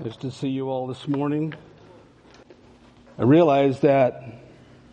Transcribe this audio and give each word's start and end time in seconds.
Nice 0.00 0.16
to 0.16 0.30
see 0.32 0.48
you 0.48 0.70
all 0.70 0.88
this 0.88 1.06
morning. 1.06 1.54
I 3.16 3.22
realize 3.22 3.78
that 3.80 4.24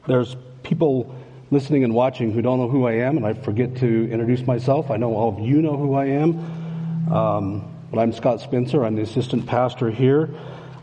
there's 0.06 0.36
people 0.62 1.16
listening 1.50 1.84
and 1.84 1.96
watching 1.96 2.32
who 2.32 2.44
don't 2.44 2.60
know 2.60 2.70
who 2.70 2.86
I 2.86 2.94
am, 2.94 3.18
and 3.18 3.26
I 3.26 3.34
forget 3.34 3.78
to 3.78 4.12
introduce 4.12 4.46
myself. 4.46 4.92
I 4.92 4.98
know 4.98 5.16
all 5.16 5.30
of 5.30 5.40
you 5.40 5.60
know 5.64 5.76
who 5.76 5.96
I 5.96 6.06
am. 6.06 7.12
Um, 7.12 7.76
but 7.90 8.00
I'm 8.00 8.14
Scott 8.14 8.42
Spencer. 8.42 8.86
I'm 8.86 8.96
the 8.96 9.02
assistant 9.02 9.48
pastor 9.48 9.90
here. 9.90 10.30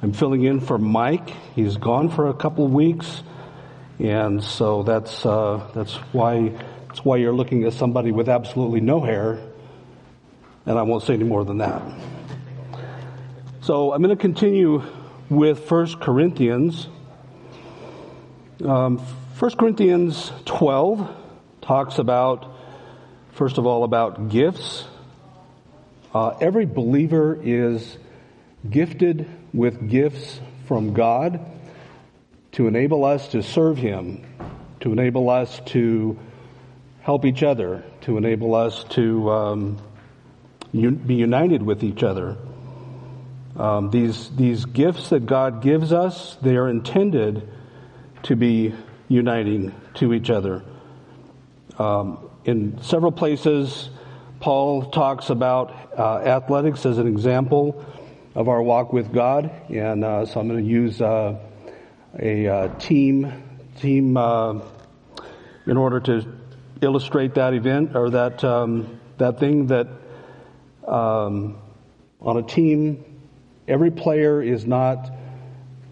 I'm 0.03 0.13
filling 0.13 0.43
in 0.43 0.59
for 0.59 0.79
Mike. 0.79 1.31
He's 1.55 1.77
gone 1.77 2.09
for 2.09 2.29
a 2.29 2.35
couple 2.35 2.67
weeks, 2.67 3.23
and 4.01 4.43
so 4.43 4.83
that's 4.83 5.25
uh, 5.25 5.65
that's 5.77 5.95
why 6.13 6.49
that's 6.89 7.05
why 7.05 7.19
you're 7.19 7.33
looking 7.33 7.63
at 7.63 7.73
somebody 7.73 8.11
with 8.11 8.29
absolutely 8.29 8.81
no 8.81 9.01
hair. 9.01 9.39
And 10.67 10.77
I 10.77 10.83
won't 10.83 11.05
say 11.05 11.15
any 11.15 11.25
more 11.25 11.45
than 11.45 11.59
that. 11.59 11.83
So 13.69 13.93
I'm 13.93 14.01
going 14.01 14.17
to 14.17 14.19
continue 14.19 14.83
with 15.29 15.71
1 15.71 16.01
Corinthians. 16.01 16.89
Um, 18.65 18.97
1 18.97 19.51
Corinthians 19.57 20.33
12 20.47 21.15
talks 21.61 21.99
about, 21.99 22.51
first 23.33 23.59
of 23.59 23.67
all, 23.67 23.85
about 23.85 24.31
gifts. 24.31 24.87
Uh, 26.15 26.29
every 26.41 26.65
believer 26.65 27.39
is 27.43 27.99
gifted 28.71 29.29
with 29.53 29.91
gifts 29.91 30.41
from 30.67 30.95
God 30.95 31.39
to 32.53 32.69
enable 32.69 33.05
us 33.05 33.29
to 33.33 33.43
serve 33.43 33.77
Him, 33.77 34.25
to 34.81 34.93
enable 34.93 35.29
us 35.29 35.61
to 35.67 36.19
help 37.03 37.27
each 37.27 37.43
other, 37.43 37.85
to 38.01 38.17
enable 38.17 38.55
us 38.55 38.83
to 38.93 39.31
um, 39.31 39.79
un- 40.73 40.95
be 40.95 41.17
united 41.17 41.63
with 41.63 41.85
each 41.85 42.03
other. 42.03 42.39
Um, 43.59 43.91
these, 43.91 44.31
these 44.37 44.65
gifts 44.65 45.09
that 45.11 45.27
God 45.27 45.63
gives 45.63 45.93
us, 45.93 46.37
they 46.41 46.57
are 46.57 46.69
intended 46.69 47.49
to 48.23 48.37
be 48.37 48.73
uniting 49.09 49.75
to 49.95 50.15
each 50.15 50.31
other. 50.31 50.63
Um, 51.77 52.31
in 52.45 52.81
several 52.83 53.11
places, 53.11 53.91
Paul 54.39 54.91
talks 54.91 55.31
about 55.31 55.75
uh, 55.99 56.19
athletics 56.19 56.87
as 56.87 56.99
an 56.99 57.09
example 57.09 57.85
of 58.37 58.49
our 58.49 58.63
walk 58.63 58.93
with 58.93 59.13
God, 59.13 59.51
and 59.69 60.05
uh, 60.05 60.25
so 60.25 60.39
I'm 60.39 60.49
going 60.49 60.65
to 60.65 60.71
use 60.71 61.01
uh, 61.01 61.39
a 62.19 62.47
uh, 62.47 62.79
team 62.79 63.33
team 63.81 64.17
uh, 64.17 64.61
in 65.67 65.77
order 65.77 66.01
to 66.01 66.27
illustrate 66.81 67.35
that 67.35 67.55
event 67.55 67.97
or 67.97 68.11
that 68.11 68.45
um, 68.45 69.01
that 69.19 69.41
thing 69.41 69.67
that 69.69 69.89
um, 70.87 71.59
on 72.21 72.37
a 72.37 72.43
team 72.43 73.05
Every 73.69 73.91
player 73.91 74.43
is 74.43 74.67
not 74.67 75.11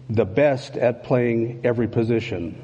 the 0.09 0.25
best 0.25 0.75
at 0.75 1.03
playing 1.03 1.61
every 1.63 1.87
position. 1.87 2.61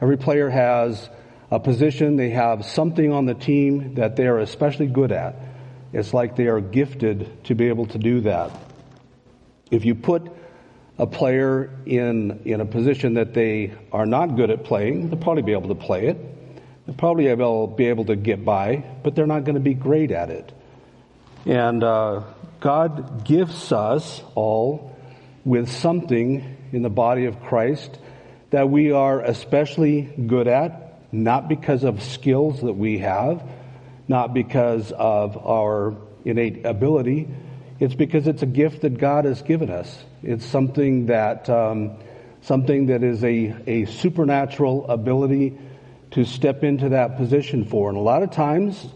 Every 0.00 0.18
player 0.18 0.50
has 0.50 1.08
a 1.50 1.58
position, 1.58 2.16
they 2.16 2.30
have 2.30 2.64
something 2.66 3.10
on 3.10 3.26
the 3.26 3.34
team 3.34 3.94
that 3.94 4.16
they 4.16 4.26
are 4.26 4.38
especially 4.38 4.86
good 4.86 5.12
at. 5.12 5.36
It's 5.92 6.12
like 6.12 6.36
they 6.36 6.48
are 6.48 6.60
gifted 6.60 7.44
to 7.44 7.54
be 7.54 7.68
able 7.68 7.86
to 7.86 7.98
do 7.98 8.20
that. 8.22 8.50
If 9.70 9.84
you 9.84 9.94
put 9.94 10.30
a 10.98 11.06
player 11.06 11.70
in, 11.86 12.42
in 12.44 12.60
a 12.60 12.66
position 12.66 13.14
that 13.14 13.32
they 13.32 13.72
are 13.92 14.04
not 14.04 14.36
good 14.36 14.50
at 14.50 14.64
playing, 14.64 15.08
they'll 15.08 15.18
probably 15.18 15.42
be 15.42 15.52
able 15.52 15.68
to 15.68 15.74
play 15.74 16.08
it. 16.08 16.18
They'll 16.86 16.96
probably 16.96 17.24
be 17.24 17.86
able 17.86 18.04
to 18.04 18.16
get 18.16 18.44
by, 18.44 18.84
but 19.02 19.14
they're 19.14 19.26
not 19.26 19.44
going 19.44 19.54
to 19.54 19.60
be 19.60 19.74
great 19.74 20.10
at 20.10 20.30
it. 20.30 20.52
And 21.46 21.82
uh, 21.82 22.22
God 22.60 23.24
gifts 23.24 23.72
us 23.72 24.22
all 24.34 24.96
with 25.44 25.70
something 25.70 26.56
in 26.72 26.82
the 26.82 26.90
body 26.90 27.26
of 27.26 27.42
Christ 27.42 27.98
that 28.50 28.70
we 28.70 28.92
are 28.92 29.20
especially 29.20 30.02
good 30.02 30.46
at, 30.46 31.12
not 31.12 31.48
because 31.48 31.84
of 31.84 32.02
skills 32.02 32.60
that 32.62 32.72
we 32.74 32.98
have, 32.98 33.42
not 34.08 34.32
because 34.32 34.92
of 34.92 35.36
our 35.46 35.96
innate 36.24 36.64
ability. 36.64 37.28
It's 37.80 37.94
because 37.94 38.26
it's 38.26 38.42
a 38.42 38.46
gift 38.46 38.82
that 38.82 38.98
God 38.98 39.24
has 39.24 39.42
given 39.42 39.70
us. 39.70 40.04
It's 40.22 40.46
something 40.46 41.06
that, 41.06 41.50
um, 41.50 41.96
something 42.42 42.86
that 42.86 43.02
is 43.02 43.22
a, 43.24 43.54
a 43.66 43.84
supernatural 43.86 44.88
ability 44.88 45.58
to 46.12 46.24
step 46.24 46.62
into 46.62 46.90
that 46.90 47.16
position 47.16 47.64
for. 47.64 47.88
And 47.88 47.98
a 47.98 48.00
lot 48.00 48.22
of 48.22 48.30
times, 48.30 48.86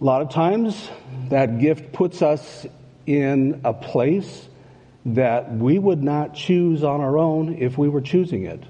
a 0.00 0.04
lot 0.04 0.22
of 0.22 0.30
times, 0.30 0.88
that 1.28 1.58
gift 1.58 1.92
puts 1.92 2.22
us 2.22 2.66
in 3.06 3.60
a 3.64 3.74
place 3.74 4.48
that 5.04 5.52
we 5.52 5.78
would 5.78 6.02
not 6.02 6.34
choose 6.34 6.84
on 6.84 7.00
our 7.00 7.18
own 7.18 7.54
if 7.54 7.76
we 7.76 7.88
were 7.88 8.00
choosing 8.00 8.44
it. 8.44 8.62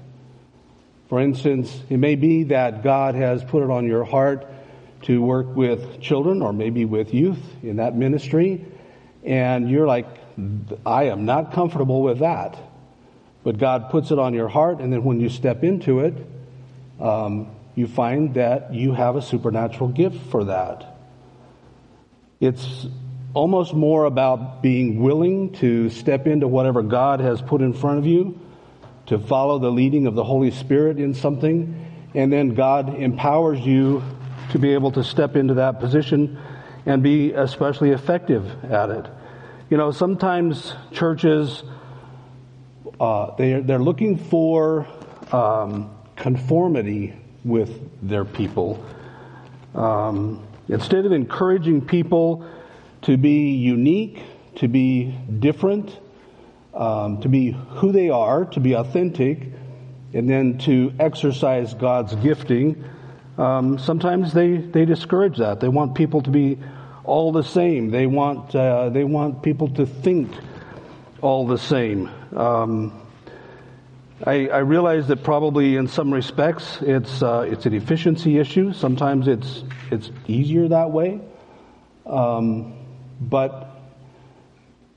For 1.07 1.19
instance, 1.19 1.83
it 1.89 1.97
may 1.97 2.15
be 2.15 2.43
that 2.45 2.83
God 2.83 3.15
has 3.15 3.43
put 3.43 3.63
it 3.63 3.69
on 3.69 3.85
your 3.85 4.03
heart 4.03 4.47
to 5.03 5.21
work 5.21 5.55
with 5.55 6.01
children 6.01 6.41
or 6.41 6.51
maybe 6.51 6.85
with 6.85 7.13
youth 7.13 7.41
in 7.61 7.77
that 7.77 7.95
ministry, 7.95 8.65
and 9.23 9.69
you're 9.69 9.87
like, 9.87 10.07
I 10.85 11.05
am 11.05 11.25
not 11.25 11.53
comfortable 11.53 12.01
with 12.01 12.19
that. 12.19 12.57
But 13.43 13.57
God 13.57 13.89
puts 13.89 14.11
it 14.11 14.19
on 14.19 14.33
your 14.33 14.47
heart, 14.47 14.79
and 14.79 14.91
then 14.91 15.03
when 15.03 15.19
you 15.19 15.29
step 15.29 15.63
into 15.63 15.99
it, 15.99 16.15
um, 16.99 17.51
you 17.75 17.87
find 17.87 18.33
that 18.33 18.73
you 18.73 18.93
have 18.93 19.15
a 19.15 19.21
supernatural 19.21 19.89
gift 19.89 20.17
for 20.31 20.45
that. 20.45 20.98
It's 22.39 22.87
almost 23.33 23.73
more 23.73 24.05
about 24.05 24.61
being 24.61 25.01
willing 25.01 25.51
to 25.53 25.89
step 25.89 26.25
into 26.25 26.47
whatever 26.47 26.81
God 26.81 27.19
has 27.19 27.41
put 27.41 27.61
in 27.61 27.73
front 27.73 27.99
of 27.99 28.05
you, 28.05 28.39
to 29.07 29.19
follow 29.19 29.59
the 29.59 29.71
leading 29.71 30.07
of 30.07 30.15
the 30.15 30.23
Holy 30.23 30.51
Spirit 30.51 30.99
in 30.99 31.13
something, 31.13 31.85
and 32.13 32.31
then 32.31 32.55
God 32.55 32.95
empowers 32.95 33.59
you 33.59 34.01
to 34.51 34.59
be 34.59 34.73
able 34.73 34.91
to 34.93 35.03
step 35.03 35.35
into 35.35 35.55
that 35.55 35.79
position 35.79 36.39
and 36.85 37.03
be 37.03 37.33
especially 37.33 37.91
effective 37.91 38.63
at 38.65 38.89
it. 38.89 39.05
You 39.69 39.77
know, 39.77 39.91
sometimes 39.91 40.73
churches, 40.91 41.61
uh, 42.99 43.35
they, 43.35 43.59
they're 43.59 43.79
looking 43.79 44.17
for 44.17 44.87
um, 45.31 45.95
conformity 46.15 47.13
with 47.43 48.07
their 48.07 48.25
people. 48.25 48.83
Um, 49.75 50.47
Instead 50.69 51.05
of 51.05 51.11
encouraging 51.11 51.85
people 51.85 52.47
to 53.01 53.17
be 53.17 53.53
unique, 53.53 54.21
to 54.55 54.67
be 54.67 55.15
different, 55.39 55.97
um, 56.73 57.19
to 57.21 57.27
be 57.27 57.51
who 57.51 57.91
they 57.91 58.09
are, 58.09 58.45
to 58.45 58.59
be 58.59 58.73
authentic, 58.73 59.51
and 60.13 60.29
then 60.29 60.57
to 60.59 60.93
exercise 60.99 61.73
God's 61.73 62.15
gifting, 62.15 62.83
um, 63.37 63.79
sometimes 63.79 64.33
they, 64.33 64.57
they 64.57 64.85
discourage 64.85 65.37
that. 65.37 65.59
They 65.59 65.69
want 65.69 65.95
people 65.95 66.21
to 66.21 66.29
be 66.29 66.59
all 67.03 67.31
the 67.31 67.43
same. 67.43 67.89
They 67.89 68.05
want, 68.05 68.53
uh, 68.53 68.89
they 68.89 69.03
want 69.03 69.41
people 69.41 69.69
to 69.75 69.85
think 69.85 70.31
all 71.21 71.47
the 71.47 71.57
same. 71.57 72.09
Um, 72.35 73.08
I, 74.25 74.47
I, 74.47 74.57
realize 74.59 75.07
that 75.07 75.23
probably 75.23 75.77
in 75.77 75.87
some 75.87 76.13
respects 76.13 76.79
it's 76.81 77.23
uh, 77.23 77.47
it's 77.49 77.65
an 77.65 77.73
efficiency 77.73 78.37
issue. 78.37 78.73
Sometimes 78.73 79.29
it's 79.29 79.63
it's 79.91 80.11
easier 80.27 80.67
that 80.67 80.91
way, 80.91 81.21
um, 82.05 82.73
but 83.21 83.79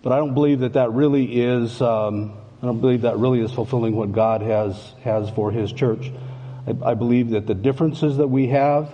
but 0.02 0.12
I 0.12 0.16
don't 0.16 0.34
believe 0.34 0.60
that 0.60 0.72
that 0.72 0.92
really 0.92 1.40
is. 1.40 1.80
Um, 1.80 2.32
I 2.62 2.66
don't 2.66 2.80
believe 2.80 3.02
that 3.02 3.18
really 3.18 3.40
is 3.40 3.52
fulfilling 3.52 3.94
what 3.94 4.10
God 4.10 4.42
has 4.42 4.76
has 5.04 5.30
for 5.30 5.52
His 5.52 5.72
church. 5.72 6.10
I, 6.66 6.90
I 6.90 6.94
believe 6.94 7.30
that 7.30 7.46
the 7.46 7.54
differences 7.54 8.16
that 8.16 8.26
we 8.28 8.48
have, 8.48 8.92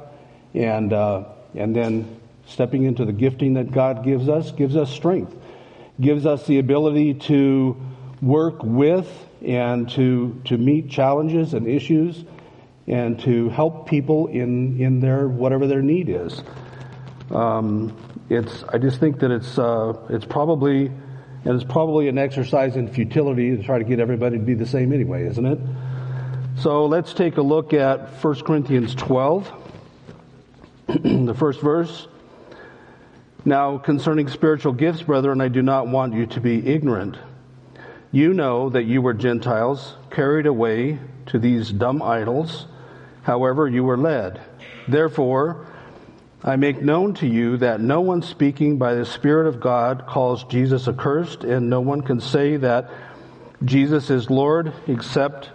and 0.53 0.93
uh, 0.93 1.25
and 1.55 1.75
then 1.75 2.21
stepping 2.45 2.83
into 2.83 3.07
the 3.07 3.13
gifting 3.13 3.55
that 3.55 3.71
God 3.71 4.05
gives 4.05 4.29
us, 4.29 4.51
gives 4.53 4.77
us 4.77 4.91
strength, 4.91 5.35
gives 5.99 6.27
us 6.27 6.47
the 6.47 6.59
ability 6.59 7.15
to 7.15 7.81
work 8.21 8.63
with 8.63 9.09
and 9.45 9.89
to, 9.91 10.41
to 10.47 10.59
meet 10.59 10.91
challenges 10.91 11.55
and 11.55 11.67
issues 11.67 12.25
and 12.87 13.21
to 13.21 13.49
help 13.51 13.89
people 13.89 14.29
in, 14.29 14.81
in 14.81 15.01
their, 15.01 15.29
whatever 15.29 15.67
their 15.67 15.83
need 15.83 16.09
is. 16.09 16.43
Um, 17.31 17.97
it's, 18.31 18.65
I 18.65 18.79
just 18.79 18.99
think 18.99 19.21
that 19.21 19.31
it's, 19.31 19.59
uh, 19.59 19.95
it's 20.09 20.25
probably, 20.25 20.87
and 20.87 21.55
it's 21.55 21.65
probably 21.65 22.09
an 22.09 22.19
exercise 22.19 22.77
in 22.77 22.89
futility 22.89 23.57
to 23.57 23.63
try 23.63 23.79
to 23.79 23.85
get 23.85 24.01
everybody 24.01 24.39
to 24.39 24.45
be 24.45 24.55
the 24.55 24.67
same 24.67 24.93
anyway, 24.93 25.27
isn't 25.27 25.47
it? 25.47 25.59
So 26.57 26.87
let's 26.87 27.13
take 27.13 27.37
a 27.37 27.43
look 27.43 27.73
at 27.73 28.09
1 28.25 28.35
Corinthians 28.41 28.95
12, 28.95 29.53
the 30.89 31.35
first 31.35 31.61
verse. 31.61 32.09
Now, 33.45 33.79
concerning 33.79 34.29
spiritual 34.29 34.73
gifts, 34.73 35.03
brethren, 35.03 35.41
I 35.41 35.49
do 35.49 35.63
not 35.63 35.89
want 35.89 36.15
you 36.15 36.27
to 36.27 36.41
be 36.41 36.67
ignorant. 36.67 37.17
You 38.11 38.33
know 38.33 38.71
that 38.71 38.85
you 38.85 39.03
were 39.03 39.13
Gentiles, 39.13 39.95
carried 40.11 40.47
away 40.47 40.99
to 41.27 41.39
these 41.39 41.71
dumb 41.71 42.03
idols, 42.03 42.67
however 43.23 43.69
you 43.69 43.85
were 43.85 43.99
led. 43.99 44.41
Therefore, 44.87 45.67
I 46.43 46.57
make 46.57 46.81
known 46.81 47.15
to 47.15 47.27
you 47.27 47.59
that 47.59 47.81
no 47.81 48.01
one 48.01 48.23
speaking 48.23 48.79
by 48.79 48.95
the 48.95 49.05
Spirit 49.05 49.47
of 49.47 49.61
God 49.61 50.07
calls 50.07 50.45
Jesus 50.45 50.89
accursed, 50.89 51.45
and 51.45 51.69
no 51.69 51.81
one 51.81 52.01
can 52.01 52.21
say 52.21 52.57
that 52.57 52.89
Jesus 53.63 54.09
is 54.09 54.31
Lord 54.31 54.73
except 54.87 55.51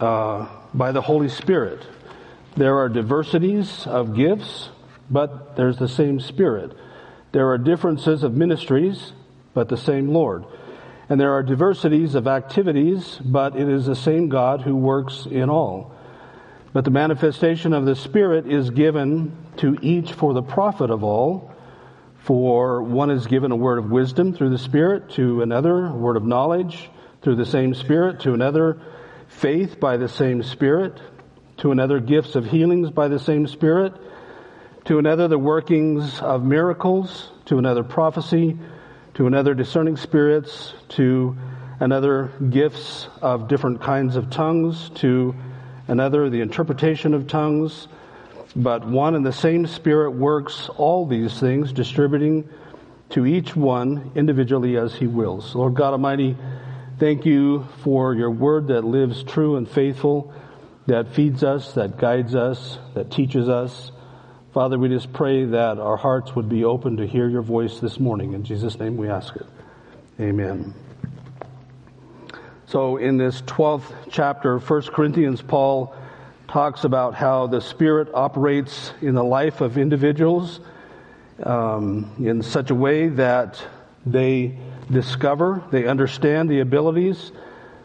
uh, 0.00 0.48
by 0.74 0.90
the 0.90 1.02
Holy 1.02 1.28
Spirit. 1.28 1.86
There 2.56 2.78
are 2.78 2.88
diversities 2.88 3.86
of 3.86 4.16
gifts, 4.16 4.70
but 5.08 5.54
there's 5.54 5.76
the 5.76 5.88
same 5.88 6.18
Spirit. 6.18 6.72
There 7.30 7.48
are 7.50 7.58
differences 7.58 8.24
of 8.24 8.34
ministries, 8.34 9.12
but 9.54 9.68
the 9.68 9.76
same 9.76 10.08
Lord. 10.08 10.44
And 11.08 11.18
there 11.18 11.32
are 11.32 11.42
diversities 11.42 12.14
of 12.14 12.26
activities, 12.26 13.18
but 13.24 13.56
it 13.56 13.68
is 13.68 13.86
the 13.86 13.96
same 13.96 14.28
God 14.28 14.60
who 14.60 14.76
works 14.76 15.26
in 15.30 15.48
all. 15.48 15.94
But 16.72 16.84
the 16.84 16.90
manifestation 16.90 17.72
of 17.72 17.86
the 17.86 17.96
Spirit 17.96 18.46
is 18.46 18.68
given 18.70 19.34
to 19.56 19.78
each 19.80 20.12
for 20.12 20.34
the 20.34 20.42
profit 20.42 20.90
of 20.90 21.02
all. 21.02 21.50
For 22.18 22.82
one 22.82 23.10
is 23.10 23.26
given 23.26 23.52
a 23.52 23.56
word 23.56 23.78
of 23.78 23.90
wisdom 23.90 24.34
through 24.34 24.50
the 24.50 24.58
Spirit, 24.58 25.10
to 25.12 25.40
another, 25.40 25.86
a 25.86 25.94
word 25.94 26.18
of 26.18 26.24
knowledge 26.24 26.90
through 27.22 27.36
the 27.36 27.46
same 27.46 27.72
Spirit, 27.72 28.20
to 28.20 28.34
another, 28.34 28.78
faith 29.28 29.80
by 29.80 29.96
the 29.96 30.08
same 30.08 30.42
Spirit, 30.42 31.00
to 31.58 31.72
another, 31.72 32.00
gifts 32.00 32.34
of 32.34 32.44
healings 32.44 32.90
by 32.90 33.08
the 33.08 33.18
same 33.18 33.46
Spirit, 33.46 33.94
to 34.84 34.98
another, 34.98 35.26
the 35.26 35.38
workings 35.38 36.20
of 36.20 36.44
miracles, 36.44 37.30
to 37.46 37.56
another, 37.56 37.82
prophecy, 37.82 38.58
to 39.18 39.26
another, 39.26 39.52
discerning 39.52 39.96
spirits, 39.96 40.74
to 40.88 41.36
another, 41.80 42.30
gifts 42.50 43.08
of 43.20 43.48
different 43.48 43.82
kinds 43.82 44.14
of 44.14 44.30
tongues, 44.30 44.90
to 44.90 45.34
another 45.88 46.30
the 46.30 46.40
interpretation 46.40 47.12
of 47.14 47.26
tongues, 47.26 47.88
but 48.54 48.86
one 48.86 49.16
and 49.16 49.26
the 49.26 49.32
same 49.32 49.66
Spirit 49.66 50.12
works 50.12 50.68
all 50.76 51.04
these 51.04 51.40
things, 51.40 51.72
distributing 51.72 52.48
to 53.10 53.26
each 53.26 53.56
one 53.56 54.12
individually 54.14 54.76
as 54.76 54.94
He 54.94 55.08
wills. 55.08 55.52
Lord 55.52 55.74
God 55.74 55.94
Almighty, 55.94 56.36
thank 57.00 57.26
you 57.26 57.66
for 57.82 58.14
your 58.14 58.30
word 58.30 58.68
that 58.68 58.84
lives 58.84 59.24
true 59.24 59.56
and 59.56 59.68
faithful, 59.68 60.32
that 60.86 61.12
feeds 61.12 61.42
us, 61.42 61.72
that 61.72 61.98
guides 61.98 62.36
us, 62.36 62.78
that 62.94 63.10
teaches 63.10 63.48
us. 63.48 63.90
Father, 64.58 64.76
we 64.76 64.88
just 64.88 65.12
pray 65.12 65.44
that 65.44 65.78
our 65.78 65.96
hearts 65.96 66.34
would 66.34 66.48
be 66.48 66.64
open 66.64 66.96
to 66.96 67.06
hear 67.06 67.28
your 67.28 67.42
voice 67.42 67.78
this 67.78 68.00
morning. 68.00 68.32
In 68.32 68.42
Jesus' 68.42 68.76
name 68.80 68.96
we 68.96 69.08
ask 69.08 69.36
it. 69.36 69.46
Amen. 70.18 70.74
So, 72.66 72.96
in 72.96 73.18
this 73.18 73.40
12th 73.42 73.84
chapter 74.10 74.54
of 74.54 74.68
1 74.68 74.82
Corinthians, 74.86 75.40
Paul 75.42 75.94
talks 76.48 76.82
about 76.82 77.14
how 77.14 77.46
the 77.46 77.60
Spirit 77.60 78.08
operates 78.12 78.92
in 79.00 79.14
the 79.14 79.22
life 79.22 79.60
of 79.60 79.78
individuals 79.78 80.58
um, 81.44 82.12
in 82.18 82.42
such 82.42 82.70
a 82.70 82.74
way 82.74 83.06
that 83.10 83.62
they 84.06 84.58
discover, 84.90 85.62
they 85.70 85.86
understand 85.86 86.50
the 86.50 86.58
abilities, 86.58 87.30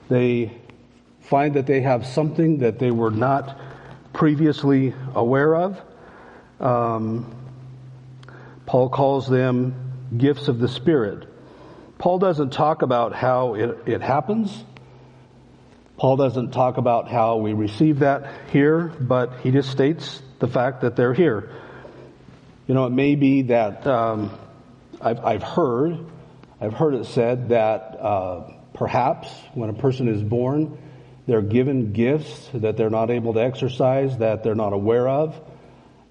they 0.10 0.52
find 1.22 1.54
that 1.54 1.68
they 1.68 1.82
have 1.82 2.08
something 2.08 2.58
that 2.58 2.80
they 2.80 2.90
were 2.90 3.12
not 3.12 3.60
previously 4.12 4.96
aware 5.14 5.56
of. 5.56 5.80
Um, 6.60 7.36
Paul 8.66 8.90
calls 8.90 9.28
them 9.28 9.76
gifts 10.18 10.48
of 10.48 10.60
the 10.60 10.68
Spirit. 10.68 11.28
Paul 11.98 12.20
doesn't 12.20 12.52
talk 12.52 12.82
about 12.82 13.14
how 13.14 13.56
it, 13.56 13.88
it 13.88 14.02
happens. 14.02 14.64
Paul 15.98 16.18
doesn't 16.18 16.52
talk 16.52 16.78
about 16.78 17.10
how 17.10 17.38
we 17.38 17.54
receive 17.54 18.00
that 18.00 18.30
here, 18.52 18.92
but 19.00 19.40
he 19.42 19.52
just 19.52 19.70
states 19.70 20.22
the 20.40 20.48
fact 20.48 20.82
that 20.82 20.96
they're 20.96 21.14
here. 21.14 21.50
You 22.68 22.74
know, 22.74 22.86
it 22.86 22.92
may 22.92 23.16
be 23.16 23.44
that 23.44 23.86
um, 23.86 24.32
I've, 25.00 25.24
I've, 25.24 25.44
heard, 25.44 26.06
I've 26.60 26.74
heard 26.74 26.96
it 26.96 27.06
said 27.06 27.50
that 27.50 27.98
uh, 28.00 28.52
perhaps 28.74 29.30
when 29.54 29.70
a 29.70 29.74
person 29.74 30.08
is 30.08 30.22
born, 30.22 30.78
they're 31.28 31.42
given 31.42 31.94
gifts 31.94 32.50
that 32.54 32.76
they're 32.76 32.90
not 32.90 33.10
able 33.10 33.34
to 33.34 33.42
exercise, 33.42 34.18
that 34.18 34.44
they're 34.44 34.56
not 34.56 34.74
aware 34.74 35.08
of, 35.08 35.40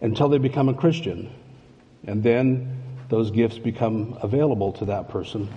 until 0.03 0.29
they 0.29 0.39
become 0.39 0.69
a 0.69 0.75
Christian, 0.75 1.33
and 2.07 2.23
then 2.23 2.83
those 3.09 3.31
gifts 3.31 3.59
become 3.59 4.19
available 4.21 4.73
to 4.73 4.85
that 4.87 5.09
person. 5.09 5.49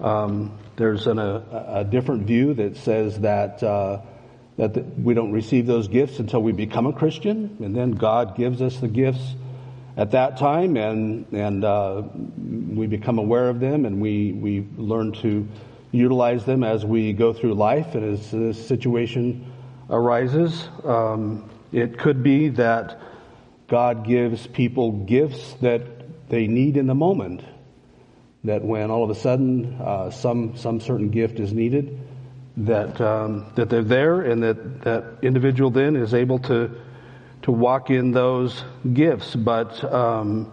Um, 0.00 0.58
there's 0.76 1.06
an, 1.06 1.18
a, 1.18 1.66
a, 1.68 1.84
different 1.84 2.26
view 2.26 2.54
that 2.54 2.76
says 2.76 3.20
that 3.20 3.62
uh, 3.62 4.00
that 4.56 4.74
the, 4.74 4.80
we 4.80 5.14
don't 5.14 5.32
receive 5.32 5.66
those 5.66 5.86
gifts 5.88 6.18
until 6.18 6.42
we 6.42 6.52
become 6.52 6.86
a 6.86 6.92
Christian, 6.92 7.56
and 7.60 7.76
then 7.76 7.92
God 7.92 8.36
gives 8.36 8.60
us 8.62 8.78
the 8.78 8.88
gifts 8.88 9.34
at 9.96 10.10
that 10.12 10.38
time, 10.38 10.76
and 10.76 11.26
and 11.32 11.64
uh, 11.64 12.02
we 12.68 12.86
become 12.86 13.18
aware 13.18 13.48
of 13.48 13.60
them, 13.60 13.84
and 13.84 14.00
we 14.00 14.32
we 14.32 14.66
learn 14.76 15.12
to 15.20 15.46
utilize 15.92 16.44
them 16.46 16.64
as 16.64 16.84
we 16.84 17.12
go 17.12 17.32
through 17.32 17.54
life, 17.54 17.94
and 17.94 18.04
as 18.04 18.30
this 18.30 18.66
situation 18.66 19.52
arises. 19.90 20.68
Um, 20.84 21.48
it 21.72 21.98
could 21.98 22.22
be 22.22 22.48
that 22.50 23.00
God 23.72 24.04
gives 24.04 24.46
people 24.46 24.92
gifts 25.06 25.54
that 25.62 26.28
they 26.28 26.46
need 26.46 26.76
in 26.76 26.86
the 26.86 26.94
moment 26.94 27.40
that 28.44 28.62
when 28.62 28.90
all 28.90 29.02
of 29.02 29.08
a 29.08 29.14
sudden 29.14 29.80
uh, 29.80 30.10
some 30.10 30.58
some 30.58 30.78
certain 30.78 31.08
gift 31.08 31.40
is 31.40 31.54
needed, 31.54 31.98
that 32.58 33.00
um, 33.00 33.50
that 33.54 33.70
they're 33.70 33.82
there, 33.82 34.20
and 34.20 34.42
that 34.42 34.82
that 34.82 35.04
individual 35.22 35.70
then 35.70 35.96
is 35.96 36.12
able 36.12 36.38
to 36.40 36.70
to 37.44 37.50
walk 37.50 37.88
in 37.88 38.12
those 38.12 38.62
gifts. 38.92 39.34
But 39.34 39.82
um, 39.90 40.52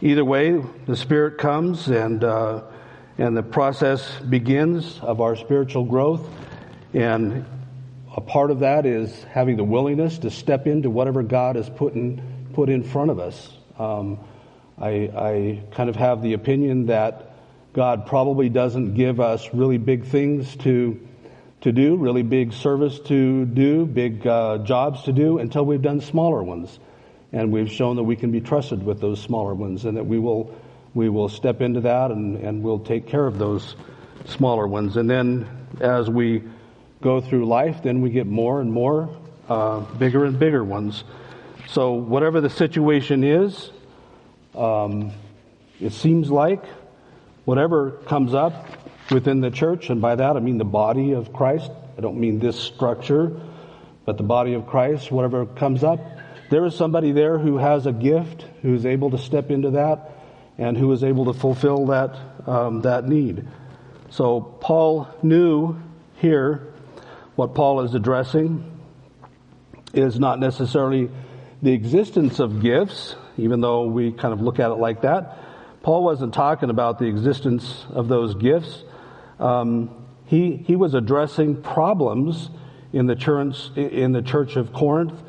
either 0.00 0.24
way, 0.24 0.60
the 0.86 0.96
Spirit 0.96 1.38
comes, 1.38 1.86
and 1.86 2.24
uh, 2.24 2.62
and 3.16 3.36
the 3.36 3.44
process 3.44 4.18
begins 4.28 4.98
of 5.02 5.20
our 5.20 5.36
spiritual 5.36 5.84
growth, 5.84 6.28
and 6.94 7.46
a 8.16 8.20
part 8.20 8.50
of 8.50 8.60
that 8.60 8.86
is 8.86 9.24
having 9.24 9.56
the 9.56 9.64
willingness 9.64 10.18
to 10.18 10.30
step 10.30 10.66
into 10.66 10.88
whatever 10.88 11.22
God 11.22 11.56
has 11.56 11.68
put 11.68 11.94
in 11.94 12.22
put 12.52 12.68
in 12.68 12.84
front 12.84 13.10
of 13.10 13.18
us. 13.18 13.52
Um, 13.78 14.20
I, 14.78 14.88
I 14.88 15.62
kind 15.72 15.90
of 15.90 15.96
have 15.96 16.22
the 16.22 16.34
opinion 16.34 16.86
that 16.86 17.32
God 17.72 18.06
probably 18.06 18.48
doesn't 18.48 18.94
give 18.94 19.18
us 19.18 19.52
really 19.52 19.78
big 19.78 20.06
things 20.06 20.54
to 20.58 21.00
to 21.62 21.72
do, 21.72 21.96
really 21.96 22.22
big 22.22 22.52
service 22.52 23.00
to 23.00 23.46
do, 23.46 23.86
big 23.86 24.26
uh, 24.26 24.58
jobs 24.58 25.02
to 25.04 25.12
do 25.12 25.38
until 25.38 25.64
we've 25.64 25.80
done 25.82 26.00
smaller 26.00 26.42
ones, 26.42 26.78
and 27.32 27.50
we've 27.50 27.70
shown 27.72 27.96
that 27.96 28.02
we 28.02 28.16
can 28.16 28.30
be 28.30 28.40
trusted 28.40 28.82
with 28.82 29.00
those 29.00 29.20
smaller 29.20 29.54
ones, 29.54 29.84
and 29.84 29.96
that 29.96 30.04
we 30.04 30.20
will 30.20 30.54
we 30.94 31.08
will 31.08 31.28
step 31.28 31.60
into 31.60 31.80
that 31.80 32.12
and 32.12 32.36
and 32.36 32.62
we'll 32.62 32.78
take 32.78 33.08
care 33.08 33.26
of 33.26 33.38
those 33.38 33.74
smaller 34.26 34.68
ones, 34.68 34.96
and 34.96 35.10
then 35.10 35.48
as 35.80 36.08
we 36.08 36.44
go 37.04 37.20
through 37.20 37.44
life, 37.44 37.82
then 37.82 38.00
we 38.00 38.08
get 38.08 38.26
more 38.26 38.60
and 38.62 38.72
more 38.72 39.14
uh, 39.48 39.80
bigger 39.80 40.24
and 40.24 40.38
bigger 40.38 40.64
ones. 40.64 41.04
So 41.68 41.92
whatever 41.92 42.40
the 42.40 42.50
situation 42.50 43.22
is, 43.22 43.70
um, 44.54 45.12
it 45.80 45.92
seems 45.92 46.30
like 46.30 46.64
whatever 47.44 47.90
comes 48.06 48.32
up 48.32 48.54
within 49.10 49.40
the 49.40 49.50
church, 49.50 49.90
and 49.90 50.00
by 50.00 50.14
that 50.14 50.36
I 50.36 50.40
mean 50.40 50.56
the 50.56 50.64
body 50.64 51.12
of 51.12 51.32
Christ, 51.32 51.70
I 51.98 52.00
don't 52.00 52.18
mean 52.18 52.38
this 52.38 52.58
structure, 52.58 53.38
but 54.06 54.16
the 54.16 54.24
body 54.24 54.54
of 54.54 54.66
Christ, 54.66 55.12
whatever 55.12 55.44
comes 55.44 55.84
up, 55.84 56.00
there 56.50 56.64
is 56.64 56.74
somebody 56.74 57.12
there 57.12 57.38
who 57.38 57.58
has 57.58 57.86
a 57.86 57.92
gift, 57.92 58.46
who 58.62 58.74
is 58.74 58.86
able 58.86 59.10
to 59.10 59.18
step 59.18 59.50
into 59.50 59.72
that, 59.72 60.10
and 60.56 60.76
who 60.76 60.90
is 60.92 61.04
able 61.04 61.26
to 61.26 61.34
fulfill 61.34 61.86
that, 61.86 62.16
um, 62.46 62.80
that 62.82 63.06
need. 63.06 63.46
So 64.08 64.40
Paul 64.40 65.08
knew 65.22 65.76
here 66.16 66.73
what 67.36 67.54
Paul 67.54 67.80
is 67.80 67.94
addressing 67.94 68.70
is 69.92 70.18
not 70.18 70.38
necessarily 70.38 71.10
the 71.62 71.72
existence 71.72 72.38
of 72.40 72.60
gifts, 72.60 73.16
even 73.36 73.60
though 73.60 73.86
we 73.86 74.12
kind 74.12 74.32
of 74.32 74.40
look 74.40 74.60
at 74.60 74.70
it 74.70 74.74
like 74.74 75.02
that. 75.02 75.38
Paul 75.82 76.04
wasn't 76.04 76.34
talking 76.34 76.70
about 76.70 76.98
the 76.98 77.06
existence 77.06 77.84
of 77.90 78.08
those 78.08 78.34
gifts. 78.34 78.84
Um, 79.38 80.04
he, 80.26 80.56
he 80.56 80.76
was 80.76 80.94
addressing 80.94 81.62
problems 81.62 82.50
in 82.92 83.06
the, 83.06 83.16
church, 83.16 83.70
in 83.76 84.12
the 84.12 84.22
church 84.22 84.56
of 84.56 84.72
Corinth 84.72 85.20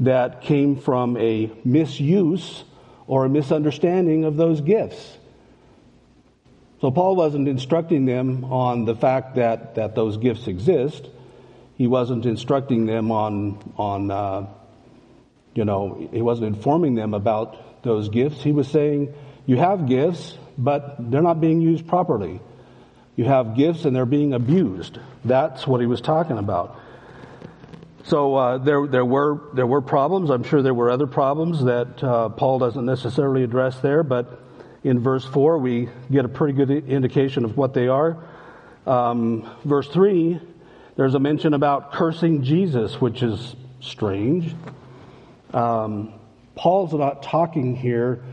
that 0.00 0.42
came 0.42 0.76
from 0.76 1.16
a 1.16 1.50
misuse 1.64 2.64
or 3.06 3.24
a 3.24 3.28
misunderstanding 3.28 4.24
of 4.24 4.36
those 4.36 4.60
gifts. 4.60 5.16
So 6.80 6.90
Paul 6.90 7.16
wasn't 7.16 7.48
instructing 7.48 8.04
them 8.04 8.44
on 8.44 8.84
the 8.84 8.94
fact 8.94 9.36
that, 9.36 9.76
that 9.76 9.94
those 9.94 10.18
gifts 10.18 10.46
exist. 10.46 11.08
He 11.76 11.86
wasn't 11.86 12.26
instructing 12.26 12.86
them 12.86 13.10
on, 13.10 13.72
on 13.76 14.10
uh, 14.10 14.46
you 15.54 15.64
know, 15.64 16.08
he 16.12 16.22
wasn't 16.22 16.48
informing 16.56 16.94
them 16.94 17.14
about 17.14 17.82
those 17.82 18.08
gifts. 18.08 18.42
He 18.42 18.52
was 18.52 18.68
saying, 18.68 19.12
you 19.46 19.56
have 19.56 19.86
gifts, 19.86 20.36
but 20.58 20.96
they're 21.10 21.22
not 21.22 21.40
being 21.40 21.60
used 21.60 21.86
properly. 21.86 22.40
You 23.14 23.24
have 23.24 23.56
gifts 23.56 23.84
and 23.84 23.94
they're 23.94 24.06
being 24.06 24.34
abused. 24.34 24.98
That's 25.24 25.66
what 25.66 25.80
he 25.80 25.86
was 25.86 26.00
talking 26.00 26.38
about. 26.38 26.80
So 28.04 28.36
uh, 28.36 28.58
there, 28.58 28.86
there 28.86 29.04
were 29.04 29.40
there 29.54 29.66
were 29.66 29.80
problems. 29.80 30.30
I'm 30.30 30.44
sure 30.44 30.62
there 30.62 30.74
were 30.74 30.90
other 30.90 31.08
problems 31.08 31.64
that 31.64 32.04
uh, 32.04 32.28
Paul 32.28 32.60
doesn't 32.60 32.84
necessarily 32.84 33.42
address 33.42 33.80
there, 33.80 34.04
but 34.04 34.40
in 34.84 35.00
verse 35.00 35.24
four 35.24 35.58
we 35.58 35.88
get 36.10 36.24
a 36.24 36.28
pretty 36.28 36.54
good 36.54 36.70
indication 36.88 37.44
of 37.44 37.56
what 37.56 37.74
they 37.74 37.88
are. 37.88 38.16
Um, 38.86 39.50
verse 39.64 39.88
three, 39.88 40.40
there's 40.96 41.14
a 41.14 41.18
mention 41.18 41.52
about 41.52 41.92
cursing 41.92 42.42
Jesus, 42.42 43.00
which 43.00 43.22
is 43.22 43.54
strange. 43.80 44.54
Um, 45.52 46.14
Paul's 46.54 46.94
not 46.94 47.22
talking 47.22 47.76
here 47.76 48.24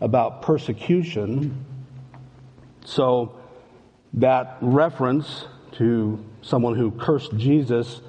about 0.00 0.42
persecution, 0.42 1.64
so 2.84 3.40
that 4.14 4.58
reference 4.60 5.46
to 5.72 6.24
someone 6.42 6.76
who 6.76 6.92
cursed 6.92 7.36
Jesus 7.36 8.00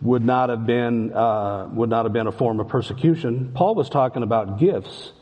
would 0.00 0.24
not 0.24 0.48
have 0.48 0.66
been 0.66 1.12
uh, 1.12 1.68
would 1.72 1.90
not 1.90 2.06
have 2.06 2.12
been 2.12 2.26
a 2.26 2.32
form 2.32 2.58
of 2.58 2.66
persecution. 2.66 3.52
Paul 3.54 3.76
was 3.76 3.88
talking 3.88 4.24
about 4.24 4.58
gifts, 4.58 5.12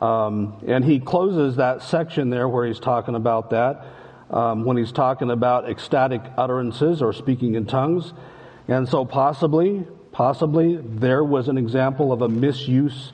um, 0.00 0.60
and 0.66 0.84
he 0.84 0.98
closes 0.98 1.56
that 1.56 1.82
section 1.82 2.30
there 2.30 2.48
where 2.48 2.66
he's 2.66 2.80
talking 2.80 3.14
about 3.14 3.50
that 3.50 3.86
um, 4.30 4.64
when 4.64 4.76
he's 4.76 4.92
talking 4.92 5.30
about 5.30 5.68
ecstatic 5.68 6.20
utterances 6.36 7.02
or 7.02 7.12
speaking 7.12 7.54
in 7.54 7.66
tongues, 7.66 8.12
and 8.66 8.88
so 8.88 9.04
possibly 9.04 9.86
possibly 10.12 10.76
there 10.76 11.22
was 11.22 11.48
an 11.48 11.56
example 11.56 12.12
of 12.12 12.22
a 12.22 12.28
misuse 12.28 13.12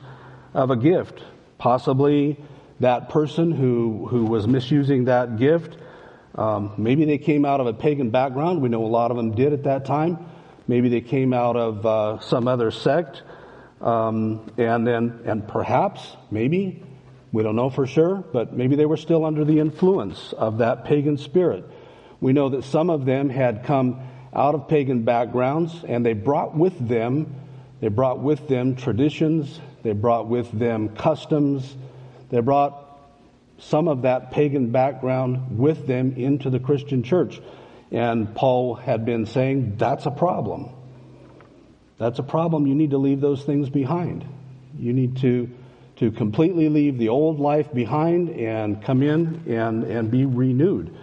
of 0.53 0.71
a 0.71 0.75
gift. 0.75 1.21
Possibly 1.57 2.37
that 2.79 3.09
person 3.09 3.51
who 3.51 4.07
who 4.07 4.25
was 4.25 4.47
misusing 4.47 5.05
that 5.05 5.37
gift. 5.37 5.77
Um, 6.35 6.73
maybe 6.77 7.05
they 7.05 7.17
came 7.17 7.45
out 7.45 7.61
of 7.61 7.67
a 7.67 7.73
pagan 7.73 8.09
background. 8.09 8.61
We 8.61 8.67
know 8.67 8.83
a 8.83 8.87
lot 8.87 9.09
of 9.09 9.17
them 9.17 9.35
did 9.35 9.53
at 9.53 9.63
that 9.63 9.85
time. 9.85 10.17
Maybe 10.67 10.89
they 10.89 11.01
came 11.01 11.33
out 11.33 11.55
of 11.55 11.85
uh, 11.85 12.19
some 12.19 12.47
other 12.47 12.71
sect, 12.71 13.21
um, 13.79 14.51
and 14.57 14.85
then 14.85 15.21
and 15.25 15.47
perhaps 15.47 16.01
maybe 16.31 16.83
we 17.35 17.43
don't 17.43 17.55
know 17.55 17.69
for 17.69 17.85
sure, 17.85 18.15
but 18.15 18.53
maybe 18.53 18.75
they 18.75 18.85
were 18.85 18.97
still 18.97 19.25
under 19.25 19.45
the 19.45 19.59
influence 19.59 20.33
of 20.33 20.59
that 20.59 20.85
pagan 20.85 21.17
spirit. 21.17 21.65
We 22.19 22.33
know 22.33 22.49
that 22.49 22.63
some 22.63 22.89
of 22.89 23.05
them 23.05 23.29
had 23.29 23.65
come 23.65 23.99
out 24.33 24.55
of 24.55 24.67
pagan 24.67 25.03
backgrounds, 25.03 25.83
and 25.87 26.05
they 26.05 26.13
brought 26.13 26.55
with 26.55 26.87
them 26.87 27.35
they 27.81 27.89
brought 27.89 28.19
with 28.19 28.47
them 28.47 28.75
traditions, 28.75 29.59
they 29.83 29.91
brought 29.91 30.27
with 30.27 30.51
them 30.51 30.89
customs, 30.95 31.75
they 32.29 32.39
brought 32.39 32.81
some 33.57 33.87
of 33.87 34.03
that 34.03 34.31
pagan 34.31 34.71
background 34.71 35.57
with 35.57 35.85
them 35.85 36.13
into 36.13 36.49
the 36.49 36.59
Christian 36.59 37.03
church. 37.03 37.39
And 37.91 38.33
Paul 38.33 38.75
had 38.75 39.05
been 39.05 39.25
saying, 39.25 39.75
that's 39.77 40.05
a 40.05 40.11
problem. 40.11 40.69
That's 41.97 42.19
a 42.19 42.23
problem. 42.23 42.67
You 42.67 42.75
need 42.75 42.91
to 42.91 42.97
leave 42.97 43.21
those 43.21 43.43
things 43.43 43.69
behind. 43.69 44.25
You 44.77 44.91
need 44.91 45.17
to, 45.17 45.49
to 45.97 46.11
completely 46.11 46.69
leave 46.69 46.97
the 46.97 47.09
old 47.09 47.39
life 47.39 47.73
behind 47.73 48.29
and 48.29 48.83
come 48.83 49.01
in 49.01 49.43
and, 49.47 49.83
and 49.83 50.11
be 50.11 50.25
renewed. 50.25 50.95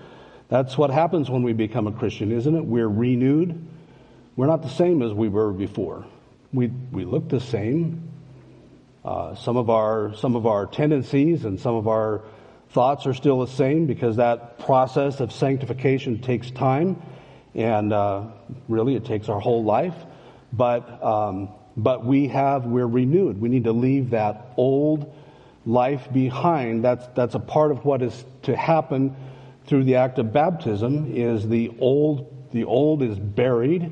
That's 0.49 0.77
what 0.77 0.91
happens 0.91 1.31
when 1.31 1.43
we 1.43 1.55
become 1.55 1.87
a 1.87 1.93
Christian, 1.93 2.31
isn't 2.31 2.55
it? 2.55 2.65
We're 2.65 2.89
renewed. 2.89 3.67
We're 4.37 4.49
not 4.49 4.63
the 4.63 4.69
same 4.69 5.03
as 5.03 5.13
we 5.13 5.29
were 5.29 5.53
before. 5.53 6.05
We, 6.53 6.67
we 6.67 7.05
look 7.05 7.31
the 7.31 7.41
same. 7.41 8.11
Uh, 9.05 9.35
some 9.35 9.57
of 9.57 9.69
our 9.69 10.15
some 10.15 10.37
of 10.37 10.47
our 10.47 10.67
tendencies 10.67 11.45
and 11.45 11.59
some 11.59 11.75
of 11.75 11.89
our 11.89 12.23
thoughts 12.71 13.07
are 13.07 13.15
still 13.15 13.41
the 13.41 13.51
same 13.51 13.87
because 13.87 14.17
that 14.17 14.59
process 14.61 15.21
of 15.21 15.33
sanctification 15.33 16.21
takes 16.21 16.51
time, 16.51 17.03
and 17.55 17.93
uh, 17.93 18.27
really 18.69 18.95
it 18.95 19.05
takes 19.05 19.29
our 19.29 19.41
whole 19.41 19.65
life. 19.65 19.95
But 20.53 21.03
um, 21.03 21.49
but 21.77 22.05
we 22.05 22.29
have 22.29 22.67
we're 22.67 22.87
renewed. 22.87 23.41
We 23.41 23.49
need 23.49 23.65
to 23.65 23.73
leave 23.73 24.11
that 24.11 24.53
old 24.57 25.15
life 25.65 26.13
behind. 26.13 26.85
That's 26.85 27.07
that's 27.15 27.35
a 27.35 27.41
part 27.41 27.71
of 27.71 27.85
what 27.85 28.03
is 28.03 28.25
to 28.43 28.57
happen 28.57 29.17
through 29.67 29.85
the 29.85 29.97
act 29.97 30.19
of 30.19 30.33
baptism. 30.33 31.13
Is 31.15 31.49
the 31.49 31.73
old 31.79 32.51
the 32.53 32.65
old 32.65 33.03
is 33.03 33.19
buried. 33.19 33.91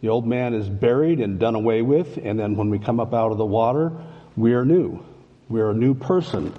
The 0.00 0.10
old 0.10 0.26
man 0.26 0.54
is 0.54 0.68
buried 0.68 1.20
and 1.20 1.40
done 1.40 1.56
away 1.56 1.82
with, 1.82 2.18
and 2.22 2.38
then 2.38 2.56
when 2.56 2.70
we 2.70 2.78
come 2.78 3.00
up 3.00 3.12
out 3.12 3.32
of 3.32 3.38
the 3.38 3.44
water, 3.44 3.92
we 4.36 4.54
are 4.54 4.64
new. 4.64 5.04
We're 5.48 5.70
a 5.70 5.74
new 5.74 5.94
person. 5.94 6.54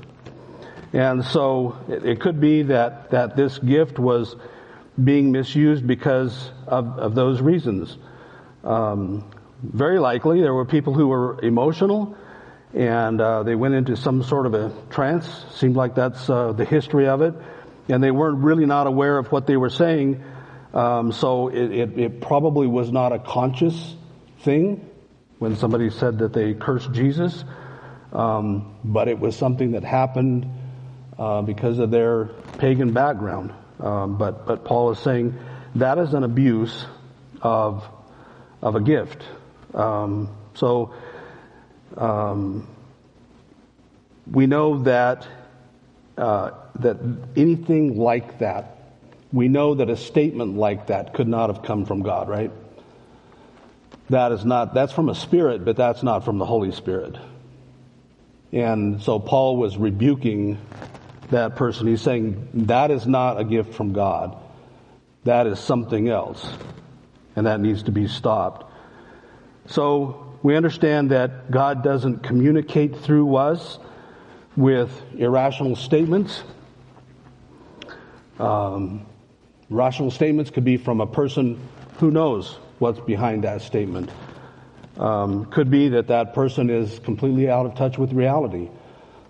And 0.92 1.24
so 1.24 1.78
it, 1.88 2.06
it 2.06 2.20
could 2.20 2.42
be 2.42 2.64
that, 2.64 3.12
that 3.12 3.36
this 3.36 3.58
gift 3.60 4.00
was 4.00 4.36
being 5.02 5.32
misused 5.32 5.86
because 5.86 6.52
of, 6.68 6.98
of 6.98 7.16
those 7.16 7.42
reasons. 7.42 7.98
Um, 8.64 9.30
very 9.62 10.00
likely 10.00 10.42
there 10.42 10.54
were 10.54 10.66
people 10.66 10.94
who 10.94 11.08
were 11.08 11.40
emotional 11.42 12.18
and 12.74 13.20
uh, 13.20 13.44
they 13.44 13.56
went 13.56 13.74
into 13.74 13.96
some 13.96 14.24
sort 14.24 14.46
of 14.46 14.54
a 14.54 14.72
trance. 14.90 15.28
Seemed 15.56 15.76
like 15.76 15.96
that's 15.96 16.30
uh, 16.30 16.54
the 16.54 16.66
history 16.66 17.08
of 17.08 17.22
it. 17.22 17.34
And 17.88 18.04
they 18.04 18.12
weren't 18.12 18.44
really 18.44 18.66
not 18.66 18.86
aware 18.86 19.18
of 19.18 19.32
what 19.32 19.48
they 19.48 19.58
were 19.58 19.70
saying. 19.70 20.24
Um, 20.74 21.12
so 21.12 21.48
it, 21.48 21.72
it, 21.72 22.00
it, 22.00 22.22
probably 22.22 22.68
was 22.68 22.92
not 22.92 23.12
a 23.12 23.18
conscious 23.18 23.96
thing 24.42 24.88
when 25.40 25.56
somebody 25.56 25.90
said 25.90 26.20
that 26.20 26.32
they 26.32 26.54
cursed 26.54 26.92
Jesus. 26.92 27.44
Um, 28.14 28.76
but 28.84 29.08
it 29.08 29.20
was 29.20 29.36
something 29.36 29.72
that 29.72 29.84
happened 29.84 30.48
uh, 31.18 31.42
because 31.42 31.80
of 31.80 31.90
their 31.90 32.26
pagan 32.60 32.94
background. 32.94 33.52
Um, 33.80 34.18
but 34.18 34.46
but 34.46 34.66
Paul 34.66 34.92
is 34.92 35.00
saying 35.00 35.40
that 35.76 35.98
is 35.98 36.14
an 36.14 36.24
abuse 36.24 36.86
of 37.42 37.88
of 38.62 38.76
a 38.76 38.82
gift. 38.82 39.24
Um, 39.74 40.30
so 40.56 40.94
um, 41.98 42.68
we 44.30 44.48
know 44.48 44.84
that 44.84 45.28
uh, 46.18 46.52
that 46.76 46.98
anything 47.36 47.98
like 47.98 48.40
that, 48.40 48.94
we 49.32 49.48
know 49.48 49.76
that 49.76 49.90
a 49.90 49.96
statement 49.98 50.58
like 50.58 50.88
that 50.88 51.14
could 51.14 51.28
not 51.28 51.54
have 51.54 51.64
come 51.64 51.86
from 51.86 52.02
God, 52.02 52.28
right? 52.28 52.52
That 54.10 54.32
is 54.32 54.44
not 54.44 54.74
that's 54.74 54.92
from 54.92 55.10
a 55.10 55.16
spirit, 55.16 55.64
but 55.64 55.78
that's 55.78 56.04
not 56.04 56.26
from 56.26 56.38
the 56.38 56.46
Holy 56.46 56.72
Spirit. 56.72 57.16
And 58.52 59.02
so 59.02 59.20
Paul 59.20 59.58
was 59.58 59.78
rebuking 59.78 60.58
that 61.30 61.56
person. 61.56 61.88
He's 61.88 62.02
saying 62.02 62.50
that 62.66 62.92
is 62.92 63.06
not 63.06 63.40
a 63.40 63.44
gift 63.44 63.76
from 63.76 63.94
God. 63.94 64.36
That 65.24 65.46
is 65.48 65.60
something 65.60 66.10
else. 66.10 66.52
And 67.36 67.46
that 67.46 67.60
needs 67.60 67.84
to 67.84 67.92
be 67.92 68.08
stopped. 68.08 68.69
So 69.70 70.36
we 70.42 70.56
understand 70.56 71.12
that 71.12 71.52
God 71.52 71.84
doesn't 71.84 72.24
communicate 72.24 72.96
through 72.98 73.36
us 73.36 73.78
with 74.56 74.90
irrational 75.16 75.76
statements. 75.76 76.44
Um, 78.40 79.06
rational 79.70 80.10
statements 80.10 80.50
could 80.50 80.66
be 80.66 80.78
from 80.78 81.02
a 81.02 81.08
person 81.08 81.60
who 82.00 82.10
knows 82.10 82.58
what's 82.80 83.00
behind 83.00 83.44
that 83.44 83.62
statement. 83.62 84.10
Um, 84.98 85.46
could 85.46 85.70
be 85.70 85.90
that 85.90 86.08
that 86.08 86.34
person 86.34 86.72
is 86.72 86.98
completely 87.00 87.48
out 87.48 87.68
of 87.68 87.76
touch 87.76 87.98
with 87.98 88.12
reality, 88.12 88.70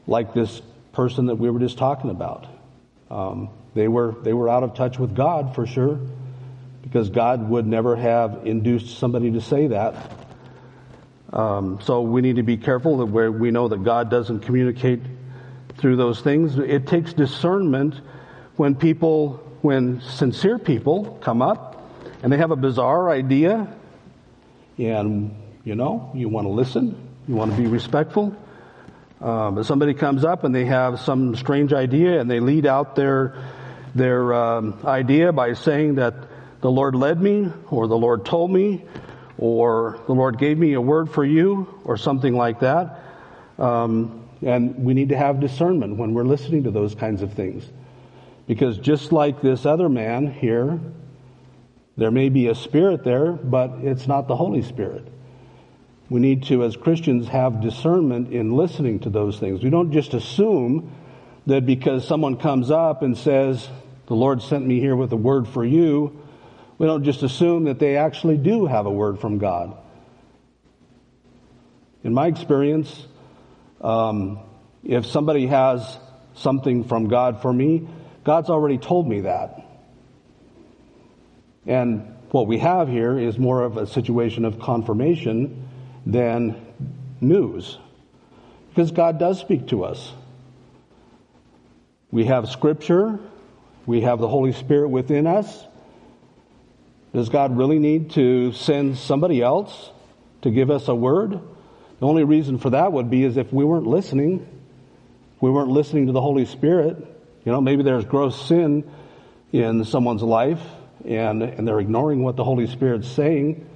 like 0.08 0.34
this 0.34 0.62
person 0.94 1.26
that 1.26 1.36
we 1.36 1.50
were 1.50 1.60
just 1.60 1.78
talking 1.78 2.12
about. 2.12 2.48
Um, 3.12 3.50
they 3.76 3.88
were 3.88 4.16
they 4.24 4.34
were 4.34 4.48
out 4.48 4.64
of 4.64 4.74
touch 4.74 4.98
with 4.98 5.16
God 5.16 5.54
for 5.54 5.68
sure, 5.68 6.00
because 6.82 7.10
God 7.10 7.50
would 7.50 7.68
never 7.68 7.96
have 7.96 8.48
induced 8.48 8.98
somebody 8.98 9.32
to 9.32 9.42
say 9.42 9.68
that. 9.68 10.19
Um, 11.32 11.80
so 11.84 12.02
we 12.02 12.22
need 12.22 12.38
to 12.38 12.44
be 12.44 12.58
careful 12.58 12.98
that 12.98 13.06
we 13.06 13.52
know 13.52 13.68
that 13.68 13.84
God 13.84 14.10
doesn't 14.10 14.42
communicate 14.42 15.02
through 15.78 15.96
those 15.96 16.22
things. 16.22 16.58
It 16.58 16.88
takes 16.88 17.14
discernment 17.14 17.96
when 18.56 18.76
people, 18.76 19.34
when 19.62 20.02
sincere 20.02 20.58
people 20.58 21.20
come 21.22 21.42
up 21.42 21.82
and 22.24 22.34
they 22.34 22.38
have 22.38 22.52
a 22.52 22.56
bizarre 22.56 23.10
idea, 23.10 23.74
and 24.78 25.36
you 25.64 25.76
know 25.76 26.12
you 26.16 26.30
want 26.30 26.46
to 26.46 26.52
listen, 26.52 26.96
you 27.28 27.36
want 27.36 27.52
to 27.52 27.58
be 27.58 27.68
respectful. 27.68 28.36
Um, 29.22 29.58
if 29.58 29.66
somebody 29.66 29.94
comes 29.94 30.24
up 30.24 30.44
and 30.46 30.56
they 30.56 30.66
have 30.66 31.00
some 31.02 31.36
strange 31.36 31.74
idea 31.74 32.20
and 32.20 32.32
they 32.32 32.40
lead 32.40 32.66
out 32.66 32.96
their 32.96 33.36
their 33.94 34.34
um, 34.34 34.80
idea 34.86 35.32
by 35.32 35.54
saying 35.54 35.96
that 35.96 36.14
the 36.62 36.72
Lord 36.72 36.96
led 36.96 37.22
me, 37.22 37.52
or 37.70 37.88
the 37.88 37.98
Lord 37.98 38.26
told 38.26 38.52
me, 38.52 38.84
or 39.40 40.00
the 40.06 40.14
Lord 40.14 40.38
gave 40.38 40.58
me 40.58 40.74
a 40.74 40.82
word 40.82 41.10
for 41.10 41.26
you, 41.26 41.68
or 41.86 41.98
something 41.98 42.36
like 42.36 42.60
that. 42.60 43.00
Um, 43.58 44.28
and 44.42 44.84
we 44.84 44.94
need 44.94 45.10
to 45.10 45.18
have 45.18 45.40
discernment 45.40 45.98
when 45.98 46.14
we're 46.14 46.24
listening 46.24 46.64
to 46.64 46.72
those 46.72 46.94
kinds 46.94 47.22
of 47.22 47.34
things. 47.34 47.66
Because 48.48 48.78
just 48.78 49.12
like 49.12 49.42
this 49.42 49.66
other 49.66 49.90
man 49.90 50.32
here, 50.32 50.80
there 51.98 52.12
may 52.12 52.30
be 52.30 52.48
a 52.48 52.56
spirit 52.56 53.04
there, 53.04 53.32
but 53.32 53.72
it's 53.82 54.08
not 54.08 54.28
the 54.28 54.36
Holy 54.36 54.62
Spirit. 54.62 55.06
We 56.10 56.20
need 56.20 56.44
to, 56.46 56.64
as 56.64 56.76
Christians, 56.76 57.28
have 57.28 57.62
discernment 57.62 58.34
in 58.34 58.56
listening 58.56 59.00
to 59.02 59.10
those 59.10 59.38
things. 59.38 59.64
We 59.64 59.70
don't 59.70 59.92
just 59.92 60.14
assume 60.14 60.96
that 61.46 61.66
because 61.66 62.08
someone 62.08 62.38
comes 62.38 62.72
up 62.72 63.04
and 63.04 63.18
says, 63.18 63.70
the 64.08 64.16
Lord 64.16 64.42
sent 64.42 64.66
me 64.66 64.80
here 64.80 64.96
with 64.96 65.12
a 65.12 65.18
word 65.18 65.48
for 65.48 65.64
you, 65.64 66.20
we 66.80 66.88
don't 66.88 67.04
just 67.04 67.22
assume 67.22 67.66
that 67.66 67.78
they 67.78 67.98
actually 67.98 68.38
do 68.38 68.66
have 68.66 68.86
a 68.86 68.92
word 68.92 69.20
from 69.20 69.38
God. 69.38 69.78
In 72.04 72.14
my 72.14 72.28
experience, 72.28 73.06
um, 73.82 74.40
if 74.84 75.06
somebody 75.06 75.46
has 75.48 76.00
something 76.36 76.86
from 76.86 77.10
God 77.10 77.42
for 77.42 77.52
me, 77.52 77.88
God's 78.24 78.50
already 78.50 78.78
told 78.78 79.08
me 79.08 79.22
that. 79.22 79.66
And 81.66 82.16
what 82.32 82.48
we 82.48 82.60
have 82.60 82.88
here 82.88 83.20
is 83.20 83.38
more 83.38 83.64
of 83.64 83.76
a 83.76 83.86
situation 83.86 84.46
of 84.46 84.60
confirmation 84.60 85.68
than 86.06 86.66
news. 87.20 87.78
Because 88.70 88.92
God 88.92 89.20
does 89.20 89.40
speak 89.40 89.68
to 89.68 89.84
us. 89.84 90.14
We 92.10 92.26
have 92.26 92.48
Scripture, 92.48 93.20
we 93.86 94.02
have 94.02 94.20
the 94.20 94.30
Holy 94.30 94.54
Spirit 94.54 94.90
within 94.90 95.28
us. 95.28 95.66
Does 97.14 97.30
God 97.30 97.58
really 97.58 97.80
need 97.80 98.12
to 98.12 98.52
send 98.54 98.98
somebody 98.98 99.42
else 99.42 99.92
to 100.44 100.52
give 100.52 100.70
us 100.70 100.88
a 100.88 100.96
word? 100.96 101.32
The 102.00 102.06
only 102.06 102.24
reason 102.24 102.60
for 102.60 102.70
that 102.70 102.94
would 102.94 103.10
be 103.10 103.24
is 103.24 103.36
if 103.36 103.52
we 103.52 103.66
weren't 103.66 103.88
listening, 103.88 104.48
we 105.42 105.50
weren't 105.50 105.70
listening 105.70 106.08
to 106.08 106.14
the 106.14 106.22
Holy 106.22 106.46
Spirit. 106.46 106.98
You 107.46 107.52
know, 107.52 107.62
maybe 107.62 107.84
there's 107.84 108.06
gross 108.06 108.48
sin 108.48 108.90
in 109.52 109.86
someone's 109.86 110.22
life 110.22 110.62
and, 111.06 111.42
and 111.42 111.68
they're 111.68 111.80
ignoring 111.80 112.24
what 112.24 112.36
the 112.36 112.44
Holy 112.44 112.68
Spirit's 112.68 113.08
saying. 113.08 113.68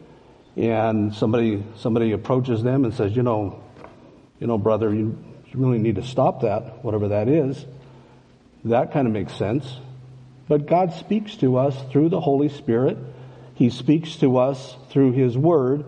And 0.56 1.16
somebody, 1.16 1.64
somebody 1.78 2.12
approaches 2.12 2.62
them 2.62 2.86
and 2.86 2.94
says, 2.94 3.16
you 3.16 3.24
know, 3.24 3.64
you 4.40 4.48
know, 4.48 4.58
brother, 4.58 4.94
you, 4.94 5.18
you 5.48 5.60
really 5.60 5.80
need 5.80 5.96
to 5.96 6.04
stop 6.04 6.42
that, 6.42 6.84
whatever 6.84 7.10
that 7.10 7.28
is. 7.28 7.66
That 8.66 8.94
kind 8.94 9.08
of 9.08 9.14
makes 9.14 9.34
sense. 9.34 9.66
But 10.48 10.68
God 10.68 10.94
speaks 10.94 11.36
to 11.38 11.58
us 11.58 11.76
through 11.92 12.10
the 12.10 12.20
Holy 12.20 12.50
Spirit. 12.50 12.98
He 13.56 13.70
speaks 13.70 14.16
to 14.18 14.38
us 14.38 14.76
through 14.90 15.14
His 15.14 15.38
Word. 15.38 15.86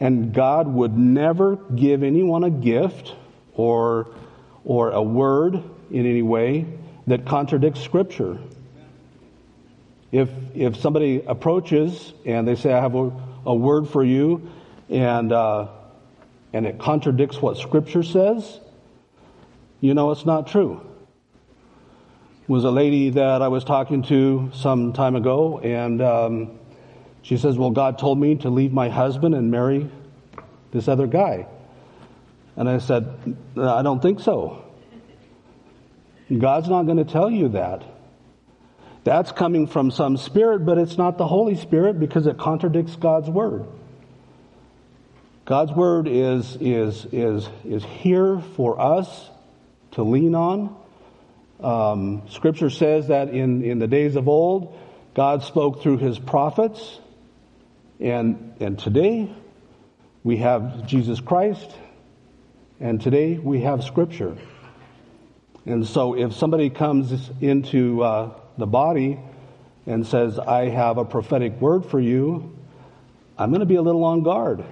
And 0.00 0.32
God 0.32 0.66
would 0.66 0.96
never 0.96 1.56
give 1.56 2.02
anyone 2.02 2.42
a 2.42 2.50
gift 2.50 3.14
or, 3.52 4.08
or 4.64 4.92
a 4.92 5.02
word 5.02 5.62
in 5.90 6.06
any 6.06 6.22
way 6.22 6.66
that 7.06 7.26
contradicts 7.26 7.80
Scripture. 7.80 8.38
If, 10.10 10.30
if 10.54 10.76
somebody 10.76 11.22
approaches 11.26 12.14
and 12.24 12.48
they 12.48 12.54
say, 12.54 12.72
I 12.72 12.80
have 12.80 12.94
a, 12.94 13.12
a 13.44 13.54
word 13.54 13.88
for 13.88 14.02
you, 14.02 14.50
and, 14.88 15.32
uh, 15.32 15.68
and 16.52 16.66
it 16.66 16.78
contradicts 16.78 17.40
what 17.40 17.58
Scripture 17.58 18.02
says, 18.02 18.58
you 19.80 19.92
know 19.92 20.10
it's 20.10 20.26
not 20.26 20.46
true. 20.46 20.80
Was 22.48 22.64
a 22.64 22.70
lady 22.70 23.10
that 23.10 23.42
I 23.42 23.48
was 23.48 23.64
talking 23.64 24.02
to 24.04 24.50
some 24.54 24.92
time 24.92 25.14
ago, 25.14 25.60
and 25.60 26.02
um, 26.02 26.59
she 27.22 27.36
says, 27.36 27.56
Well, 27.56 27.70
God 27.70 27.98
told 27.98 28.18
me 28.18 28.36
to 28.36 28.50
leave 28.50 28.72
my 28.72 28.88
husband 28.88 29.34
and 29.34 29.50
marry 29.50 29.90
this 30.72 30.88
other 30.88 31.06
guy. 31.06 31.46
And 32.56 32.68
I 32.68 32.78
said, 32.78 33.36
I 33.56 33.82
don't 33.82 34.00
think 34.00 34.20
so. 34.20 34.64
God's 36.36 36.68
not 36.68 36.84
going 36.84 36.98
to 36.98 37.04
tell 37.04 37.30
you 37.30 37.48
that. 37.50 37.82
That's 39.02 39.32
coming 39.32 39.66
from 39.66 39.90
some 39.90 40.16
spirit, 40.16 40.64
but 40.64 40.78
it's 40.78 40.98
not 40.98 41.16
the 41.16 41.26
Holy 41.26 41.56
Spirit 41.56 41.98
because 41.98 42.26
it 42.26 42.38
contradicts 42.38 42.96
God's 42.96 43.28
word. 43.30 43.66
God's 45.46 45.72
word 45.72 46.06
is, 46.06 46.56
is, 46.60 47.06
is, 47.10 47.48
is 47.64 47.82
here 47.82 48.40
for 48.56 48.80
us 48.80 49.30
to 49.92 50.02
lean 50.02 50.34
on. 50.34 50.76
Um, 51.60 52.22
scripture 52.28 52.70
says 52.70 53.08
that 53.08 53.30
in, 53.30 53.64
in 53.64 53.78
the 53.78 53.88
days 53.88 54.16
of 54.16 54.28
old, 54.28 54.78
God 55.14 55.42
spoke 55.42 55.82
through 55.82 55.98
his 55.98 56.18
prophets. 56.18 57.00
And, 58.00 58.54
and 58.60 58.78
today, 58.78 59.30
we 60.24 60.38
have 60.38 60.86
Jesus 60.86 61.20
Christ. 61.20 61.70
And 62.80 62.98
today, 62.98 63.36
we 63.36 63.60
have 63.60 63.84
scripture. 63.84 64.38
And 65.66 65.86
so 65.86 66.16
if 66.16 66.32
somebody 66.32 66.70
comes 66.70 67.30
into 67.42 68.02
uh, 68.02 68.30
the 68.56 68.66
body 68.66 69.20
and 69.86 70.06
says, 70.06 70.38
I 70.38 70.70
have 70.70 70.96
a 70.96 71.04
prophetic 71.04 71.60
word 71.60 71.84
for 71.84 72.00
you, 72.00 72.56
I'm 73.36 73.50
going 73.50 73.60
to 73.60 73.66
be 73.66 73.76
a 73.76 73.82
little 73.82 74.04
on 74.04 74.22
guard. 74.22 74.64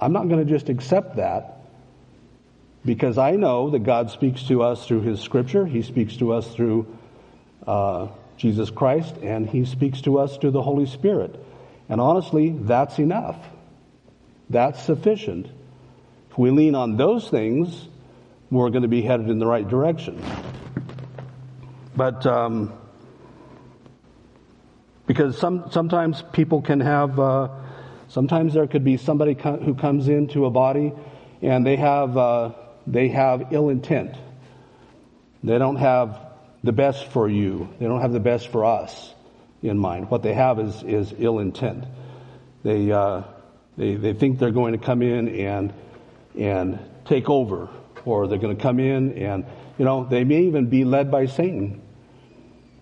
I'm 0.00 0.12
not 0.12 0.28
going 0.28 0.44
to 0.44 0.52
just 0.52 0.68
accept 0.68 1.16
that 1.16 1.60
because 2.84 3.18
I 3.18 3.32
know 3.32 3.70
that 3.70 3.80
God 3.80 4.10
speaks 4.10 4.42
to 4.44 4.62
us 4.62 4.84
through 4.84 5.02
His 5.02 5.20
Scripture. 5.20 5.64
He 5.64 5.82
speaks 5.82 6.16
to 6.16 6.32
us 6.32 6.52
through 6.52 6.96
uh, 7.66 8.08
Jesus 8.36 8.70
Christ, 8.70 9.16
and 9.22 9.48
He 9.48 9.64
speaks 9.64 10.00
to 10.02 10.18
us 10.18 10.36
through 10.38 10.52
the 10.52 10.62
Holy 10.62 10.86
Spirit. 10.86 11.44
And 11.88 12.00
honestly, 12.00 12.50
that's 12.50 12.98
enough. 12.98 13.36
That's 14.50 14.82
sufficient. 14.82 15.46
If 16.30 16.38
we 16.38 16.50
lean 16.50 16.74
on 16.74 16.96
those 16.96 17.28
things, 17.28 17.88
we're 18.50 18.70
going 18.70 18.82
to 18.82 18.88
be 18.88 19.02
headed 19.02 19.28
in 19.28 19.38
the 19.38 19.46
right 19.46 19.66
direction. 19.66 20.22
But 21.96 22.24
um, 22.26 22.72
because 25.06 25.38
some, 25.38 25.70
sometimes 25.70 26.22
people 26.32 26.62
can 26.62 26.80
have, 26.80 27.18
uh, 27.18 27.48
sometimes 28.08 28.54
there 28.54 28.66
could 28.66 28.84
be 28.84 28.96
somebody 28.96 29.34
co- 29.34 29.56
who 29.56 29.74
comes 29.74 30.08
into 30.08 30.46
a 30.46 30.50
body 30.50 30.92
and 31.42 31.66
they 31.66 31.76
have, 31.76 32.16
uh, 32.16 32.52
they 32.86 33.08
have 33.08 33.52
ill 33.52 33.68
intent. 33.70 34.14
They 35.42 35.58
don't 35.58 35.76
have 35.76 36.20
the 36.62 36.72
best 36.72 37.06
for 37.06 37.28
you. 37.28 37.68
They 37.78 37.86
don't 37.86 38.00
have 38.00 38.12
the 38.12 38.20
best 38.20 38.48
for 38.48 38.64
us 38.64 39.14
in 39.62 39.78
mind. 39.78 40.10
What 40.10 40.22
they 40.22 40.34
have 40.34 40.58
is, 40.58 40.82
is 40.82 41.14
ill 41.18 41.38
intent. 41.38 41.84
They, 42.62 42.90
uh, 42.90 43.22
they, 43.76 43.94
they 43.94 44.12
think 44.12 44.38
they're 44.38 44.50
going 44.50 44.72
to 44.72 44.84
come 44.84 45.02
in 45.02 45.28
and, 45.28 45.72
and 46.38 46.78
take 47.04 47.28
over 47.28 47.68
or 48.04 48.26
they're 48.26 48.38
going 48.38 48.56
to 48.56 48.62
come 48.62 48.80
in 48.80 49.12
and, 49.18 49.44
you 49.78 49.84
know, 49.84 50.04
they 50.04 50.24
may 50.24 50.42
even 50.42 50.66
be 50.66 50.84
led 50.84 51.10
by 51.10 51.26
Satan. 51.26 51.80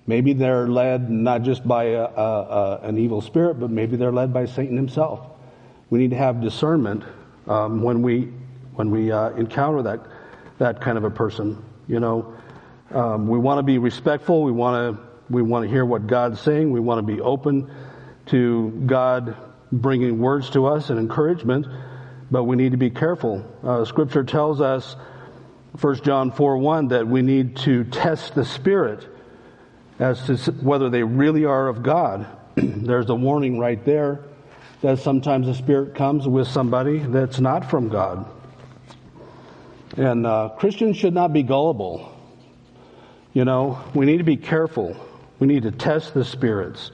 Maybe 0.06 0.32
they're 0.32 0.68
led 0.68 1.10
not 1.10 1.42
just 1.42 1.66
by 1.66 1.84
a, 1.84 2.04
a, 2.04 2.08
a, 2.08 2.80
an 2.82 2.98
evil 2.98 3.20
spirit, 3.20 3.58
but 3.58 3.70
maybe 3.70 3.96
they're 3.96 4.12
led 4.12 4.32
by 4.32 4.46
Satan 4.46 4.76
himself. 4.76 5.26
We 5.90 5.98
need 5.98 6.10
to 6.10 6.16
have 6.16 6.40
discernment 6.40 7.04
um, 7.46 7.82
when 7.82 8.02
we 8.02 8.32
when 8.74 8.90
we 8.90 9.10
uh, 9.10 9.30
encounter 9.30 9.82
that 9.82 10.00
that 10.58 10.80
kind 10.80 10.98
of 10.98 11.04
a 11.04 11.10
person. 11.10 11.62
You 11.88 12.00
know, 12.00 12.34
um, 12.90 13.28
we 13.28 13.38
want 13.38 13.58
to 13.58 13.62
be 13.62 13.78
respectful. 13.78 14.42
We 14.42 14.52
want 14.52 14.96
to 14.96 15.05
we 15.28 15.42
want 15.42 15.64
to 15.64 15.70
hear 15.70 15.84
what 15.84 16.06
God's 16.06 16.40
saying. 16.40 16.70
We 16.70 16.80
want 16.80 17.06
to 17.06 17.14
be 17.14 17.20
open 17.20 17.70
to 18.26 18.70
God 18.86 19.36
bringing 19.72 20.18
words 20.18 20.50
to 20.50 20.66
us 20.66 20.90
and 20.90 20.98
encouragement, 20.98 21.66
but 22.30 22.44
we 22.44 22.56
need 22.56 22.72
to 22.72 22.78
be 22.78 22.90
careful. 22.90 23.44
Uh, 23.62 23.84
scripture 23.84 24.24
tells 24.24 24.60
us 24.60 24.96
1 25.80 26.02
John 26.02 26.32
4 26.32 26.58
1 26.58 26.88
that 26.88 27.06
we 27.06 27.22
need 27.22 27.56
to 27.58 27.84
test 27.84 28.34
the 28.34 28.44
Spirit 28.44 29.06
as 29.98 30.24
to 30.26 30.36
whether 30.52 30.90
they 30.90 31.02
really 31.02 31.44
are 31.44 31.68
of 31.68 31.82
God. 31.82 32.26
There's 32.54 33.10
a 33.10 33.14
warning 33.14 33.58
right 33.58 33.82
there 33.84 34.24
that 34.82 34.98
sometimes 35.00 35.46
the 35.46 35.54
Spirit 35.54 35.94
comes 35.94 36.26
with 36.28 36.48
somebody 36.48 36.98
that's 36.98 37.40
not 37.40 37.70
from 37.70 37.88
God. 37.88 38.30
And 39.96 40.26
uh, 40.26 40.50
Christians 40.58 40.96
should 40.96 41.14
not 41.14 41.32
be 41.32 41.42
gullible. 41.42 42.12
You 43.32 43.44
know, 43.44 43.82
we 43.94 44.06
need 44.06 44.18
to 44.18 44.24
be 44.24 44.36
careful. 44.36 44.96
We 45.38 45.46
need 45.46 45.64
to 45.64 45.70
test 45.70 46.14
the 46.14 46.24
spirits. 46.24 46.90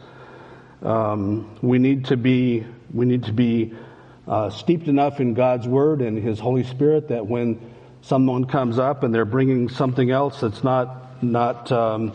Um, 0.82 1.58
we 1.62 1.78
need 1.78 2.06
to 2.06 2.16
be 2.16 2.66
we 2.92 3.06
need 3.06 3.24
to 3.24 3.32
be 3.32 3.72
uh, 4.26 4.50
steeped 4.50 4.88
enough 4.88 5.20
in 5.20 5.34
God's 5.34 5.66
Word 5.66 6.02
and 6.02 6.18
His 6.18 6.38
Holy 6.40 6.64
Spirit 6.64 7.08
that 7.08 7.26
when 7.26 7.60
someone 8.02 8.44
comes 8.44 8.78
up 8.78 9.04
and 9.04 9.14
they're 9.14 9.24
bringing 9.24 9.68
something 9.68 10.10
else 10.10 10.40
that's 10.40 10.64
not 10.64 11.22
not 11.22 11.70
um, 11.70 12.12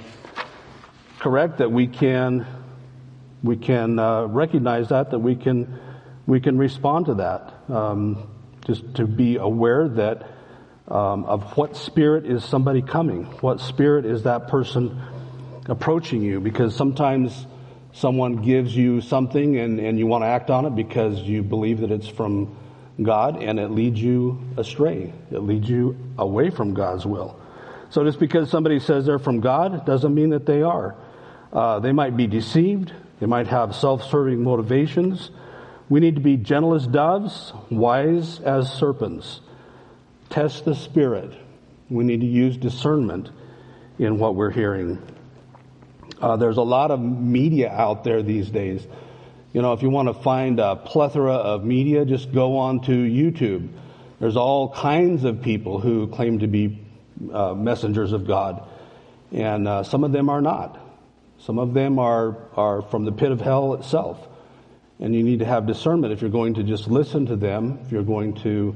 correct, 1.19 1.59
that 1.59 1.71
we 1.71 1.87
can 1.87 2.45
we 3.43 3.55
can 3.55 3.97
uh, 3.97 4.25
recognize 4.25 4.89
that, 4.89 5.11
that 5.11 5.19
we 5.19 5.35
can 5.35 5.79
we 6.25 6.41
can 6.41 6.57
respond 6.57 7.05
to 7.05 7.13
that. 7.15 7.53
Um, 7.69 8.29
just 8.65 8.95
to 8.95 9.07
be 9.07 9.37
aware 9.37 9.87
that 9.87 10.29
um, 10.89 11.23
of 11.23 11.55
what 11.57 11.77
spirit 11.77 12.25
is 12.25 12.43
somebody 12.43 12.81
coming, 12.81 13.23
what 13.39 13.61
spirit 13.61 14.05
is 14.05 14.23
that 14.23 14.49
person 14.49 15.01
approaching 15.67 16.21
you, 16.21 16.39
because 16.39 16.75
sometimes 16.75 17.45
someone 17.93 18.37
gives 18.37 18.75
you 18.75 19.01
something 19.01 19.57
and, 19.57 19.79
and 19.79 19.97
you 19.97 20.05
want 20.05 20.23
to 20.23 20.27
act 20.27 20.49
on 20.49 20.65
it 20.65 20.75
because 20.75 21.19
you 21.21 21.41
believe 21.41 21.79
that 21.79 21.91
it's 21.91 22.07
from 22.07 22.55
God 23.01 23.41
and 23.41 23.59
it 23.59 23.71
leads 23.71 24.01
you 24.01 24.39
astray. 24.57 25.13
It 25.31 25.39
leads 25.39 25.69
you 25.69 25.97
away 26.17 26.49
from 26.49 26.73
God's 26.73 27.05
will. 27.05 27.39
So 27.89 28.03
just 28.03 28.19
because 28.19 28.49
somebody 28.49 28.79
says 28.79 29.05
they're 29.05 29.19
from 29.19 29.39
God 29.39 29.85
doesn't 29.85 30.13
mean 30.13 30.29
that 30.29 30.45
they 30.45 30.61
are. 30.61 30.95
Uh, 31.51 31.79
they 31.79 31.91
might 31.91 32.17
be 32.17 32.27
deceived. 32.27 32.91
They 33.19 33.25
might 33.25 33.47
have 33.47 33.75
self-serving 33.75 34.43
motivations. 34.43 35.31
We 35.89 35.99
need 35.99 36.15
to 36.15 36.21
be 36.21 36.37
gentle 36.37 36.73
as 36.75 36.85
doves, 36.85 37.53
wise 37.71 38.39
as 38.41 38.71
serpents. 38.71 39.39
Test 40.29 40.65
the 40.65 40.75
spirit. 40.75 41.31
We 41.89 42.03
need 42.03 42.19
to 42.21 42.27
use 42.27 42.57
discernment 42.57 43.31
in 43.97 44.19
what 44.19 44.35
we're 44.35 44.51
hearing. 44.51 45.01
Uh, 46.21 46.37
there's 46.37 46.57
a 46.57 46.63
lot 46.63 46.91
of 46.91 46.99
media 46.99 47.69
out 47.71 48.03
there 48.03 48.23
these 48.23 48.49
days. 48.49 48.85
You 49.53 49.61
know, 49.61 49.73
if 49.73 49.81
you 49.81 49.89
want 49.89 50.07
to 50.07 50.13
find 50.13 50.59
a 50.59 50.75
plethora 50.75 51.33
of 51.33 51.63
media, 51.63 52.05
just 52.05 52.33
go 52.33 52.57
on 52.57 52.81
to 52.81 52.91
YouTube. 52.91 53.69
There's 54.19 54.35
all 54.35 54.69
kinds 54.69 55.23
of 55.23 55.41
people 55.41 55.79
who 55.79 56.07
claim 56.07 56.39
to 56.39 56.47
be 56.47 56.83
uh, 57.31 57.53
messengers 57.53 58.13
of 58.13 58.27
God, 58.27 58.67
and 59.31 59.67
uh, 59.67 59.83
some 59.83 60.03
of 60.03 60.11
them 60.11 60.29
are 60.29 60.41
not. 60.41 60.79
Some 61.39 61.59
of 61.59 61.73
them 61.73 61.99
are, 61.99 62.35
are 62.55 62.81
from 62.81 63.05
the 63.05 63.11
pit 63.11 63.31
of 63.31 63.39
hell 63.41 63.73
itself. 63.75 64.27
And 64.99 65.13
you 65.13 65.23
need 65.23 65.39
to 65.39 65.45
have 65.45 65.67
discernment 65.67 66.11
if 66.11 66.21
you're 66.21 66.31
going 66.31 66.55
to 66.55 66.63
just 66.63 66.87
listen 66.87 67.27
to 67.27 67.35
them, 67.35 67.79
if 67.85 67.91
you're 67.91 68.03
going 68.03 68.33
to, 68.41 68.75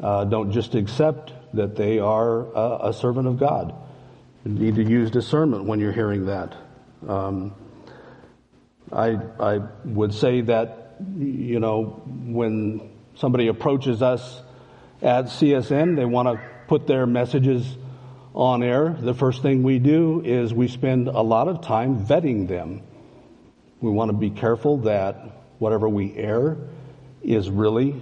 uh, 0.00 0.24
don't 0.24 0.52
just 0.52 0.74
accept 0.74 1.32
that 1.54 1.74
they 1.74 1.98
are 1.98 2.40
a, 2.40 2.88
a, 2.90 2.92
servant 2.92 3.26
of 3.26 3.38
God. 3.38 3.74
You 4.44 4.52
need 4.52 4.76
to 4.76 4.84
use 4.84 5.10
discernment 5.10 5.64
when 5.64 5.80
you're 5.80 5.92
hearing 5.92 6.26
that. 6.26 6.54
Um, 7.06 7.54
I, 8.92 9.18
I 9.40 9.60
would 9.84 10.14
say 10.14 10.42
that, 10.42 10.96
you 11.18 11.60
know, 11.60 12.02
when 12.06 12.90
somebody 13.16 13.48
approaches 13.48 14.02
us 14.02 14.42
at 15.02 15.26
CSN, 15.26 15.96
they 15.96 16.04
want 16.04 16.28
to 16.28 16.42
put 16.68 16.86
their 16.86 17.06
messages 17.06 17.76
on 18.34 18.62
air. 18.62 18.96
The 19.00 19.14
first 19.14 19.42
thing 19.42 19.62
we 19.62 19.78
do 19.78 20.22
is 20.24 20.52
we 20.52 20.68
spend 20.68 21.08
a 21.08 21.20
lot 21.20 21.48
of 21.48 21.62
time 21.62 22.06
vetting 22.06 22.48
them. 22.48 22.82
We 23.80 23.90
want 23.90 24.10
to 24.10 24.16
be 24.16 24.30
careful 24.30 24.78
that 24.78 25.16
whatever 25.58 25.88
we 25.88 26.14
air 26.14 26.56
is 27.22 27.50
really 27.50 28.00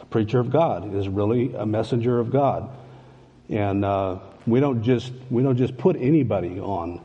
a 0.00 0.04
preacher 0.06 0.38
of 0.40 0.50
God, 0.50 0.94
is 0.94 1.08
really 1.08 1.54
a 1.54 1.64
messenger 1.64 2.18
of 2.18 2.30
God. 2.30 2.70
And 3.48 3.84
uh, 3.84 4.18
we 4.46 4.60
don't 4.60 4.82
just 4.82 5.12
we 5.30 5.42
don't 5.42 5.56
just 5.56 5.76
put 5.76 5.96
anybody 5.96 6.58
on. 6.58 7.00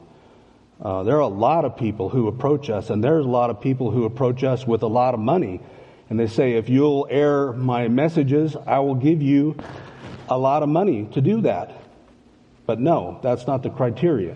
Uh, 0.82 1.04
there 1.04 1.16
are 1.16 1.22
a 1.22 1.28
lot 1.28 1.66
of 1.66 1.76
people 1.76 2.10
who 2.10 2.28
approach 2.28 2.70
us, 2.70 2.90
and 2.90 3.04
there's 3.04 3.26
a 3.26 3.30
lot 3.30 3.50
of 3.50 3.62
people 3.62 3.90
who 3.90 4.06
approach 4.06 4.44
us 4.44 4.66
with 4.68 4.84
a 4.84 4.88
lot 4.88 5.13
of 5.13 5.20
money, 5.20 5.60
and 6.10 6.20
they 6.20 6.28
say, 6.28 6.54
"If 6.54 6.70
you'll 6.70 7.08
air 7.10 7.52
my 7.52 7.88
messages, 7.88 8.56
I 8.66 8.80
will 8.80 8.96
give 8.96 9.22
you 9.22 9.56
a 10.30 10.38
lot 10.38 10.62
of 10.62 10.70
money 10.70 11.06
to 11.13 11.22
do 11.22 11.42
that." 11.42 11.72
But 12.66 12.80
no, 12.80 13.20
that's 13.24 13.48
not 13.48 13.63
the 13.63 13.70
criteria. 13.70 14.36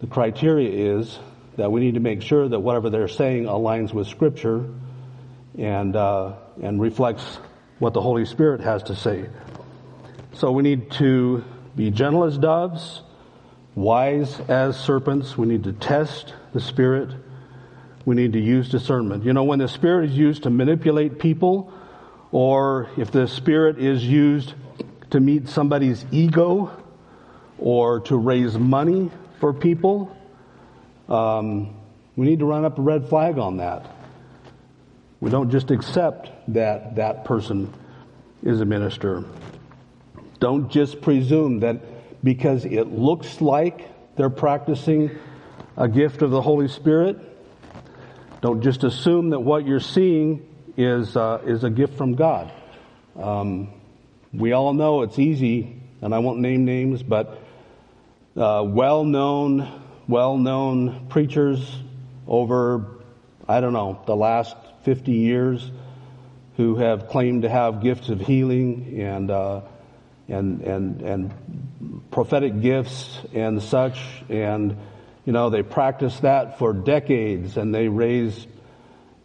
The 0.00 0.06
criteria 0.06 0.96
is 0.96 1.18
that 1.56 1.70
we 1.70 1.80
need 1.80 1.94
to 1.94 2.00
make 2.00 2.22
sure 2.22 2.48
that 2.48 2.58
whatever 2.58 2.90
they're 2.90 3.08
saying 3.08 3.44
aligns 3.44 3.92
with 3.94 4.08
Scripture 4.08 4.64
and, 5.58 5.94
uh, 5.94 6.32
and 6.62 6.80
reflects 6.80 7.38
what 7.78 7.92
the 7.94 8.00
Holy 8.00 8.24
Spirit 8.24 8.60
has 8.60 8.82
to 8.84 8.96
say. 8.96 9.26
So 10.32 10.52
we 10.52 10.62
need 10.62 10.90
to 10.92 11.44
be 11.76 11.90
gentle 11.90 12.24
as 12.24 12.38
doves, 12.38 13.02
wise 13.74 14.40
as 14.48 14.78
serpents. 14.78 15.36
We 15.36 15.46
need 15.46 15.64
to 15.64 15.72
test 15.72 16.34
the 16.52 16.60
Spirit. 16.60 17.10
We 18.04 18.14
need 18.14 18.32
to 18.32 18.40
use 18.40 18.68
discernment. 18.68 19.24
You 19.24 19.32
know, 19.32 19.44
when 19.44 19.58
the 19.58 19.68
Spirit 19.68 20.10
is 20.10 20.16
used 20.16 20.44
to 20.44 20.50
manipulate 20.50 21.18
people, 21.18 21.72
or 22.32 22.88
if 22.96 23.10
the 23.10 23.26
Spirit 23.26 23.78
is 23.78 24.04
used 24.04 24.54
to 25.10 25.20
meet 25.20 25.48
somebody's 25.48 26.04
ego 26.10 26.70
or 27.58 28.00
to 28.00 28.16
raise 28.16 28.56
money 28.56 29.10
for 29.38 29.52
people, 29.52 30.16
um, 31.08 31.74
we 32.16 32.26
need 32.26 32.38
to 32.38 32.46
run 32.46 32.64
up 32.64 32.78
a 32.78 32.82
red 32.82 33.08
flag 33.08 33.38
on 33.38 33.58
that. 33.58 33.90
We 35.20 35.30
don't 35.30 35.50
just 35.50 35.70
accept 35.70 36.30
that 36.54 36.96
that 36.96 37.24
person 37.24 37.72
is 38.42 38.60
a 38.60 38.64
minister. 38.64 39.24
Don't 40.38 40.70
just 40.70 41.02
presume 41.02 41.60
that 41.60 41.80
because 42.22 42.64
it 42.64 42.88
looks 42.88 43.40
like 43.40 43.88
they're 44.16 44.30
practicing 44.30 45.10
a 45.76 45.88
gift 45.88 46.22
of 46.22 46.30
the 46.30 46.42
Holy 46.42 46.68
Spirit, 46.68 47.18
don't 48.40 48.62
just 48.62 48.84
assume 48.84 49.30
that 49.30 49.40
what 49.40 49.66
you're 49.66 49.80
seeing 49.80 50.46
is, 50.76 51.16
uh, 51.16 51.40
is 51.46 51.64
a 51.64 51.70
gift 51.70 51.96
from 51.96 52.14
God. 52.14 52.52
Um, 53.16 53.68
we 54.32 54.52
all 54.52 54.72
know 54.72 55.02
it's 55.02 55.18
easy, 55.18 55.80
and 56.00 56.14
I 56.14 56.18
won't 56.18 56.40
name 56.40 56.64
names, 56.64 57.02
but 57.02 57.38
uh, 58.36 58.62
well 58.66 59.04
known, 59.04 59.82
well 60.06 60.36
known 60.36 61.08
preachers 61.08 61.60
over, 62.26 62.86
I 63.48 63.60
don't 63.60 63.72
know, 63.72 64.00
the 64.06 64.16
last 64.16 64.56
50 64.84 65.12
years 65.12 65.70
who 66.56 66.76
have 66.76 67.08
claimed 67.08 67.42
to 67.42 67.48
have 67.48 67.82
gifts 67.82 68.08
of 68.08 68.20
healing 68.20 69.00
and, 69.00 69.30
uh, 69.30 69.62
and, 70.30 70.62
and, 70.62 71.02
and 71.02 72.10
prophetic 72.10 72.60
gifts 72.60 73.18
and 73.34 73.62
such. 73.62 73.98
And, 74.28 74.76
you 75.24 75.32
know, 75.32 75.50
they 75.50 75.62
practiced 75.62 76.22
that 76.22 76.58
for 76.58 76.72
decades 76.72 77.56
and 77.56 77.74
they 77.74 77.88
raised 77.88 78.48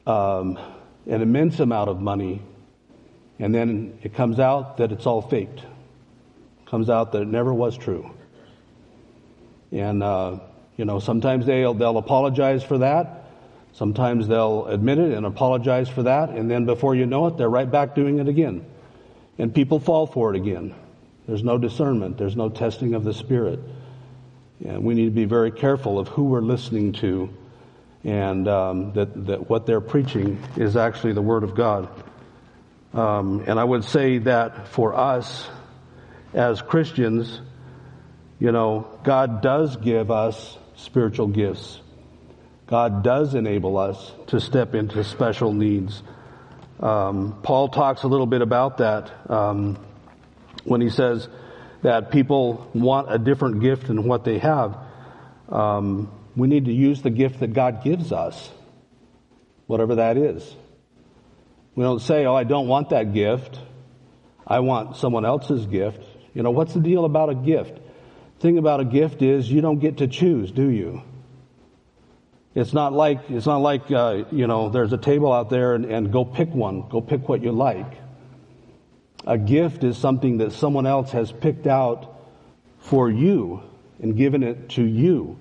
um, 0.06 0.58
an 1.06 1.22
immense 1.22 1.60
amount 1.60 1.90
of 1.90 2.02
money 2.02 2.42
and 3.40 3.54
then 3.54 4.00
it 4.02 4.14
comes 4.14 4.40
out 4.40 4.78
that 4.78 4.92
it's 4.92 5.06
all 5.06 5.22
faked. 5.22 5.62
Comes 6.68 6.90
out 6.90 7.12
that 7.12 7.22
it 7.22 7.28
never 7.28 7.54
was 7.54 7.78
true. 7.78 8.12
And, 9.72 10.02
uh, 10.02 10.40
you 10.78 10.86
know, 10.86 11.00
sometimes 11.00 11.46
they'll, 11.46 11.74
they'll 11.74 11.98
apologize 11.98 12.64
for 12.64 12.80
that. 12.80 13.24
Sometimes 13.74 14.28
they'll 14.28 14.68
admit 14.68 15.00
it 15.00 15.12
and 15.12 15.26
apologize 15.26 15.90
for 15.90 16.04
that. 16.04 16.30
And 16.30 16.50
then 16.50 16.66
before 16.66 16.96
you 16.96 17.06
know 17.06 17.28
it, 17.28 17.38
they're 17.38 17.50
right 17.50 17.70
back 17.70 17.94
doing 17.94 18.20
it 18.20 18.30
again. 18.30 18.66
And 19.38 19.54
people 19.54 19.80
fall 19.80 20.08
for 20.08 20.34
it 20.34 20.38
again. 20.38 20.74
There's 21.28 21.44
no 21.44 21.58
discernment. 21.58 22.18
There's 22.18 22.36
no 22.36 22.50
testing 22.50 22.94
of 22.94 23.04
the 23.04 23.14
Spirit. 23.14 23.60
And 24.64 24.84
we 24.84 24.94
need 24.94 25.06
to 25.06 25.12
be 25.12 25.26
very 25.26 25.52
careful 25.52 26.00
of 26.00 26.08
who 26.08 26.26
we're 26.26 26.42
listening 26.42 26.94
to 26.94 27.30
and 28.04 28.48
um, 28.48 28.94
that, 28.94 29.26
that 29.26 29.50
what 29.50 29.66
they're 29.66 29.82
preaching 29.82 30.40
is 30.56 30.78
actually 30.78 31.14
the 31.14 31.22
Word 31.22 31.44
of 31.44 31.56
God. 31.56 31.90
Um, 32.94 33.44
and 33.48 33.60
I 33.60 33.64
would 33.64 33.84
say 33.84 34.20
that 34.20 34.68
for 34.70 34.96
us 34.96 35.48
as 36.34 36.62
Christians, 36.62 37.42
you 38.40 38.52
know, 38.52 38.88
God 39.04 39.42
does 39.42 39.76
give 39.78 40.12
us 40.12 40.58
spiritual 40.76 41.28
gifts. 41.28 41.82
God 42.68 43.04
does 43.04 43.36
enable 43.36 43.78
us 43.78 44.12
to 44.28 44.40
step 44.40 44.76
into 44.76 45.04
special 45.04 45.52
needs. 45.52 46.02
Um, 46.80 47.40
Paul 47.42 47.70
talks 47.70 48.04
a 48.04 48.08
little 48.08 48.26
bit 48.26 48.42
about 48.42 48.78
that 48.78 49.12
um, 49.30 49.78
when 50.66 50.82
he 50.82 50.90
says 50.90 51.28
that 51.82 52.12
people 52.12 52.70
want 52.74 53.14
a 53.14 53.18
different 53.18 53.62
gift 53.62 53.88
than 53.88 54.04
what 54.04 54.24
they 54.24 54.40
have. 54.40 54.78
Um, 55.50 56.12
we 56.36 56.48
need 56.48 56.66
to 56.66 56.74
use 56.74 57.02
the 57.02 57.10
gift 57.10 57.40
that 57.40 57.54
God 57.54 57.84
gives 57.84 58.12
us, 58.12 58.50
whatever 59.68 59.96
that 59.96 60.18
is. 60.18 60.56
We 61.76 61.84
don't 61.84 62.02
say, 62.02 62.26
oh, 62.26 62.36
I 62.36 62.44
don't 62.44 62.68
want 62.68 62.90
that 62.90 63.14
gift. 63.14 63.60
I 64.46 64.60
want 64.60 64.98
someone 64.98 65.26
else's 65.26 65.66
gift. 65.66 66.04
You 66.34 66.44
know, 66.44 66.52
what's 66.52 66.74
the 66.74 66.82
deal 66.82 67.06
about 67.06 67.30
a 67.30 67.36
gift? 67.36 67.80
thing 68.40 68.58
about 68.58 68.80
a 68.80 68.86
gift 68.86 69.22
is 69.22 69.50
you 69.50 69.62
don't 69.62 69.80
get 69.80 69.98
to 69.98 70.08
choose, 70.08 70.52
do 70.52 70.70
you? 70.70 71.02
It's 72.54 72.74
not 72.74 72.94
like, 72.94 73.30
it's 73.30 73.46
not 73.46 73.58
like, 73.58 73.92
uh, 73.92 74.24
you 74.32 74.48
know, 74.48 74.70
there's 74.70 74.94
a 74.94 74.98
table 74.98 75.32
out 75.34 75.50
there 75.50 75.74
and, 75.76 75.86
and 75.86 76.12
go 76.12 76.24
pick 76.24 76.50
one. 76.54 76.88
Go 76.90 77.02
pick 77.02 77.28
what 77.28 77.42
you 77.42 77.52
like. 77.52 77.92
A 79.26 79.38
gift 79.38 79.84
is 79.84 79.98
something 79.98 80.38
that 80.38 80.52
someone 80.52 80.86
else 80.86 81.12
has 81.12 81.32
picked 81.32 81.68
out 81.68 82.16
for 82.78 83.10
you 83.10 83.64
and 84.00 84.16
given 84.16 84.44
it 84.44 84.70
to 84.70 84.84
you. 84.84 85.40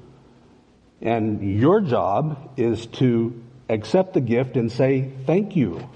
And 1.02 1.58
your 1.58 1.80
job 1.80 2.54
is 2.56 2.86
to 2.86 3.42
accept 3.68 4.14
the 4.14 4.20
gift 4.20 4.56
and 4.56 4.72
say, 4.72 5.10
thank 5.26 5.54
you. 5.54 5.86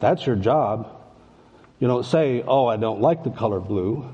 That's 0.00 0.26
your 0.26 0.36
job. 0.36 0.92
You 1.78 1.88
don't 1.88 2.04
say, 2.04 2.42
oh, 2.46 2.66
I 2.66 2.76
don't 2.76 3.00
like 3.00 3.24
the 3.24 3.30
color 3.30 3.60
blue, 3.60 4.10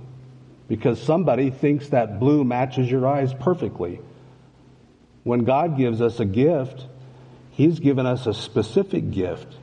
because 0.69 1.03
somebody 1.03 1.51
thinks 1.51 1.89
that 1.89 2.21
blue 2.21 2.45
matches 2.45 2.91
your 2.91 3.07
eyes 3.07 3.35
perfectly. 3.35 4.01
When 5.25 5.45
God 5.45 5.77
gives 5.77 6.01
us 6.01 6.21
a 6.21 6.25
gift, 6.25 6.87
He's 7.51 7.81
given 7.81 8.07
us 8.07 8.27
a 8.27 8.35
specific 8.35 9.11
gift. 9.11 9.57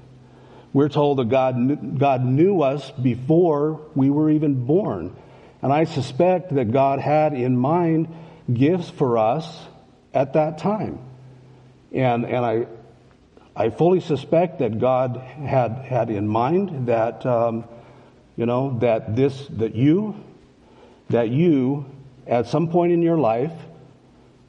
We're 0.72 0.90
told 0.90 1.18
that 1.18 1.30
God 1.30 2.00
God 2.00 2.24
knew 2.24 2.62
us 2.62 2.92
before 2.92 3.82
we 3.96 4.10
were 4.10 4.30
even 4.30 4.66
born. 4.66 5.16
And 5.62 5.74
I 5.74 5.84
suspect 5.86 6.54
that 6.56 6.72
God 6.72 7.00
had 7.00 7.34
in 7.34 7.58
mind 7.58 8.08
gifts 8.52 8.90
for 8.90 9.18
us 9.18 9.46
at 10.14 10.34
that 10.34 10.58
time. 10.60 11.00
And, 11.92 12.26
and 12.26 12.46
I, 12.46 12.68
I 13.56 13.70
fully 13.70 14.00
suspect 14.00 14.60
that 14.60 14.80
God 14.80 15.18
had 15.18 15.80
had 15.80 16.10
in 16.10 16.28
mind 16.28 16.88
that 16.88 17.26
um, 17.26 17.66
you 18.38 18.46
know 18.46 18.78
that 18.80 19.16
this 19.16 19.48
that 19.58 19.76
you 19.76 20.16
that 21.10 21.30
you 21.30 21.86
at 22.28 22.48
some 22.48 22.70
point 22.70 22.94
in 22.94 23.02
your 23.02 23.18
life 23.18 23.52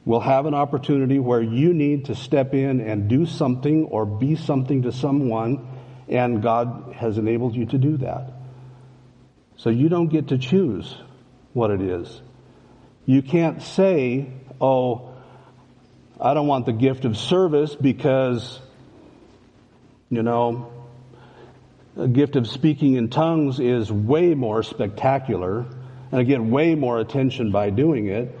will 0.05 0.19
have 0.19 0.45
an 0.45 0.53
opportunity 0.53 1.19
where 1.19 1.41
you 1.41 1.73
need 1.73 2.05
to 2.05 2.15
step 2.15 2.53
in 2.53 2.79
and 2.79 3.07
do 3.07 3.25
something 3.25 3.85
or 3.85 4.05
be 4.05 4.35
something 4.35 4.83
to 4.83 4.91
someone 4.91 5.67
and 6.11 6.41
God 6.41 6.93
has 6.97 7.17
enabled 7.17 7.55
you 7.55 7.65
to 7.67 7.77
do 7.77 7.97
that. 7.97 8.33
So 9.57 9.69
you 9.69 9.89
don't 9.89 10.07
get 10.07 10.27
to 10.27 10.37
choose 10.37 10.95
what 11.53 11.71
it 11.71 11.81
is. 11.81 12.21
You 13.05 13.21
can't 13.21 13.61
say, 13.61 14.29
"Oh, 14.59 15.09
I 16.19 16.33
don't 16.33 16.47
want 16.47 16.65
the 16.65 16.73
gift 16.73 17.05
of 17.05 17.17
service 17.17 17.75
because 17.75 18.59
you 20.11 20.23
know, 20.23 20.69
a 21.95 22.07
gift 22.07 22.35
of 22.35 22.45
speaking 22.45 22.95
in 22.95 23.09
tongues 23.09 23.61
is 23.61 23.89
way 23.89 24.33
more 24.33 24.61
spectacular, 24.61 25.59
and 26.11 26.19
I 26.19 26.23
get 26.23 26.43
way 26.43 26.75
more 26.75 26.99
attention 26.99 27.51
by 27.51 27.69
doing 27.69 28.07
it. 28.07 28.37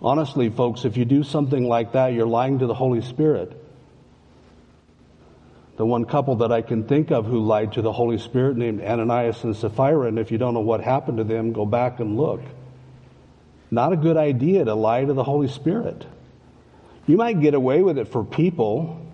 Honestly, 0.00 0.48
folks, 0.48 0.86
if 0.86 0.96
you 0.96 1.04
do 1.04 1.22
something 1.22 1.62
like 1.64 1.92
that, 1.92 2.14
you're 2.14 2.26
lying 2.26 2.60
to 2.60 2.66
the 2.66 2.74
Holy 2.74 3.02
Spirit. 3.02 3.63
The 5.76 5.84
one 5.84 6.04
couple 6.04 6.36
that 6.36 6.52
I 6.52 6.62
can 6.62 6.84
think 6.84 7.10
of 7.10 7.26
who 7.26 7.44
lied 7.44 7.72
to 7.72 7.82
the 7.82 7.92
Holy 7.92 8.18
Spirit 8.18 8.56
named 8.56 8.80
Ananias 8.80 9.42
and 9.42 9.56
Sapphira, 9.56 10.06
and 10.06 10.18
if 10.18 10.30
you 10.30 10.38
don't 10.38 10.54
know 10.54 10.60
what 10.60 10.80
happened 10.80 11.18
to 11.18 11.24
them, 11.24 11.52
go 11.52 11.66
back 11.66 11.98
and 11.98 12.16
look. 12.16 12.42
Not 13.70 13.92
a 13.92 13.96
good 13.96 14.16
idea 14.16 14.64
to 14.64 14.74
lie 14.74 15.04
to 15.04 15.12
the 15.12 15.24
Holy 15.24 15.48
Spirit. 15.48 16.06
You 17.06 17.16
might 17.16 17.40
get 17.40 17.54
away 17.54 17.82
with 17.82 17.98
it 17.98 18.08
for 18.08 18.24
people. 18.24 19.04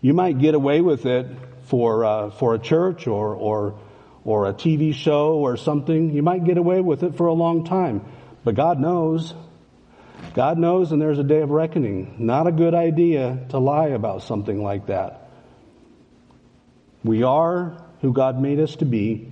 You 0.00 0.12
might 0.12 0.38
get 0.40 0.54
away 0.54 0.80
with 0.80 1.06
it 1.06 1.28
for, 1.66 2.04
uh, 2.04 2.30
for 2.30 2.54
a 2.54 2.58
church 2.58 3.06
or, 3.06 3.34
or, 3.34 3.78
or 4.24 4.48
a 4.48 4.52
TV 4.52 4.92
show 4.92 5.34
or 5.34 5.56
something. 5.56 6.12
You 6.12 6.22
might 6.24 6.44
get 6.44 6.58
away 6.58 6.80
with 6.80 7.04
it 7.04 7.16
for 7.16 7.28
a 7.28 7.32
long 7.32 7.64
time. 7.64 8.04
But 8.42 8.56
God 8.56 8.80
knows. 8.80 9.32
God 10.34 10.58
knows, 10.58 10.90
and 10.90 11.00
there's 11.00 11.18
a 11.18 11.24
day 11.24 11.42
of 11.42 11.50
reckoning. 11.50 12.16
Not 12.18 12.48
a 12.48 12.52
good 12.52 12.74
idea 12.74 13.46
to 13.50 13.58
lie 13.58 13.88
about 13.88 14.22
something 14.22 14.62
like 14.62 14.86
that. 14.86 15.23
We 17.04 17.22
are 17.22 17.80
who 18.00 18.12
God 18.12 18.40
made 18.40 18.58
us 18.58 18.76
to 18.76 18.84
be, 18.84 19.30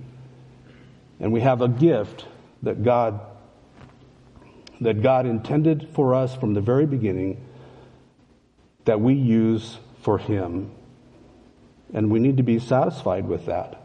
and 1.19 1.33
we 1.33 1.41
have 1.41 1.61
a 1.61 1.67
gift 1.67 2.25
that 2.61 2.83
God 2.83 3.19
that 4.81 5.01
God 5.01 5.25
intended 5.25 5.89
for 5.93 6.13
us 6.13 6.35
from 6.35 6.53
the 6.53 6.61
very 6.61 6.85
beginning 6.85 7.43
that 8.85 8.99
we 8.99 9.13
use 9.13 9.77
for 10.01 10.17
Him. 10.17 10.71
And 11.93 12.11
we 12.11 12.19
need 12.19 12.37
to 12.37 12.43
be 12.43 12.59
satisfied 12.59 13.27
with 13.27 13.45
that. 13.45 13.81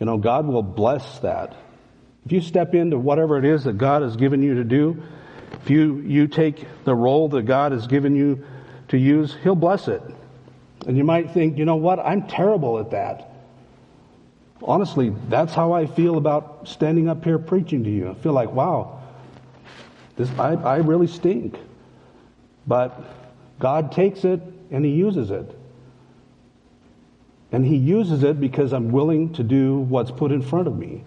You 0.00 0.06
know, 0.06 0.18
God 0.18 0.46
will 0.46 0.62
bless 0.62 1.20
that. 1.20 1.54
If 2.24 2.32
you 2.32 2.40
step 2.40 2.74
into 2.74 2.98
whatever 2.98 3.38
it 3.38 3.44
is 3.44 3.64
that 3.64 3.78
God 3.78 4.02
has 4.02 4.16
given 4.16 4.42
you 4.42 4.54
to 4.54 4.64
do, 4.64 5.02
if 5.62 5.70
you, 5.70 5.98
you 6.00 6.26
take 6.26 6.66
the 6.84 6.94
role 6.94 7.28
that 7.30 7.42
God 7.42 7.72
has 7.72 7.86
given 7.86 8.16
you 8.16 8.44
to 8.88 8.98
use, 8.98 9.36
He'll 9.42 9.54
bless 9.54 9.88
it. 9.88 10.02
And 10.86 10.96
you 10.96 11.04
might 11.04 11.32
think, 11.32 11.58
you 11.58 11.64
know 11.64 11.76
what, 11.76 11.98
I'm 11.98 12.26
terrible 12.28 12.78
at 12.78 12.92
that. 12.92 13.32
Honestly, 14.62 15.12
that's 15.28 15.52
how 15.52 15.72
I 15.72 15.86
feel 15.86 16.16
about 16.16 16.66
standing 16.66 17.08
up 17.08 17.24
here 17.24 17.38
preaching 17.38 17.84
to 17.84 17.90
you. 17.90 18.10
I 18.10 18.14
feel 18.14 18.32
like, 18.32 18.52
wow, 18.52 19.02
this, 20.16 20.30
I, 20.38 20.54
I 20.54 20.76
really 20.76 21.08
stink. 21.08 21.58
But 22.66 22.98
God 23.58 23.92
takes 23.92 24.24
it 24.24 24.40
and 24.70 24.84
He 24.84 24.92
uses 24.92 25.30
it. 25.30 25.58
And 27.52 27.66
He 27.66 27.76
uses 27.76 28.22
it 28.22 28.40
because 28.40 28.72
I'm 28.72 28.90
willing 28.90 29.32
to 29.34 29.42
do 29.42 29.78
what's 29.80 30.10
put 30.10 30.32
in 30.32 30.40
front 30.40 30.68
of 30.68 30.76
me. 30.78 31.04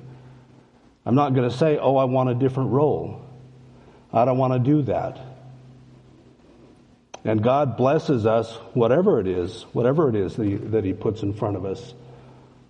I'm 1.06 1.16
not 1.16 1.34
going 1.34 1.50
to 1.50 1.56
say, 1.56 1.78
oh, 1.78 1.96
I 1.96 2.04
want 2.04 2.30
a 2.30 2.36
different 2.36 2.72
role. 2.72 3.26
I 4.12 4.26
don't 4.26 4.38
want 4.38 4.54
to 4.54 4.60
do 4.60 4.82
that. 4.84 5.20
And 7.24 7.44
God 7.44 7.76
blesses 7.78 8.26
us, 8.26 8.54
whatever 8.74 9.20
it 9.20 9.28
is, 9.28 9.64
whatever 9.74 10.10
it 10.10 10.16
is 10.16 10.36
that 10.36 10.46
He, 10.46 10.56
that 10.56 10.86
he 10.86 10.94
puts 10.94 11.22
in 11.22 11.34
front 11.34 11.58
of 11.58 11.66
us. 11.66 11.94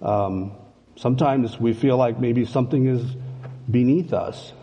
Um, 0.02 0.54
sometimes 0.96 1.60
we 1.60 1.74
feel 1.74 1.98
like 1.98 2.20
maybe 2.20 2.46
something 2.46 2.88
is 2.88 3.04
beneath 3.70 4.14
us, 4.14 4.54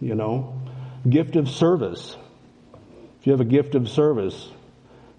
you 0.00 0.14
know 0.14 0.62
gift 1.08 1.36
of 1.36 1.48
service. 1.48 2.16
If 3.20 3.26
you 3.26 3.32
have 3.32 3.40
a 3.40 3.46
gift 3.46 3.74
of 3.74 3.88
service, 3.88 4.50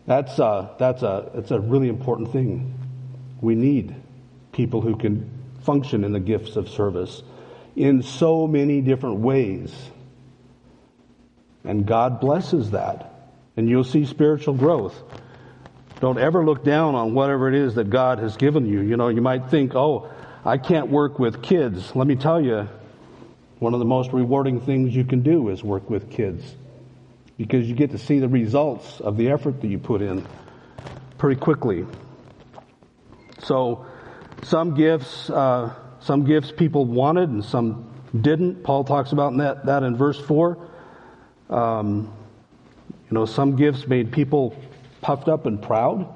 that's 0.06 0.38
a, 0.40 0.76
that's 0.80 1.04
a, 1.04 1.32
it's 1.36 1.52
a 1.52 1.60
really 1.60 1.90
important 1.90 2.32
thing. 2.32 2.74
We 3.42 3.56
need 3.56 3.96
people 4.52 4.82
who 4.82 4.96
can 4.98 5.30
function 5.64 6.04
in 6.04 6.12
the 6.12 6.20
gifts 6.20 6.56
of 6.56 6.70
service 6.70 7.24
in 7.76 8.04
so 8.04 8.48
many 8.48 8.82
different 8.82 9.20
ways. 9.20 9.74
And 11.64 11.86
God 11.86 12.20
blesses 12.20 12.72
that. 12.72 13.13
And 13.56 13.70
you'll 13.70 13.84
see 13.84 14.06
spiritual 14.06 14.56
growth. 14.56 15.00
Don't 16.00 16.18
ever 16.18 16.44
look 16.44 16.64
down 16.64 16.96
on 16.96 17.14
whatever 17.14 17.48
it 17.48 17.56
is 17.56 17.76
that 17.76 17.90
God 17.90 18.20
has 18.20 18.36
given 18.36 18.66
you. 18.66 18.82
You 18.82 18.98
know, 18.98 19.08
you 19.08 19.22
might 19.22 19.50
think, 19.50 19.76
oh, 19.76 20.10
I 20.44 20.58
can't 20.58 20.90
work 20.90 21.20
with 21.20 21.42
kids. 21.42 21.96
Let 21.96 22.08
me 22.08 22.16
tell 22.16 22.42
you, 22.42 22.68
one 23.60 23.74
of 23.74 23.80
the 23.80 23.86
most 23.86 24.12
rewarding 24.12 24.60
things 24.60 24.94
you 24.94 25.06
can 25.06 25.22
do 25.22 25.50
is 25.50 25.64
work 25.64 25.90
with 25.90 26.12
kids 26.12 26.44
because 27.38 27.68
you 27.68 27.76
get 27.76 27.92
to 27.92 27.98
see 27.98 28.20
the 28.20 28.28
results 28.28 29.00
of 29.00 29.16
the 29.18 29.30
effort 29.30 29.62
that 29.62 29.68
you 29.68 29.80
put 29.80 30.02
in 30.02 30.28
pretty 31.18 31.40
quickly. 31.40 31.86
So, 33.40 33.86
some 34.42 34.76
gifts, 34.76 35.30
uh, 35.30 35.74
some 36.02 36.26
gifts 36.26 36.52
people 36.52 36.86
wanted 36.86 37.30
and 37.30 37.46
some 37.46 37.90
didn't. 38.20 38.64
Paul 38.64 38.84
talks 38.84 39.14
about 39.14 39.38
that, 39.38 39.66
that 39.66 39.84
in 39.84 39.96
verse 39.96 40.20
4. 40.20 40.58
Um, 41.50 42.14
you 43.14 43.20
know, 43.20 43.26
some 43.28 43.56
gifts 43.56 43.86
made 43.86 44.12
people 44.12 44.60
puffed 45.02 45.28
up 45.28 45.46
and 45.46 45.62
proud, 45.62 46.12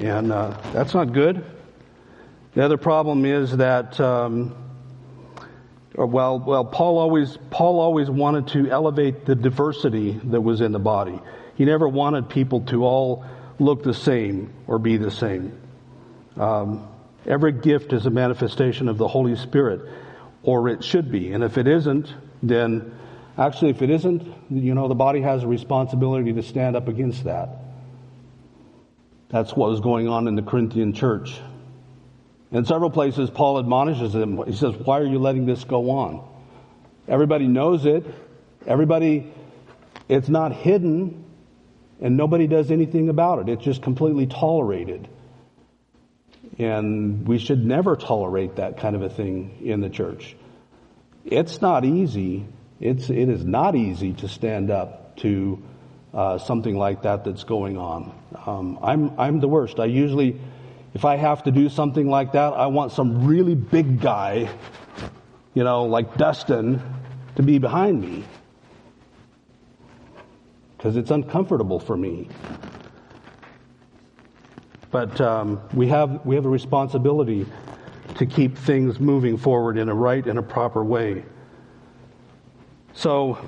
and 0.00 0.30
uh, 0.30 0.56
that's 0.72 0.94
not 0.94 1.12
good. 1.12 1.44
The 2.54 2.64
other 2.64 2.76
problem 2.76 3.24
is 3.24 3.56
that 3.56 3.98
um, 3.98 4.54
or 5.96 6.06
well, 6.06 6.38
well, 6.38 6.64
Paul 6.64 6.98
always, 6.98 7.36
Paul 7.50 7.80
always 7.80 8.08
wanted 8.08 8.46
to 8.52 8.70
elevate 8.70 9.24
the 9.24 9.34
diversity 9.34 10.12
that 10.26 10.40
was 10.40 10.60
in 10.60 10.70
the 10.70 10.78
body. 10.78 11.18
He 11.56 11.64
never 11.64 11.88
wanted 11.88 12.28
people 12.28 12.60
to 12.66 12.84
all 12.84 13.24
look 13.58 13.82
the 13.82 13.92
same 13.92 14.52
or 14.68 14.78
be 14.78 14.98
the 14.98 15.10
same. 15.10 15.60
Um, 16.36 16.86
every 17.26 17.50
gift 17.50 17.92
is 17.92 18.06
a 18.06 18.10
manifestation 18.10 18.88
of 18.88 18.96
the 18.96 19.08
Holy 19.08 19.34
Spirit, 19.34 19.80
or 20.44 20.68
it 20.68 20.84
should 20.84 21.10
be. 21.10 21.32
And 21.32 21.42
if 21.42 21.58
it 21.58 21.66
isn't, 21.66 22.14
then 22.44 22.96
actually, 23.36 23.70
if 23.70 23.82
it 23.82 23.90
isn't, 23.90 24.22
you 24.50 24.74
know, 24.74 24.88
the 24.88 24.94
body 24.94 25.20
has 25.20 25.42
a 25.42 25.46
responsibility 25.46 26.32
to 26.32 26.42
stand 26.42 26.76
up 26.76 26.88
against 26.88 27.24
that. 27.24 27.48
That's 29.28 29.56
what 29.56 29.70
was 29.70 29.80
going 29.80 30.08
on 30.08 30.28
in 30.28 30.36
the 30.36 30.42
Corinthian 30.42 30.92
church. 30.92 31.40
In 32.50 32.66
several 32.66 32.90
places, 32.90 33.30
Paul 33.30 33.58
admonishes 33.58 34.12
them. 34.12 34.42
He 34.46 34.54
says, 34.54 34.74
Why 34.74 35.00
are 35.00 35.06
you 35.06 35.18
letting 35.18 35.46
this 35.46 35.64
go 35.64 35.90
on? 35.90 36.28
Everybody 37.08 37.48
knows 37.48 37.86
it. 37.86 38.04
Everybody, 38.66 39.32
it's 40.08 40.28
not 40.28 40.52
hidden, 40.52 41.24
and 42.00 42.16
nobody 42.16 42.46
does 42.46 42.70
anything 42.70 43.08
about 43.08 43.38
it. 43.40 43.48
It's 43.48 43.64
just 43.64 43.82
completely 43.82 44.26
tolerated. 44.26 45.08
And 46.58 47.26
we 47.26 47.38
should 47.38 47.64
never 47.64 47.96
tolerate 47.96 48.56
that 48.56 48.76
kind 48.76 48.94
of 48.94 49.02
a 49.02 49.08
thing 49.08 49.62
in 49.64 49.80
the 49.80 49.88
church. 49.88 50.36
It's 51.24 51.62
not 51.62 51.84
easy. 51.84 52.46
It's, 52.82 53.08
it 53.08 53.28
is 53.28 53.44
not 53.44 53.74
easy 53.74 54.12
to 54.14 54.28
stand 54.28 54.70
up 54.70 55.16
to 55.18 55.62
uh, 56.12 56.36
something 56.36 56.76
like 56.76 57.02
that 57.02 57.24
that's 57.24 57.44
going 57.44 57.78
on. 57.78 58.12
Um, 58.44 58.78
I'm, 58.82 59.18
I'm 59.18 59.40
the 59.40 59.48
worst. 59.48 59.80
I 59.80 59.86
usually 59.86 60.38
if 60.94 61.04
I 61.04 61.16
have 61.16 61.42
to 61.44 61.50
do 61.50 61.68
something 61.68 62.08
like 62.08 62.32
that, 62.32 62.52
I 62.52 62.66
want 62.66 62.92
some 62.92 63.26
really 63.26 63.54
big 63.54 64.00
guy, 64.00 64.48
you 65.54 65.64
know, 65.64 65.84
like 65.84 66.16
Dustin, 66.16 66.82
to 67.36 67.42
be 67.42 67.58
behind 67.58 68.00
me. 68.00 68.24
Because 70.76 70.96
it's 70.96 71.10
uncomfortable 71.10 71.78
for 71.78 71.96
me. 71.96 72.28
But 74.90 75.18
um, 75.22 75.62
we, 75.72 75.88
have, 75.88 76.26
we 76.26 76.34
have 76.34 76.44
a 76.44 76.50
responsibility 76.50 77.46
to 78.16 78.26
keep 78.26 78.58
things 78.58 79.00
moving 79.00 79.38
forward 79.38 79.78
in 79.78 79.88
a 79.88 79.94
right 79.94 80.26
and 80.26 80.38
a 80.38 80.42
proper 80.42 80.84
way. 80.84 81.24
So, 82.94 83.38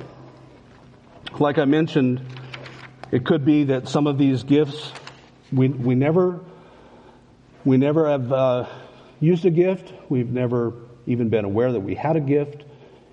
like 1.38 1.58
I 1.58 1.64
mentioned, 1.66 2.24
it 3.10 3.24
could 3.24 3.44
be 3.44 3.64
that 3.64 3.88
some 3.88 4.06
of 4.06 4.18
these 4.18 4.42
gifts 4.42 4.92
we, 5.52 5.68
we 5.68 5.94
never 5.94 6.40
we 7.64 7.76
never 7.76 8.08
have 8.08 8.32
uh, 8.32 8.66
used 9.20 9.44
a 9.44 9.50
gift. 9.50 9.92
We've 10.08 10.28
never 10.28 10.74
even 11.06 11.28
been 11.28 11.44
aware 11.44 11.72
that 11.72 11.80
we 11.80 11.94
had 11.94 12.16
a 12.16 12.20
gift 12.20 12.64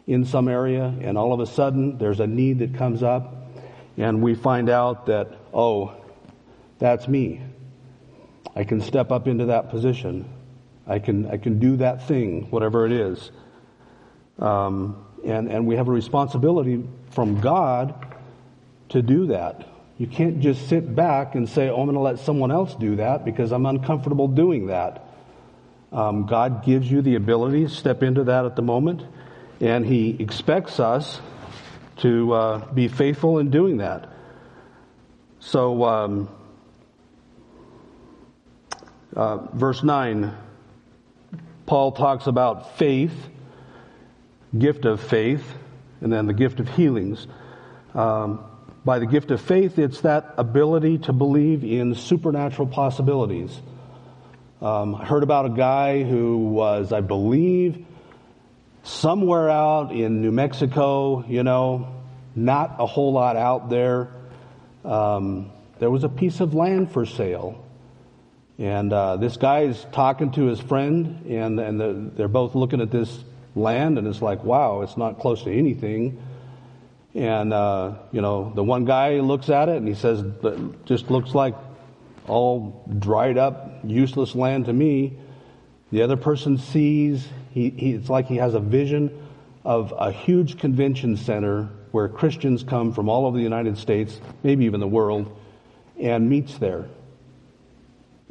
in 0.07 0.25
some 0.25 0.47
area, 0.47 0.93
and 1.01 1.17
all 1.17 1.33
of 1.33 1.39
a 1.39 1.45
sudden 1.45 1.97
there's 1.97 2.19
a 2.19 2.27
need 2.27 2.59
that 2.59 2.75
comes 2.75 3.03
up, 3.03 3.51
and 3.97 4.21
we 4.21 4.35
find 4.35 4.69
out 4.69 5.05
that, 5.05 5.37
oh, 5.53 5.95
that's 6.79 7.07
me. 7.07 7.41
I 8.55 8.63
can 8.65 8.81
step 8.81 9.11
up 9.11 9.27
into 9.27 9.45
that 9.45 9.69
position. 9.69 10.27
I 10.87 10.99
can, 10.99 11.27
I 11.27 11.37
can 11.37 11.59
do 11.59 11.77
that 11.77 12.07
thing, 12.07 12.49
whatever 12.49 12.85
it 12.85 12.91
is. 12.91 13.31
Um, 14.39 15.05
and, 15.25 15.49
and 15.49 15.65
we 15.67 15.75
have 15.75 15.87
a 15.87 15.91
responsibility 15.91 16.83
from 17.11 17.39
God 17.39 17.93
to 18.89 19.01
do 19.01 19.27
that. 19.27 19.67
You 19.97 20.07
can't 20.07 20.39
just 20.39 20.67
sit 20.67 20.95
back 20.95 21.35
and 21.35 21.47
say, 21.47 21.69
oh, 21.69 21.75
I'm 21.75 21.85
going 21.85 21.93
to 21.93 21.99
let 21.99 22.19
someone 22.19 22.51
else 22.51 22.73
do 22.75 22.95
that 22.97 23.23
because 23.23 23.51
I'm 23.51 23.65
uncomfortable 23.65 24.27
doing 24.27 24.67
that. 24.67 25.07
Um, 25.91 26.25
God 26.25 26.63
gives 26.63 26.89
you 26.89 27.01
the 27.01 27.15
ability 27.15 27.63
to 27.65 27.69
step 27.69 28.01
into 28.01 28.23
that 28.23 28.45
at 28.45 28.55
the 28.55 28.61
moment, 28.61 29.03
and 29.59 29.85
He 29.85 30.15
expects 30.19 30.79
us 30.79 31.19
to 31.97 32.33
uh, 32.33 32.73
be 32.73 32.87
faithful 32.87 33.39
in 33.39 33.51
doing 33.51 33.77
that. 33.77 34.09
So, 35.39 35.83
um, 35.83 36.29
uh, 39.15 39.37
verse 39.53 39.83
9 39.83 40.35
Paul 41.65 41.93
talks 41.93 42.27
about 42.27 42.77
faith, 42.77 43.13
gift 44.57 44.85
of 44.85 45.01
faith, 45.01 45.43
and 46.01 46.11
then 46.11 46.25
the 46.25 46.33
gift 46.33 46.59
of 46.59 46.67
healings. 46.69 47.27
Um, 47.93 48.43
by 48.83 48.99
the 48.99 49.05
gift 49.05 49.31
of 49.31 49.41
faith, 49.41 49.77
it's 49.77 50.01
that 50.01 50.33
ability 50.37 50.99
to 50.99 51.13
believe 51.13 51.63
in 51.63 51.95
supernatural 51.95 52.67
possibilities. 52.67 53.55
Um, 54.61 54.95
I 54.95 55.05
heard 55.05 55.23
about 55.23 55.45
a 55.45 55.49
guy 55.49 56.03
who 56.03 56.37
was, 56.37 56.91
I 56.91 57.01
believe, 57.01 57.85
somewhere 58.83 59.49
out 59.49 59.91
in 59.91 60.21
New 60.21 60.31
Mexico, 60.31 61.25
you 61.27 61.43
know, 61.43 61.95
not 62.35 62.75
a 62.79 62.85
whole 62.85 63.13
lot 63.13 63.35
out 63.35 63.69
there. 63.69 64.09
Um, 64.83 65.51
there 65.79 65.89
was 65.89 66.03
a 66.03 66.09
piece 66.09 66.39
of 66.39 66.53
land 66.53 66.91
for 66.91 67.05
sale. 67.05 67.63
And 68.57 68.93
uh, 68.93 69.17
this 69.17 69.37
guy 69.37 69.61
is 69.61 69.83
talking 69.91 70.31
to 70.33 70.45
his 70.45 70.59
friend, 70.59 71.25
and, 71.27 71.59
and 71.59 71.79
the, 71.79 72.11
they're 72.15 72.27
both 72.27 72.53
looking 72.53 72.81
at 72.81 72.91
this 72.91 73.23
land, 73.55 73.97
and 73.97 74.07
it's 74.07 74.21
like, 74.21 74.43
wow, 74.43 74.81
it's 74.81 74.97
not 74.97 75.19
close 75.19 75.43
to 75.43 75.51
anything. 75.51 76.21
And, 77.13 77.51
uh, 77.51 77.95
you 78.11 78.21
know, 78.21 78.51
the 78.55 78.63
one 78.63 78.85
guy 78.85 79.19
looks 79.19 79.49
at 79.49 79.67
it 79.67 79.77
and 79.77 79.87
he 79.87 79.95
says, 79.95 80.23
just 80.85 81.11
looks 81.11 81.35
like 81.35 81.55
all 82.27 82.85
dried 82.99 83.37
up, 83.37 83.79
useless 83.83 84.33
land 84.33 84.65
to 84.65 84.73
me. 84.73 85.17
The 85.91 86.03
other 86.03 86.15
person 86.15 86.57
sees, 86.57 87.27
he, 87.53 87.69
he, 87.71 87.91
it's 87.93 88.09
like 88.09 88.27
he 88.27 88.37
has 88.37 88.53
a 88.53 88.61
vision 88.61 89.27
of 89.65 89.93
a 89.97 90.11
huge 90.11 90.57
convention 90.57 91.17
center 91.17 91.69
where 91.91 92.07
Christians 92.07 92.63
come 92.63 92.93
from 92.93 93.09
all 93.09 93.25
over 93.25 93.35
the 93.35 93.43
United 93.43 93.77
States, 93.77 94.19
maybe 94.43 94.63
even 94.65 94.79
the 94.79 94.87
world, 94.87 95.37
and 95.99 96.29
meets 96.29 96.57
there. 96.57 96.85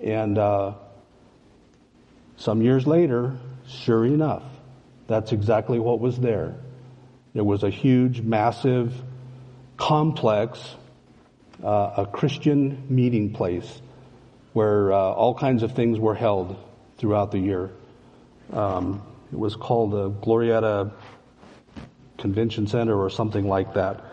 And 0.02 0.38
uh, 0.38 0.72
some 2.38 2.62
years 2.62 2.86
later, 2.86 3.36
sure 3.68 4.06
enough, 4.06 4.42
that's 5.10 5.32
exactly 5.32 5.80
what 5.80 5.98
was 5.98 6.18
there. 6.18 6.54
There 7.34 7.42
was 7.42 7.64
a 7.64 7.70
huge, 7.70 8.20
massive 8.20 8.94
complex, 9.76 10.76
uh, 11.64 11.94
a 11.98 12.06
Christian 12.06 12.86
meeting 12.88 13.32
place 13.32 13.82
where 14.52 14.92
uh, 14.92 14.96
all 14.96 15.34
kinds 15.34 15.64
of 15.64 15.72
things 15.72 15.98
were 15.98 16.14
held 16.14 16.56
throughout 16.98 17.32
the 17.32 17.40
year. 17.40 17.70
Um, 18.52 19.02
it 19.32 19.38
was 19.38 19.56
called 19.56 19.90
the 19.90 20.10
Glorieta 20.10 20.92
Convention 22.18 22.68
Center 22.68 22.96
or 22.96 23.10
something 23.10 23.48
like 23.48 23.74
that. 23.74 24.04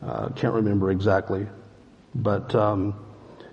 Uh, 0.00 0.28
can't 0.30 0.54
remember 0.54 0.92
exactly. 0.92 1.48
But, 2.14 2.54
um, 2.54 2.94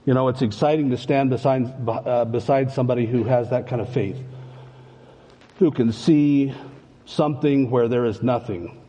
you 0.06 0.14
know, 0.14 0.28
it's 0.28 0.44
exciting 0.44 0.92
to 0.92 0.98
stand 0.98 1.32
beside, 1.32 1.74
uh, 1.88 2.26
beside 2.26 2.72
somebody 2.72 3.08
who 3.08 3.24
has 3.24 3.50
that 3.50 3.68
kind 3.68 3.82
of 3.82 3.90
faith, 3.90 4.18
who 5.58 5.72
can 5.72 5.92
see 5.92 6.54
something 7.06 7.70
where 7.70 7.88
there 7.88 8.06
is 8.06 8.22
nothing 8.22 8.82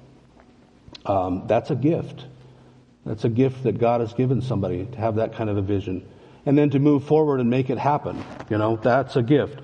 um, 1.05 1.46
that's 1.46 1.70
a 1.70 1.76
gift. 1.76 2.24
That's 3.05 3.24
a 3.24 3.29
gift 3.29 3.62
that 3.62 3.79
God 3.79 4.00
has 4.00 4.12
given 4.12 4.42
somebody 4.42 4.87
to 4.87 4.98
have 4.98 5.16
that 5.16 5.35
kind 5.35 5.48
of 5.48 5.57
a 5.57 5.62
vision. 5.62 6.07
And 6.44 6.59
then 6.59 6.70
to 6.70 6.79
move 6.79 7.05
forward 7.05 7.40
and 7.40 7.48
make 7.48 7.70
it 7.70 7.79
happen. 7.79 8.24
You 8.50 8.59
know, 8.59 8.76
that's 8.76 9.16
a 9.16 9.22
gift. 9.22 9.61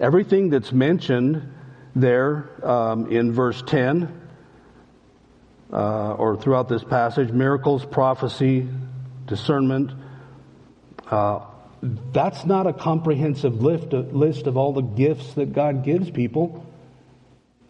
Everything 0.00 0.50
that's 0.50 0.72
mentioned 0.72 1.52
there 1.94 2.50
um, 2.66 3.10
in 3.10 3.32
verse 3.32 3.62
10 3.66 4.20
uh, 5.72 6.12
or 6.14 6.36
throughout 6.36 6.68
this 6.68 6.82
passage 6.82 7.30
miracles, 7.30 7.84
prophecy, 7.84 8.68
discernment 9.26 9.92
uh, 11.10 11.40
that's 12.12 12.44
not 12.44 12.66
a 12.66 12.72
comprehensive 12.72 13.62
list 13.62 13.92
of, 13.92 14.14
list 14.14 14.46
of 14.46 14.56
all 14.56 14.72
the 14.72 14.82
gifts 14.82 15.34
that 15.34 15.52
God 15.52 15.82
gives 15.82 16.10
people. 16.10 16.66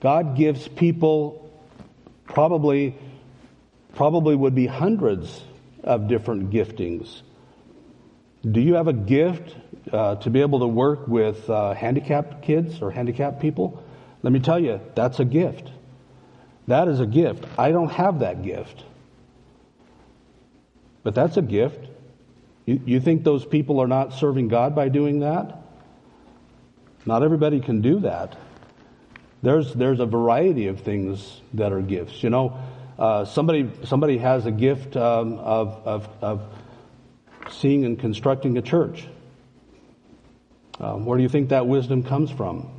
God 0.00 0.36
gives 0.36 0.66
people 0.66 1.50
probably 2.24 2.96
probably 3.94 4.36
would 4.36 4.54
be 4.54 4.66
hundreds 4.66 5.42
of 5.82 6.08
different 6.08 6.50
giftings. 6.50 7.22
Do 8.48 8.60
you 8.60 8.74
have 8.74 8.88
a 8.88 8.92
gift 8.92 9.54
uh, 9.92 10.16
to 10.16 10.30
be 10.30 10.40
able 10.40 10.60
to 10.60 10.66
work 10.66 11.06
with 11.08 11.48
uh, 11.50 11.74
handicapped 11.74 12.42
kids 12.42 12.80
or 12.80 12.90
handicapped 12.90 13.40
people? 13.40 13.82
Let 14.22 14.32
me 14.32 14.40
tell 14.40 14.58
you, 14.58 14.80
that's 14.94 15.20
a 15.20 15.24
gift. 15.24 15.70
That 16.66 16.88
is 16.88 17.00
a 17.00 17.06
gift. 17.06 17.44
I 17.58 17.72
don't 17.72 17.90
have 17.90 18.20
that 18.20 18.42
gift. 18.42 18.84
But 21.02 21.14
that's 21.14 21.36
a 21.36 21.42
gift. 21.42 21.88
You, 22.66 22.80
you 22.84 23.00
think 23.00 23.24
those 23.24 23.44
people 23.44 23.80
are 23.80 23.88
not 23.88 24.12
serving 24.14 24.48
God 24.48 24.74
by 24.74 24.88
doing 24.88 25.20
that? 25.20 25.62
Not 27.04 27.22
everybody 27.22 27.60
can 27.60 27.80
do 27.80 28.00
that. 28.00 28.36
There's, 29.42 29.72
there's 29.74 30.00
a 30.00 30.06
variety 30.06 30.66
of 30.66 30.80
things 30.80 31.40
that 31.54 31.72
are 31.72 31.80
gifts. 31.80 32.22
You 32.22 32.30
know, 32.30 32.58
uh, 32.98 33.24
somebody, 33.24 33.70
somebody 33.84 34.18
has 34.18 34.44
a 34.44 34.50
gift 34.50 34.96
um, 34.96 35.38
of, 35.38 35.68
of, 35.86 36.08
of, 36.20 36.42
seeing 37.50 37.84
and 37.84 37.98
constructing 37.98 38.58
a 38.58 38.62
church. 38.62 39.06
Um, 40.78 41.04
where 41.04 41.16
do 41.16 41.22
you 41.22 41.28
think 41.28 41.48
that 41.48 41.66
wisdom 41.66 42.02
comes 42.02 42.30
from? 42.30 42.70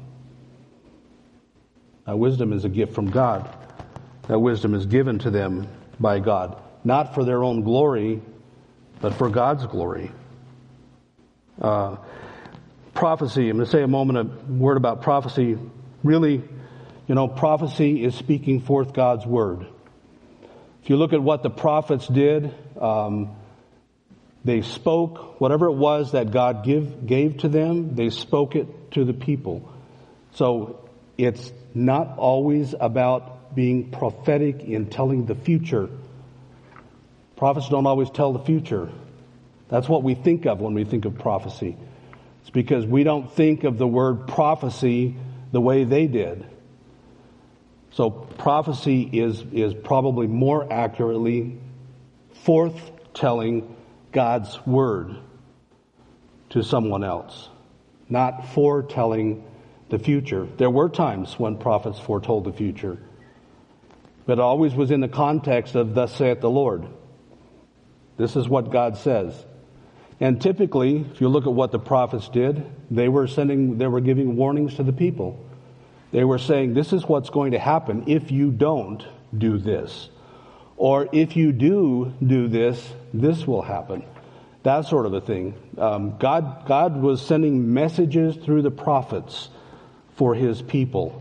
That 2.05 2.17
wisdom 2.17 2.53
is 2.53 2.63
a 2.63 2.69
gift 2.69 2.93
from 2.93 3.09
God. 3.09 3.53
That 4.27 4.39
wisdom 4.39 4.73
is 4.73 4.85
given 4.85 5.19
to 5.19 5.31
them 5.31 5.67
by 5.99 6.19
God, 6.19 6.61
not 6.83 7.13
for 7.13 7.23
their 7.25 7.43
own 7.43 7.63
glory, 7.63 8.21
but 9.01 9.15
for 9.15 9.29
God's 9.29 9.65
glory. 9.65 10.11
Uh, 11.59 11.97
prophecy, 12.93 13.49
I'm 13.49 13.57
going 13.57 13.65
to 13.65 13.71
say 13.71 13.83
a 13.83 13.87
moment, 13.87 14.19
a 14.19 14.51
word 14.51 14.77
about 14.77 15.01
prophecy. 15.01 15.57
Really, 16.03 16.43
you 17.07 17.15
know, 17.15 17.27
prophecy 17.27 18.03
is 18.03 18.15
speaking 18.15 18.61
forth 18.61 18.93
God's 18.93 19.25
word. 19.25 19.67
If 20.83 20.89
you 20.89 20.97
look 20.97 21.13
at 21.13 21.21
what 21.21 21.43
the 21.43 21.49
prophets 21.49 22.07
did, 22.07 22.53
um, 22.79 23.35
they 24.43 24.61
spoke 24.61 25.39
whatever 25.39 25.67
it 25.67 25.75
was 25.75 26.13
that 26.13 26.31
God 26.31 26.63
give, 26.65 27.05
gave 27.05 27.37
to 27.39 27.49
them, 27.49 27.95
they 27.95 28.09
spoke 28.09 28.55
it 28.55 28.91
to 28.91 29.05
the 29.05 29.13
people. 29.13 29.71
So 30.33 30.89
it's 31.17 31.51
not 31.75 32.17
always 32.17 32.73
about 32.79 33.53
being 33.55 33.91
prophetic 33.91 34.61
in 34.63 34.87
telling 34.87 35.25
the 35.25 35.35
future. 35.35 35.89
Prophets 37.35 37.69
don't 37.69 37.85
always 37.85 38.09
tell 38.09 38.33
the 38.33 38.43
future. 38.43 38.89
That's 39.69 39.87
what 39.87 40.03
we 40.03 40.15
think 40.15 40.45
of 40.45 40.59
when 40.59 40.73
we 40.73 40.83
think 40.83 41.05
of 41.05 41.17
prophecy. 41.19 41.77
It's 42.41 42.49
because 42.49 42.85
we 42.85 43.03
don't 43.03 43.31
think 43.31 43.63
of 43.63 43.77
the 43.77 43.87
word 43.87 44.27
prophecy 44.27 45.15
the 45.51 45.61
way 45.61 45.83
they 45.83 46.07
did. 46.07 46.45
So 47.91 48.09
prophecy 48.09 49.01
is, 49.01 49.43
is 49.51 49.73
probably 49.73 50.27
more 50.27 50.71
accurately 50.71 51.57
forth-telling 52.43 53.75
God's 54.11 54.65
word 54.65 55.17
to 56.51 56.63
someone 56.63 57.03
else, 57.03 57.49
not 58.09 58.47
foretelling 58.53 59.43
the 59.89 59.99
future. 59.99 60.47
There 60.57 60.69
were 60.69 60.89
times 60.89 61.37
when 61.37 61.57
prophets 61.57 61.99
foretold 61.99 62.45
the 62.45 62.53
future, 62.53 62.97
but 64.25 64.39
always 64.39 64.73
was 64.73 64.91
in 64.91 65.01
the 65.01 65.09
context 65.09 65.75
of 65.75 65.93
thus 65.93 66.15
saith 66.15 66.39
the 66.39 66.49
Lord. 66.49 66.87
This 68.17 68.35
is 68.35 68.47
what 68.47 68.71
God 68.71 68.97
says. 68.97 69.33
And 70.21 70.39
typically, 70.39 71.03
if 71.11 71.19
you 71.19 71.29
look 71.29 71.47
at 71.47 71.53
what 71.53 71.71
the 71.71 71.79
prophets 71.79 72.29
did, 72.29 72.63
they 72.91 73.09
were 73.09 73.25
sending, 73.25 73.79
they 73.79 73.87
were 73.87 74.01
giving 74.01 74.35
warnings 74.35 74.75
to 74.75 74.83
the 74.83 74.93
people. 74.93 75.43
They 76.11 76.23
were 76.23 76.37
saying, 76.37 76.75
this 76.75 76.93
is 76.93 77.05
what's 77.05 77.31
going 77.31 77.53
to 77.53 77.59
happen 77.59 78.03
if 78.05 78.31
you 78.31 78.51
don't 78.51 79.03
do 79.35 79.57
this. 79.57 80.09
Or 80.77 81.09
if 81.11 81.35
you 81.35 81.51
do 81.51 82.13
do 82.25 82.47
this, 82.47 82.93
this 83.13 83.47
will 83.47 83.63
happen. 83.63 84.03
That 84.61 84.85
sort 84.85 85.07
of 85.07 85.13
a 85.15 85.21
thing. 85.21 85.55
Um, 85.75 86.19
God, 86.19 86.67
God 86.67 87.01
was 87.01 87.25
sending 87.25 87.73
messages 87.73 88.35
through 88.35 88.61
the 88.61 88.71
prophets 88.71 89.49
for 90.17 90.35
his 90.35 90.61
people. 90.61 91.19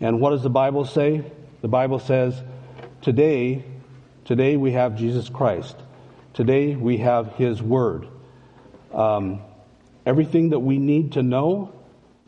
And 0.00 0.20
what 0.20 0.30
does 0.30 0.42
the 0.42 0.50
Bible 0.50 0.84
say? 0.84 1.22
The 1.60 1.68
Bible 1.68 2.00
says, 2.00 2.42
today, 3.00 3.64
today 4.24 4.56
we 4.56 4.72
have 4.72 4.96
Jesus 4.96 5.28
Christ. 5.28 5.76
Today 6.32 6.74
we 6.74 6.96
have 6.96 7.34
his 7.34 7.62
word. 7.62 8.08
Um, 8.94 9.40
everything 10.06 10.50
that 10.50 10.60
we 10.60 10.78
need 10.78 11.12
to 11.12 11.22
know 11.22 11.72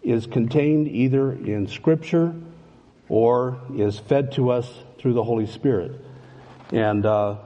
is 0.03 0.27
contained 0.27 0.89
either 0.89 1.33
in 1.33 1.69
Scripture 1.69 2.35
or 3.09 3.61
is 3.75 3.99
fed 3.99 4.33
to 4.33 4.51
us 4.51 4.69
through 4.99 5.15
the 5.15 5.23
Holy 5.23 5.47
Spirit. 5.47 6.01
And 6.73 7.07
uh, 7.07 7.37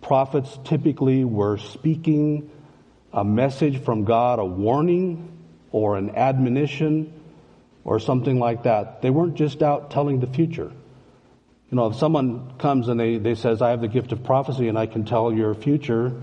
prophets 0.00 0.58
typically 0.64 1.24
were 1.24 1.58
speaking 1.58 2.50
a 3.12 3.24
message 3.24 3.82
from 3.82 4.04
God, 4.04 4.38
a 4.38 4.44
warning 4.44 5.36
or 5.72 5.96
an 5.96 6.16
admonition 6.16 7.12
or 7.84 7.98
something 7.98 8.38
like 8.38 8.62
that. 8.62 9.02
They 9.02 9.10
weren't 9.10 9.34
just 9.34 9.62
out 9.62 9.90
telling 9.90 10.20
the 10.20 10.26
future. 10.26 10.72
You 11.70 11.76
know, 11.76 11.86
if 11.88 11.96
someone 11.96 12.54
comes 12.58 12.88
and 12.88 12.98
they, 12.98 13.18
they 13.18 13.34
says, 13.34 13.62
I 13.62 13.70
have 13.70 13.80
the 13.80 13.88
gift 13.88 14.12
of 14.12 14.24
prophecy 14.24 14.68
and 14.68 14.78
I 14.78 14.86
can 14.86 15.04
tell 15.04 15.32
your 15.32 15.54
future, 15.54 16.20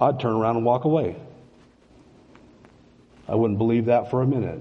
I'd 0.00 0.20
turn 0.20 0.32
around 0.32 0.56
and 0.56 0.64
walk 0.64 0.84
away. 0.84 1.16
I 3.28 3.34
wouldn't 3.34 3.58
believe 3.58 3.86
that 3.86 4.10
for 4.10 4.22
a 4.22 4.26
minute. 4.26 4.60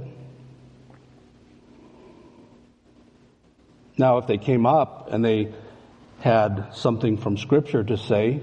Now, 3.97 4.17
if 4.17 4.27
they 4.27 4.37
came 4.37 4.65
up 4.65 5.11
and 5.11 5.23
they 5.23 5.53
had 6.19 6.73
something 6.73 7.17
from 7.17 7.37
Scripture 7.37 7.83
to 7.83 7.97
say, 7.97 8.41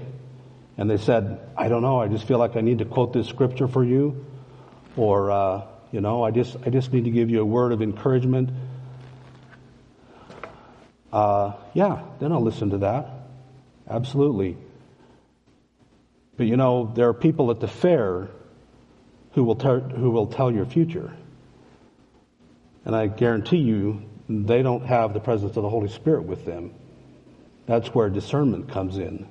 and 0.77 0.89
they 0.89 0.97
said, 0.97 1.39
I 1.55 1.69
don't 1.69 1.81
know, 1.81 2.01
I 2.01 2.07
just 2.07 2.27
feel 2.27 2.39
like 2.39 2.55
I 2.55 2.61
need 2.61 2.79
to 2.79 2.85
quote 2.85 3.13
this 3.13 3.27
Scripture 3.27 3.67
for 3.67 3.83
you, 3.83 4.25
or, 4.97 5.31
uh, 5.31 5.61
you 5.91 6.01
know, 6.01 6.23
I 6.23 6.31
just, 6.31 6.57
I 6.65 6.69
just 6.69 6.91
need 6.91 7.05
to 7.05 7.11
give 7.11 7.29
you 7.29 7.41
a 7.41 7.45
word 7.45 7.71
of 7.71 7.81
encouragement, 7.81 8.49
uh, 11.13 11.53
yeah, 11.73 12.03
then 12.19 12.33
I'll 12.33 12.43
listen 12.43 12.71
to 12.71 12.79
that. 12.79 13.09
Absolutely. 13.89 14.57
But 16.37 16.47
you 16.47 16.57
know, 16.57 16.91
there 16.95 17.07
are 17.09 17.13
people 17.13 17.51
at 17.51 17.59
the 17.59 17.67
fair 17.67 18.29
who 19.33 19.43
will, 19.43 19.55
ter- 19.55 19.79
who 19.79 20.11
will 20.11 20.27
tell 20.27 20.51
your 20.51 20.65
future. 20.65 21.15
And 22.85 22.95
I 22.95 23.07
guarantee 23.07 23.57
you, 23.57 24.03
they 24.29 24.61
don't 24.61 24.85
have 24.85 25.13
the 25.13 25.19
presence 25.19 25.55
of 25.57 25.63
the 25.63 25.69
Holy 25.69 25.89
Spirit 25.89 26.23
with 26.23 26.45
them. 26.45 26.73
That's 27.65 27.89
where 27.89 28.09
discernment 28.09 28.69
comes 28.69 28.97
in. 28.97 29.27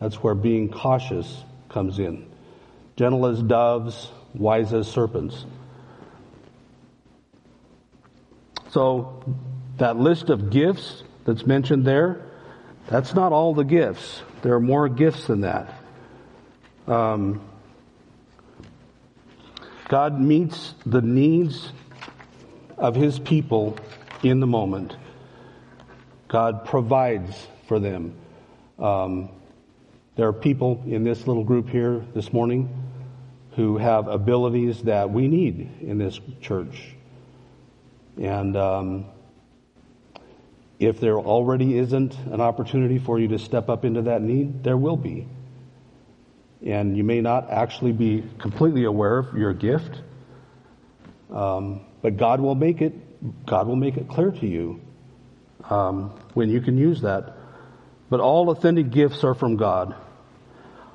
That's 0.00 0.16
where 0.16 0.34
being 0.34 0.68
cautious 0.68 1.44
comes 1.68 1.98
in. 1.98 2.28
Gentle 2.96 3.26
as 3.26 3.42
doves, 3.42 4.10
wise 4.34 4.72
as 4.72 4.88
serpents. 4.88 5.44
So, 8.70 9.22
that 9.78 9.96
list 9.96 10.28
of 10.28 10.50
gifts 10.50 11.02
that's 11.24 11.46
mentioned 11.46 11.84
there, 11.84 12.26
that's 12.88 13.14
not 13.14 13.32
all 13.32 13.54
the 13.54 13.64
gifts. 13.64 14.22
There 14.42 14.54
are 14.54 14.60
more 14.60 14.88
gifts 14.88 15.26
than 15.26 15.42
that. 15.42 15.77
Um, 16.88 17.42
God 19.88 20.18
meets 20.18 20.74
the 20.86 21.02
needs 21.02 21.70
of 22.78 22.94
His 22.94 23.18
people 23.18 23.76
in 24.22 24.40
the 24.40 24.46
moment. 24.46 24.96
God 26.28 26.64
provides 26.64 27.46
for 27.66 27.78
them. 27.78 28.14
Um, 28.78 29.28
there 30.16 30.28
are 30.28 30.32
people 30.32 30.82
in 30.86 31.04
this 31.04 31.26
little 31.26 31.44
group 31.44 31.68
here 31.68 32.04
this 32.14 32.32
morning 32.32 32.68
who 33.52 33.76
have 33.76 34.08
abilities 34.08 34.82
that 34.84 35.10
we 35.10 35.28
need 35.28 35.82
in 35.82 35.98
this 35.98 36.18
church. 36.40 36.94
And 38.16 38.56
um, 38.56 39.04
if 40.78 41.00
there 41.00 41.18
already 41.18 41.76
isn't 41.76 42.16
an 42.30 42.40
opportunity 42.40 42.98
for 42.98 43.18
you 43.18 43.28
to 43.28 43.38
step 43.38 43.68
up 43.68 43.84
into 43.84 44.02
that 44.02 44.22
need, 44.22 44.64
there 44.64 44.76
will 44.76 44.96
be. 44.96 45.26
And 46.64 46.96
you 46.96 47.04
may 47.04 47.20
not 47.20 47.50
actually 47.50 47.92
be 47.92 48.24
completely 48.38 48.84
aware 48.84 49.18
of 49.18 49.36
your 49.36 49.52
gift, 49.52 50.00
um, 51.30 51.82
but 52.02 52.16
God 52.16 52.40
will 52.40 52.54
make 52.54 52.80
it. 52.80 52.94
God 53.46 53.66
will 53.66 53.76
make 53.76 53.96
it 53.96 54.08
clear 54.08 54.30
to 54.30 54.46
you 54.46 54.80
um, 55.68 56.10
when 56.34 56.50
you 56.50 56.60
can 56.60 56.76
use 56.76 57.02
that. 57.02 57.36
But 58.10 58.20
all 58.20 58.50
authentic 58.50 58.90
gifts 58.90 59.22
are 59.24 59.34
from 59.34 59.56
God. 59.56 59.94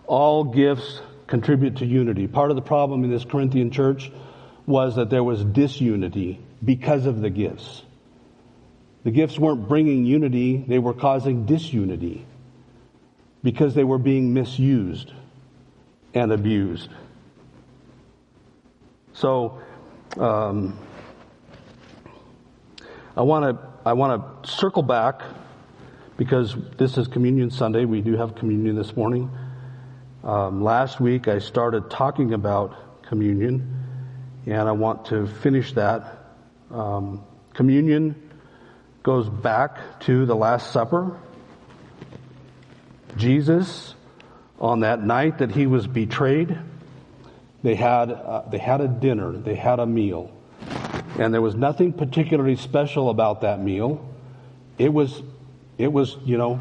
All 0.05 0.43
gifts 0.43 1.01
contribute 1.27 1.77
to 1.77 1.85
unity. 1.85 2.27
Part 2.27 2.49
of 2.49 2.55
the 2.55 2.61
problem 2.61 3.03
in 3.03 3.11
this 3.11 3.23
Corinthian 3.23 3.71
church 3.71 4.11
was 4.65 4.95
that 4.95 5.09
there 5.09 5.23
was 5.23 5.43
disunity 5.43 6.39
because 6.63 7.05
of 7.05 7.21
the 7.21 7.29
gifts. 7.29 7.83
The 9.03 9.11
gifts 9.11 9.37
weren't 9.37 9.67
bringing 9.67 10.05
unity, 10.05 10.63
they 10.65 10.79
were 10.79 10.93
causing 10.93 11.45
disunity 11.45 12.25
because 13.43 13.75
they 13.75 13.83
were 13.83 13.97
being 13.97 14.33
misused 14.33 15.11
and 16.13 16.31
abused. 16.31 16.89
So, 19.13 19.61
um, 20.17 20.77
I 23.15 23.21
want 23.21 23.57
to 23.57 23.73
I 23.85 23.93
want 23.93 24.43
to 24.43 24.49
circle 24.49 24.81
back 24.81 25.21
because 26.17 26.55
this 26.77 26.97
is 26.97 27.07
Communion 27.07 27.51
Sunday. 27.51 27.85
We 27.85 28.01
do 28.01 28.15
have 28.15 28.35
communion 28.35 28.75
this 28.75 28.95
morning. 28.95 29.29
Um, 30.23 30.63
last 30.63 30.99
week 30.99 31.27
I 31.27 31.39
started 31.39 31.89
talking 31.89 32.33
about 32.33 33.03
communion, 33.03 33.85
and 34.45 34.69
I 34.69 34.71
want 34.71 35.05
to 35.07 35.27
finish 35.27 35.73
that. 35.73 36.25
Um, 36.71 37.23
communion 37.53 38.31
goes 39.03 39.29
back 39.29 39.99
to 40.01 40.25
the 40.25 40.35
Last 40.35 40.71
Supper. 40.71 41.19
Jesus, 43.17 43.93
on 44.59 44.81
that 44.81 45.03
night 45.03 45.39
that 45.39 45.51
he 45.51 45.67
was 45.67 45.87
betrayed, 45.87 46.57
they 47.63 47.75
had, 47.75 48.11
uh, 48.11 48.43
they 48.49 48.57
had 48.57 48.81
a 48.81 48.87
dinner, 48.87 49.31
they 49.31 49.55
had 49.55 49.79
a 49.79 49.85
meal. 49.85 50.31
And 51.17 51.33
there 51.33 51.41
was 51.41 51.55
nothing 51.55 51.93
particularly 51.93 52.55
special 52.55 53.09
about 53.09 53.41
that 53.41 53.61
meal. 53.61 54.07
It 54.77 54.91
was, 54.91 55.21
it 55.77 55.91
was, 55.91 56.17
you 56.25 56.37
know, 56.37 56.59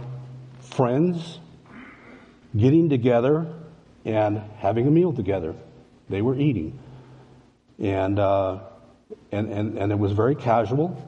friends 0.60 1.38
getting 2.56 2.88
together 2.88 3.46
and 4.04 4.42
having 4.58 4.86
a 4.86 4.90
meal 4.90 5.12
together. 5.12 5.54
They 6.08 6.22
were 6.22 6.36
eating. 6.36 6.78
And, 7.78 8.18
uh, 8.18 8.60
and, 9.30 9.50
and, 9.50 9.78
and 9.78 9.92
it 9.92 9.98
was 9.98 10.12
very 10.12 10.34
casual. 10.34 11.02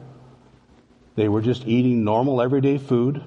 They 1.14 1.28
were 1.28 1.43
just 1.43 1.66
eating 1.66 2.05
normal 2.05 2.41
everyday 2.41 2.78
food. 2.78 3.22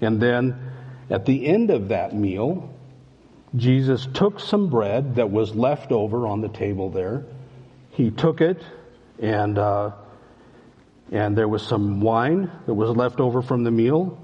And 0.00 0.20
then 0.20 0.65
at 1.10 1.26
the 1.26 1.46
end 1.46 1.70
of 1.70 1.88
that 1.88 2.14
meal, 2.14 2.72
Jesus 3.54 4.06
took 4.12 4.40
some 4.40 4.68
bread 4.68 5.16
that 5.16 5.30
was 5.30 5.54
left 5.54 5.92
over 5.92 6.26
on 6.26 6.40
the 6.40 6.48
table 6.48 6.90
there. 6.90 7.24
He 7.90 8.10
took 8.10 8.40
it 8.40 8.62
and, 9.20 9.58
uh, 9.58 9.92
and 11.10 11.36
there 11.36 11.48
was 11.48 11.66
some 11.66 12.00
wine 12.00 12.50
that 12.66 12.74
was 12.74 12.90
left 12.90 13.20
over 13.20 13.40
from 13.40 13.64
the 13.64 13.70
meal. 13.70 14.20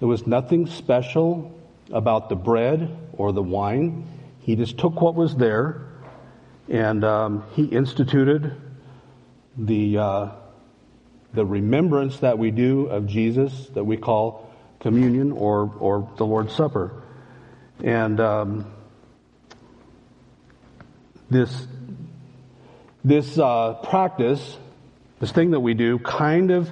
There 0.00 0.08
was 0.08 0.26
nothing 0.26 0.66
special 0.66 1.54
about 1.92 2.28
the 2.28 2.36
bread 2.36 2.96
or 3.12 3.32
the 3.32 3.42
wine. 3.42 4.08
He 4.40 4.56
just 4.56 4.78
took 4.78 5.00
what 5.00 5.14
was 5.14 5.36
there 5.36 5.82
and 6.68 7.04
um, 7.04 7.44
he 7.52 7.64
instituted 7.64 8.56
the 9.56 9.98
uh, 9.98 10.28
the 11.32 11.44
remembrance 11.44 12.18
that 12.20 12.38
we 12.38 12.50
do 12.50 12.86
of 12.86 13.06
Jesus 13.06 13.68
that 13.74 13.84
we 13.84 13.96
call 13.96 14.45
communion 14.86 15.32
or, 15.32 15.68
or 15.80 16.08
the 16.16 16.24
Lord's 16.24 16.54
Supper. 16.54 16.92
And 17.82 18.20
um, 18.20 18.72
this, 21.28 21.66
this 23.04 23.36
uh, 23.36 23.72
practice, 23.82 24.56
this 25.18 25.32
thing 25.32 25.50
that 25.50 25.58
we 25.58 25.74
do, 25.74 25.98
kind 25.98 26.52
of 26.52 26.70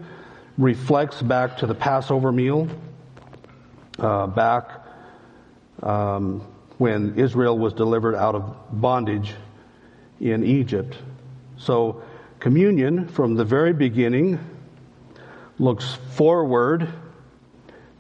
reflects 0.57 1.21
back 1.21 1.57
to 1.57 1.67
the 1.67 1.75
Passover 1.75 2.31
meal, 2.31 2.69
uh, 3.99 4.29
back 4.29 4.71
um, 5.83 6.47
when 6.79 7.19
Israel 7.19 7.59
was 7.59 7.73
delivered 7.73 8.15
out 8.15 8.37
of 8.37 8.57
bondage 8.71 9.35
in 10.21 10.45
Egypt. 10.45 10.97
So, 11.57 12.05
communion 12.39 13.09
from 13.09 13.35
the 13.35 13.45
very 13.45 13.73
beginning 13.73 14.39
looks 15.59 15.97
forward 16.13 16.89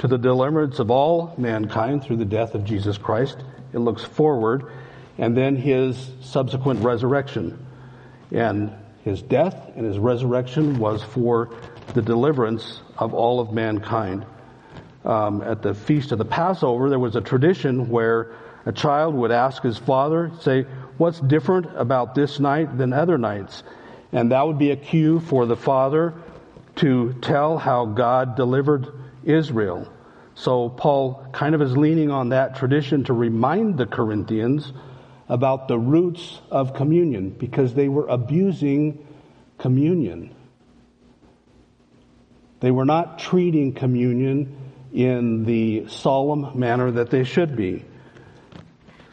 to 0.05 0.09
the 0.09 0.19
deliverance 0.19 0.81
of 0.81 0.91
all 0.91 1.33
mankind 1.39 2.05
through 2.05 2.19
the 2.19 2.27
death 2.27 2.55
of 2.55 2.63
Jesus 2.63 2.99
Christ. 2.99 3.39
It 3.73 3.79
looks 3.79 4.05
forward, 4.05 4.71
and 5.17 5.35
then 5.35 5.57
his 5.57 5.97
subsequent 6.21 6.85
resurrection. 6.85 7.67
And 8.31 8.71
his 9.03 9.23
death 9.23 9.71
and 9.75 9.87
his 9.87 9.99
resurrection 9.99 10.79
was 10.79 11.03
for 11.03 11.57
the 11.95 12.03
deliverance 12.03 12.83
of 12.99 13.15
all 13.15 13.41
of 13.41 13.55
mankind. 13.55 14.27
Um, 15.07 15.41
at 15.41 15.63
the 15.63 15.73
feast 15.73 16.13
of 16.13 16.19
the 16.19 16.27
Passover, 16.27 16.91
there 16.91 16.99
was 16.99 17.17
a 17.17 17.23
tradition 17.23 17.89
where 17.89 18.37
a 18.67 18.73
child 18.73 19.15
would 19.15 19.33
ask 19.33 19.63
his 19.63 19.79
father, 19.79 20.33
say, 20.43 20.67
What's 20.99 21.19
different 21.19 21.69
about 21.79 22.15
this 22.15 22.39
night 22.39 22.77
than 22.77 22.93
other 22.93 23.17
nights? 23.17 23.63
And 24.13 24.33
that 24.33 24.47
would 24.47 24.59
be 24.59 24.71
a 24.71 24.77
cue 24.77 25.21
for 25.21 25.47
the 25.47 25.57
father 25.57 26.13
to 26.77 27.15
tell 27.23 27.57
how 27.57 27.87
God 27.87 28.37
delivered 28.37 28.93
Israel. 29.25 29.91
So 30.35 30.68
Paul 30.68 31.26
kind 31.32 31.55
of 31.55 31.62
is 31.62 31.76
leaning 31.76 32.11
on 32.11 32.30
that 32.30 32.57
tradition 32.57 33.05
to 33.05 33.12
remind 33.12 33.78
the 33.78 33.87
Corinthians 33.87 34.72
about 35.28 35.68
the 35.68 35.78
roots 35.78 36.41
of 36.51 36.74
communion 36.74 37.30
because 37.30 37.74
they 37.74 37.89
were 37.89 38.07
abusing 38.09 39.07
communion. 39.59 40.35
They 42.61 42.70
were 42.70 42.85
not 42.85 43.18
treating 43.18 43.74
communion 43.74 44.57
in 44.93 45.45
the 45.45 45.89
solemn 45.89 46.59
manner 46.59 46.91
that 46.93 47.11
they 47.11 47.24
should 47.24 47.57
be. 47.57 47.85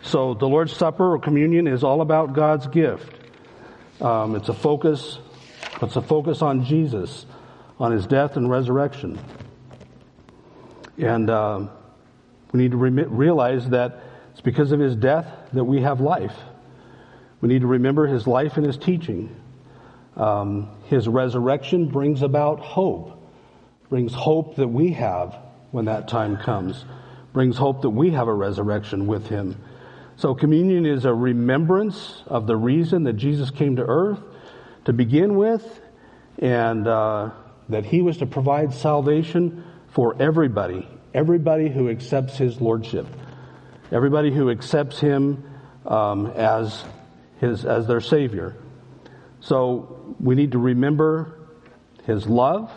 So 0.04 0.34
the 0.34 0.48
Lord's 0.48 0.74
Supper 0.76 1.14
or 1.14 1.20
communion 1.20 1.68
is 1.68 1.84
all 1.84 2.02
about 2.02 2.34
God's 2.34 2.68
gift. 2.68 3.14
Um, 4.02 4.36
it's 4.36 4.50
a 4.50 4.54
focus. 4.54 5.20
It's 5.82 5.96
a 5.96 6.02
focus 6.02 6.42
on 6.42 6.66
Jesus 6.66 7.26
on 7.80 7.92
his 7.92 8.08
death 8.08 8.38
and 8.38 8.50
resurrection. 8.50 9.20
And 10.98 11.30
uh, 11.30 11.68
we 12.52 12.62
need 12.62 12.72
to 12.72 12.78
re- 12.78 13.04
realize 13.04 13.70
that 13.70 14.04
it's 14.32 14.42
because 14.42 14.72
of 14.72 14.80
his 14.80 14.96
death 14.96 15.28
that 15.54 15.64
we 15.64 15.82
have 15.82 16.02
life. 16.02 16.36
We 17.42 17.50
need 17.50 17.62
to 17.62 17.68
remember 17.68 18.08
his 18.08 18.28
life 18.28 18.58
and 18.58 18.66
his 18.66 18.78
teaching. 18.78 19.36
Um, 20.16 20.70
his 20.86 21.08
resurrection 21.08 21.88
brings 21.88 22.22
about 22.22 22.60
hope 22.60 23.22
brings 23.92 24.14
hope 24.14 24.56
that 24.56 24.70
we 24.70 24.94
have 24.94 25.38
when 25.72 25.84
that 25.84 26.08
time 26.08 26.38
comes, 26.38 26.86
brings 27.34 27.58
hope 27.58 27.82
that 27.82 27.90
we 27.90 28.10
have 28.12 28.30
a 28.30 28.34
resurrection 28.34 29.06
with 29.06 29.28
him. 29.28 29.62
So 30.16 30.34
communion 30.34 30.86
is 30.86 31.04
a 31.04 31.14
remembrance 31.14 32.24
of 32.28 32.48
the 32.48 32.56
reason 32.56 33.04
that 33.04 33.14
Jesus 33.14 33.52
came 33.52 33.76
to 33.76 33.84
earth 33.84 34.22
to 34.86 34.94
begin 34.94 35.36
with, 35.36 35.82
and 36.40 36.88
uh, 36.88 37.32
that 37.68 37.84
he 37.84 38.02
was 38.02 38.16
to 38.18 38.26
provide 38.26 38.74
salvation 38.74 39.62
for 39.92 40.16
everybody, 40.22 40.88
everybody 41.14 41.70
who 41.70 41.90
accepts 41.90 42.38
his 42.38 42.60
lordship, 42.62 43.08
everybody 43.92 44.32
who 44.32 44.50
accepts 44.50 45.00
him 45.00 45.44
um, 45.86 46.28
as 46.28 46.84
his 47.40 47.66
as 47.66 47.88
their 47.88 48.02
savior. 48.02 48.56
So 49.42 50.16
we 50.20 50.36
need 50.36 50.54
to 50.54 50.60
remember 50.60 51.38
his 52.06 52.28
love. 52.28 52.72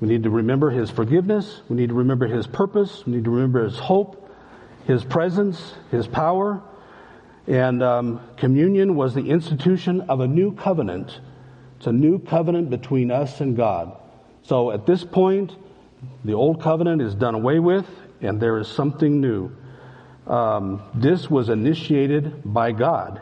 We 0.00 0.08
need 0.08 0.24
to 0.24 0.30
remember 0.30 0.70
his 0.70 0.90
forgiveness. 0.90 1.62
We 1.68 1.76
need 1.76 1.90
to 1.90 1.94
remember 1.94 2.26
his 2.26 2.46
purpose. 2.46 3.04
We 3.06 3.14
need 3.14 3.24
to 3.24 3.30
remember 3.30 3.64
his 3.64 3.78
hope, 3.78 4.28
his 4.86 5.04
presence, 5.04 5.74
his 5.90 6.06
power. 6.06 6.62
And 7.46 7.82
um, 7.82 8.20
communion 8.36 8.96
was 8.96 9.14
the 9.14 9.30
institution 9.30 10.02
of 10.02 10.20
a 10.20 10.26
new 10.26 10.54
covenant. 10.54 11.20
It's 11.76 11.86
a 11.86 11.92
new 11.92 12.18
covenant 12.18 12.70
between 12.70 13.10
us 13.10 13.40
and 13.40 13.56
God. 13.56 13.96
So 14.44 14.70
at 14.70 14.86
this 14.86 15.04
point, 15.04 15.52
the 16.24 16.34
old 16.34 16.62
covenant 16.62 17.02
is 17.02 17.14
done 17.14 17.34
away 17.34 17.58
with, 17.58 17.86
and 18.20 18.40
there 18.40 18.58
is 18.58 18.68
something 18.68 19.20
new. 19.20 19.50
Um, 20.26 20.82
this 20.94 21.30
was 21.30 21.48
initiated 21.48 22.42
by 22.44 22.72
God. 22.72 23.20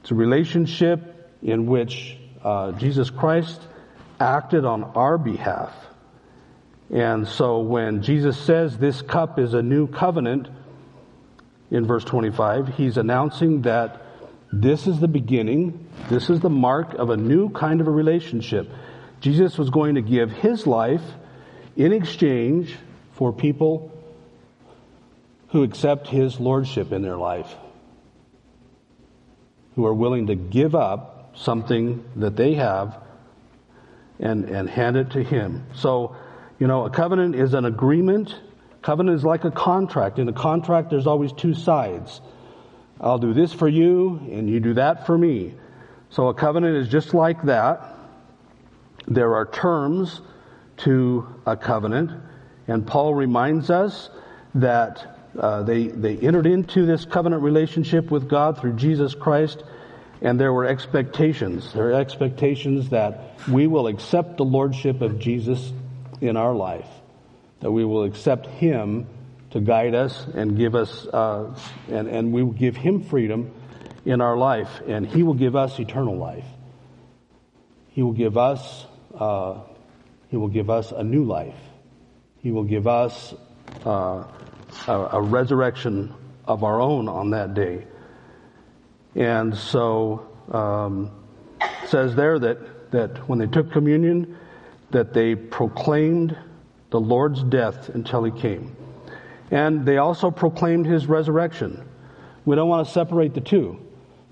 It's 0.00 0.10
a 0.10 0.14
relationship 0.14 1.30
in 1.42 1.66
which 1.66 2.16
uh, 2.42 2.72
Jesus 2.72 3.10
Christ 3.10 3.60
acted 4.20 4.64
on 4.64 4.84
our 4.84 5.18
behalf. 5.18 5.74
And 6.90 7.26
so 7.26 7.60
when 7.60 8.02
Jesus 8.02 8.38
says 8.38 8.78
this 8.78 9.02
cup 9.02 9.38
is 9.38 9.54
a 9.54 9.62
new 9.62 9.88
covenant, 9.88 10.48
in 11.70 11.86
verse 11.86 12.04
25, 12.04 12.68
he's 12.68 12.96
announcing 12.96 13.62
that 13.62 14.02
this 14.52 14.86
is 14.86 15.00
the 15.00 15.08
beginning, 15.08 15.88
this 16.08 16.30
is 16.30 16.40
the 16.40 16.50
mark 16.50 16.94
of 16.94 17.10
a 17.10 17.16
new 17.16 17.50
kind 17.50 17.80
of 17.80 17.88
a 17.88 17.90
relationship. 17.90 18.70
Jesus 19.20 19.56
was 19.58 19.70
going 19.70 19.94
to 19.94 20.02
give 20.02 20.30
his 20.30 20.66
life 20.66 21.02
in 21.76 21.92
exchange 21.92 22.76
for 23.12 23.32
people 23.32 23.92
who 25.48 25.62
accept 25.62 26.08
his 26.08 26.38
lordship 26.38 26.92
in 26.92 27.02
their 27.02 27.16
life, 27.16 27.52
who 29.74 29.86
are 29.86 29.94
willing 29.94 30.26
to 30.26 30.34
give 30.34 30.74
up 30.74 31.34
something 31.36 32.04
that 32.16 32.36
they 32.36 32.54
have 32.54 32.98
and, 34.18 34.44
and 34.44 34.68
hand 34.68 34.96
it 34.96 35.10
to 35.10 35.22
him. 35.22 35.66
So, 35.74 36.16
you 36.58 36.66
know, 36.66 36.84
a 36.84 36.90
covenant 36.90 37.34
is 37.34 37.54
an 37.54 37.64
agreement. 37.64 38.34
Covenant 38.82 39.16
is 39.16 39.24
like 39.24 39.44
a 39.44 39.50
contract. 39.50 40.18
In 40.18 40.28
a 40.28 40.32
contract, 40.32 40.90
there's 40.90 41.06
always 41.06 41.32
two 41.32 41.54
sides. 41.54 42.20
I'll 43.00 43.18
do 43.18 43.34
this 43.34 43.52
for 43.52 43.68
you, 43.68 44.20
and 44.30 44.48
you 44.48 44.60
do 44.60 44.74
that 44.74 45.06
for 45.06 45.16
me. 45.16 45.54
So 46.10 46.28
a 46.28 46.34
covenant 46.34 46.76
is 46.76 46.88
just 46.88 47.12
like 47.12 47.42
that. 47.44 47.95
There 49.08 49.34
are 49.34 49.46
terms 49.46 50.20
to 50.78 51.26
a 51.46 51.56
covenant, 51.56 52.10
and 52.66 52.86
Paul 52.86 53.14
reminds 53.14 53.70
us 53.70 54.10
that 54.54 55.18
uh, 55.38 55.62
they, 55.62 55.88
they 55.88 56.16
entered 56.16 56.46
into 56.46 56.86
this 56.86 57.04
covenant 57.04 57.42
relationship 57.42 58.10
with 58.10 58.28
God 58.28 58.58
through 58.58 58.74
Jesus 58.74 59.14
Christ, 59.14 59.62
and 60.22 60.40
there 60.40 60.52
were 60.52 60.64
expectations. 60.64 61.72
There 61.72 61.90
are 61.90 62.00
expectations 62.00 62.90
that 62.90 63.38
we 63.48 63.66
will 63.66 63.86
accept 63.86 64.38
the 64.38 64.44
lordship 64.44 65.02
of 65.02 65.18
Jesus 65.18 65.72
in 66.20 66.36
our 66.36 66.54
life, 66.54 66.88
that 67.60 67.70
we 67.70 67.84
will 67.84 68.04
accept 68.04 68.46
Him 68.46 69.06
to 69.50 69.60
guide 69.60 69.94
us 69.94 70.26
and 70.34 70.56
give 70.56 70.74
us, 70.74 71.06
uh, 71.06 71.54
and, 71.88 72.08
and 72.08 72.32
we 72.32 72.42
will 72.42 72.52
give 72.52 72.76
Him 72.76 73.04
freedom 73.04 73.52
in 74.04 74.20
our 74.20 74.36
life, 74.36 74.80
and 74.86 75.06
He 75.06 75.22
will 75.22 75.34
give 75.34 75.54
us 75.54 75.78
eternal 75.78 76.16
life. 76.16 76.46
He 77.90 78.02
will 78.02 78.12
give 78.12 78.36
us, 78.36 78.86
uh, 79.18 79.60
He 80.30 80.36
will 80.36 80.48
give 80.48 80.70
us 80.70 80.92
a 80.92 81.02
new 81.02 81.24
life. 81.24 81.58
He 82.42 82.50
will 82.50 82.64
give 82.64 82.86
us 82.86 83.34
uh, 83.84 84.24
a, 84.86 85.08
a 85.12 85.20
resurrection 85.20 86.14
of 86.44 86.64
our 86.64 86.80
own 86.80 87.08
on 87.08 87.30
that 87.30 87.54
day. 87.54 87.86
And 89.14 89.56
so 89.56 90.28
um, 90.52 91.10
says 91.86 92.14
there 92.14 92.38
that, 92.38 92.90
that 92.92 93.28
when 93.28 93.38
they 93.38 93.46
took 93.46 93.72
communion, 93.72 94.36
that 94.90 95.12
they 95.12 95.34
proclaimed 95.34 96.36
the 96.90 97.00
Lord's 97.00 97.42
death 97.42 97.88
until 97.88 98.24
he 98.24 98.30
came. 98.30 98.76
And 99.50 99.86
they 99.86 99.98
also 99.98 100.30
proclaimed 100.30 100.86
his 100.86 101.06
resurrection. 101.06 101.88
We 102.44 102.56
don't 102.56 102.68
want 102.68 102.86
to 102.86 102.92
separate 102.92 103.34
the 103.34 103.40
two. 103.40 103.80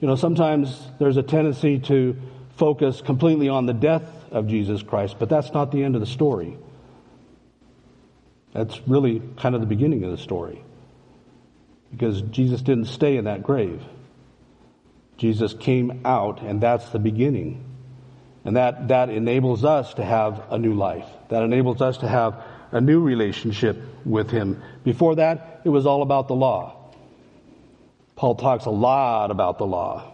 You 0.00 0.08
know, 0.08 0.16
sometimes 0.16 0.86
there's 0.98 1.16
a 1.16 1.22
tendency 1.22 1.78
to 1.80 2.16
focus 2.56 3.00
completely 3.00 3.48
on 3.48 3.66
the 3.66 3.72
death 3.72 4.02
of 4.34 4.48
Jesus 4.48 4.82
Christ, 4.82 5.16
but 5.18 5.30
that's 5.30 5.52
not 5.52 5.72
the 5.72 5.82
end 5.82 5.94
of 5.94 6.00
the 6.00 6.06
story. 6.06 6.58
That's 8.52 8.78
really 8.86 9.22
kind 9.38 9.54
of 9.54 9.60
the 9.60 9.66
beginning 9.66 10.04
of 10.04 10.10
the 10.10 10.18
story. 10.18 10.62
Because 11.90 12.20
Jesus 12.22 12.60
didn't 12.60 12.86
stay 12.86 13.16
in 13.16 13.24
that 13.24 13.42
grave. 13.42 13.82
Jesus 15.16 15.54
came 15.54 16.02
out, 16.04 16.42
and 16.42 16.60
that's 16.60 16.88
the 16.90 16.98
beginning. 16.98 17.64
And 18.44 18.56
that, 18.56 18.88
that 18.88 19.08
enables 19.08 19.64
us 19.64 19.94
to 19.94 20.04
have 20.04 20.42
a 20.50 20.58
new 20.58 20.74
life. 20.74 21.06
That 21.28 21.42
enables 21.42 21.80
us 21.80 21.98
to 21.98 22.08
have 22.08 22.42
a 22.72 22.80
new 22.80 23.00
relationship 23.00 23.80
with 24.04 24.30
Him. 24.30 24.62
Before 24.82 25.14
that, 25.16 25.62
it 25.64 25.68
was 25.68 25.86
all 25.86 26.02
about 26.02 26.28
the 26.28 26.34
law. 26.34 26.76
Paul 28.16 28.34
talks 28.34 28.66
a 28.66 28.70
lot 28.70 29.30
about 29.30 29.58
the 29.58 29.66
law 29.66 30.12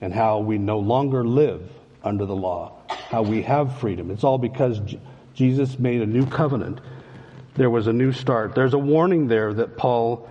and 0.00 0.12
how 0.12 0.40
we 0.40 0.58
no 0.58 0.78
longer 0.78 1.24
live 1.24 1.62
under 2.02 2.26
the 2.26 2.36
law, 2.36 2.72
how 3.10 3.22
we 3.22 3.42
have 3.42 3.78
freedom. 3.78 4.10
It's 4.10 4.24
all 4.24 4.38
because 4.38 4.80
J- 4.80 5.00
Jesus 5.34 5.78
made 5.78 6.02
a 6.02 6.06
new 6.06 6.26
covenant 6.26 6.80
there 7.54 7.70
was 7.70 7.86
a 7.86 7.92
new 7.92 8.12
start. 8.12 8.54
There's 8.54 8.74
a 8.74 8.78
warning 8.78 9.28
there 9.28 9.54
that 9.54 9.76
Paul 9.76 10.28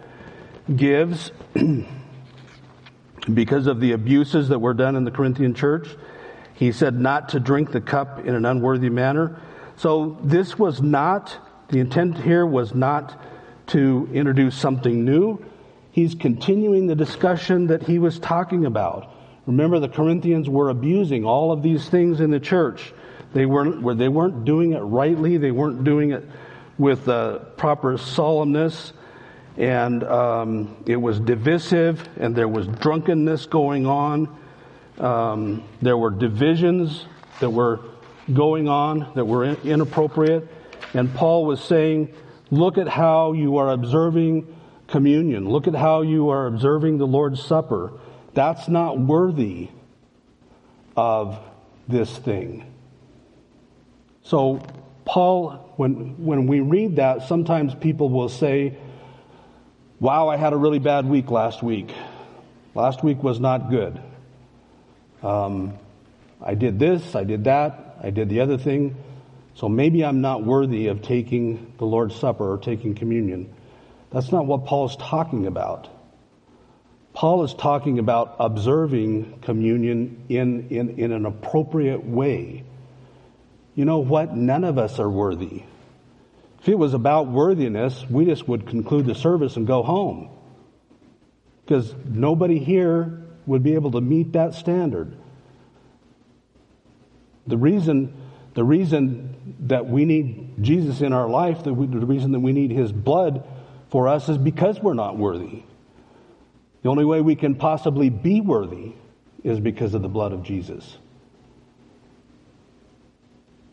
gives 0.73 1.31
because 3.33 3.67
of 3.67 3.79
the 3.79 3.93
abuses 3.93 4.49
that 4.49 4.59
were 4.59 4.73
done 4.73 4.95
in 4.95 5.05
the 5.05 5.11
Corinthian 5.11 5.53
church. 5.53 5.87
He 6.53 6.71
said 6.71 6.99
not 6.99 7.29
to 7.29 7.39
drink 7.39 7.71
the 7.71 7.81
cup 7.81 8.19
in 8.19 8.35
an 8.35 8.45
unworthy 8.45 8.89
manner. 8.89 9.39
So 9.77 10.17
this 10.23 10.59
was 10.59 10.81
not, 10.81 11.35
the 11.69 11.79
intent 11.79 12.17
here 12.17 12.45
was 12.45 12.75
not 12.75 13.19
to 13.67 14.09
introduce 14.13 14.55
something 14.55 15.05
new. 15.05 15.43
He's 15.91 16.15
continuing 16.15 16.87
the 16.87 16.95
discussion 16.95 17.67
that 17.67 17.83
he 17.83 17.99
was 17.99 18.19
talking 18.19 18.65
about. 18.65 19.11
Remember, 19.45 19.79
the 19.79 19.89
Corinthians 19.89 20.49
were 20.49 20.69
abusing 20.69 21.25
all 21.25 21.51
of 21.51 21.61
these 21.61 21.89
things 21.89 22.21
in 22.21 22.31
the 22.31 22.39
church. 22.39 22.93
They 23.33 23.45
weren't, 23.45 23.97
they 23.97 24.07
weren't 24.07 24.45
doing 24.45 24.73
it 24.73 24.79
rightly. 24.79 25.37
They 25.37 25.51
weren't 25.51 25.83
doing 25.83 26.11
it 26.11 26.23
with 26.77 27.07
uh, 27.07 27.39
proper 27.57 27.97
solemnness, 27.97 28.93
and 29.57 30.03
um, 30.03 30.77
it 30.85 30.95
was 30.95 31.19
divisive, 31.19 32.07
and 32.17 32.35
there 32.35 32.47
was 32.47 32.67
drunkenness 32.67 33.47
going 33.47 33.85
on. 33.85 34.39
Um, 34.97 35.63
there 35.81 35.97
were 35.97 36.11
divisions 36.11 37.05
that 37.39 37.49
were 37.49 37.79
going 38.31 38.69
on 38.69 39.11
that 39.15 39.25
were 39.25 39.45
inappropriate. 39.45 40.47
And 40.93 41.13
Paul 41.13 41.45
was 41.45 41.61
saying, 41.61 42.13
look 42.51 42.77
at 42.77 42.87
how 42.87 43.33
you 43.33 43.57
are 43.57 43.69
observing 43.69 44.55
communion. 44.87 45.49
Look 45.49 45.67
at 45.67 45.75
how 45.75 46.01
you 46.03 46.29
are 46.29 46.45
observing 46.45 46.99
the 46.99 47.07
Lord's 47.07 47.43
Supper. 47.43 47.93
That's 48.33 48.67
not 48.67 48.99
worthy 48.99 49.69
of 50.95 51.39
this 51.87 52.15
thing. 52.17 52.65
So 54.23 54.65
Paul, 55.05 55.73
when, 55.75 56.23
when 56.23 56.47
we 56.47 56.59
read 56.59 56.95
that, 56.97 57.27
sometimes 57.27 57.75
people 57.75 58.09
will 58.09 58.29
say, 58.29 58.77
Wow, 59.99 60.27
I 60.27 60.35
had 60.35 60.51
a 60.51 60.57
really 60.57 60.79
bad 60.79 61.05
week 61.07 61.31
last 61.31 61.63
week. 61.63 61.93
Last 62.75 63.03
week 63.03 63.23
was 63.23 63.39
not 63.39 63.69
good. 63.69 64.01
Um, 65.21 65.79
I 66.41 66.55
did 66.55 66.77
this, 66.77 67.15
I 67.15 67.23
did 67.23 67.45
that, 67.45 67.97
I 68.03 68.09
did 68.09 68.27
the 68.27 68.41
other 68.41 68.57
thing. 68.57 68.97
So 69.55 69.69
maybe 69.69 70.03
I'm 70.03 70.19
not 70.19 70.43
worthy 70.43 70.87
of 70.87 71.01
taking 71.01 71.73
the 71.77 71.85
Lord's 71.85 72.15
Supper 72.15 72.51
or 72.51 72.57
taking 72.57 72.95
communion. 72.95 73.53
That's 74.11 74.31
not 74.31 74.45
what 74.45 74.65
Paul's 74.65 74.97
talking 74.97 75.47
about. 75.47 75.87
Paul 77.13 77.43
is 77.43 77.53
talking 77.53 77.99
about 77.99 78.35
observing 78.39 79.39
communion 79.41 80.25
in, 80.29 80.69
in, 80.69 80.99
in 80.99 81.11
an 81.11 81.25
appropriate 81.25 82.03
way. 82.03 82.63
You 83.75 83.85
know 83.85 83.99
what? 83.99 84.35
None 84.35 84.63
of 84.63 84.77
us 84.77 84.99
are 84.99 85.09
worthy. 85.09 85.63
If 86.61 86.69
it 86.69 86.77
was 86.77 86.93
about 86.93 87.27
worthiness, 87.27 88.05
we 88.09 88.25
just 88.25 88.47
would 88.47 88.67
conclude 88.67 89.05
the 89.05 89.15
service 89.15 89.57
and 89.57 89.67
go 89.67 89.83
home. 89.83 90.29
Because 91.65 91.93
nobody 92.05 92.59
here 92.59 93.21
would 93.45 93.63
be 93.63 93.75
able 93.75 93.91
to 93.91 94.01
meet 94.01 94.33
that 94.33 94.53
standard. 94.53 95.15
The 97.47 97.57
reason 97.57 98.13
The 98.53 98.63
reason 98.63 99.57
that 99.67 99.89
we 99.89 100.05
need 100.05 100.61
Jesus 100.61 101.01
in 101.01 101.11
our 101.11 101.27
life, 101.27 101.63
the, 101.63 101.73
the 101.73 102.05
reason 102.05 102.33
that 102.33 102.39
we 102.39 102.53
need 102.53 102.69
His 102.69 102.91
blood 102.91 103.43
for 103.89 104.07
us 104.07 104.29
is 104.29 104.37
because 104.37 104.79
we're 104.79 104.93
not 104.93 105.17
worthy. 105.17 105.63
The 106.83 106.89
only 106.89 107.05
way 107.05 107.21
we 107.21 107.35
can 107.35 107.55
possibly 107.55 108.09
be 108.09 108.41
worthy 108.41 108.91
is 109.43 109.59
because 109.59 109.93
of 109.93 110.01
the 110.01 110.09
blood 110.09 110.33
of 110.33 110.43
Jesus. 110.43 110.97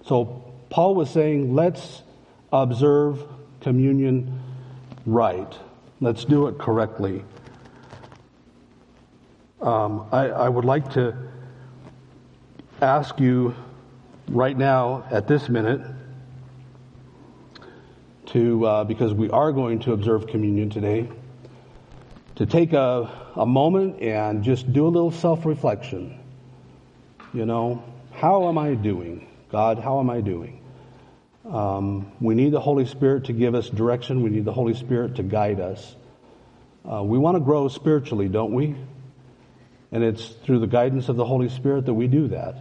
So 0.06 0.54
Paul 0.70 0.94
was 0.94 1.10
saying, 1.10 1.54
let's 1.54 2.02
observe 2.52 3.22
communion 3.60 4.40
right. 5.06 5.52
Let's 6.00 6.24
do 6.24 6.46
it 6.46 6.58
correctly. 6.58 7.24
Um, 9.60 10.06
I, 10.10 10.28
I 10.28 10.48
would 10.48 10.64
like 10.64 10.92
to 10.94 11.16
ask 12.80 13.20
you 13.20 13.54
right 14.28 14.56
now, 14.56 15.04
at 15.10 15.26
this 15.26 15.48
minute, 15.48 15.80
to, 18.26 18.64
uh, 18.64 18.84
because 18.84 19.12
we 19.12 19.28
are 19.30 19.52
going 19.52 19.80
to 19.80 19.92
observe 19.92 20.28
communion 20.28 20.70
today, 20.70 21.08
to 22.40 22.46
take 22.46 22.72
a, 22.72 23.30
a 23.36 23.44
moment 23.44 24.00
and 24.00 24.42
just 24.42 24.72
do 24.72 24.86
a 24.86 24.88
little 24.88 25.10
self 25.10 25.44
reflection. 25.44 26.18
You 27.34 27.44
know, 27.44 27.84
how 28.12 28.48
am 28.48 28.56
I 28.56 28.72
doing? 28.72 29.28
God, 29.52 29.78
how 29.78 30.00
am 30.00 30.08
I 30.08 30.22
doing? 30.22 30.62
Um, 31.44 32.10
we 32.18 32.34
need 32.34 32.52
the 32.52 32.60
Holy 32.60 32.86
Spirit 32.86 33.24
to 33.24 33.34
give 33.34 33.54
us 33.54 33.68
direction. 33.68 34.22
We 34.22 34.30
need 34.30 34.46
the 34.46 34.54
Holy 34.54 34.72
Spirit 34.72 35.16
to 35.16 35.22
guide 35.22 35.60
us. 35.60 35.94
Uh, 36.90 37.02
we 37.02 37.18
want 37.18 37.36
to 37.36 37.40
grow 37.40 37.68
spiritually, 37.68 38.28
don't 38.28 38.54
we? 38.54 38.74
And 39.92 40.02
it's 40.02 40.26
through 40.26 40.60
the 40.60 40.66
guidance 40.66 41.10
of 41.10 41.16
the 41.16 41.26
Holy 41.26 41.50
Spirit 41.50 41.84
that 41.86 41.94
we 41.94 42.06
do 42.06 42.28
that. 42.28 42.56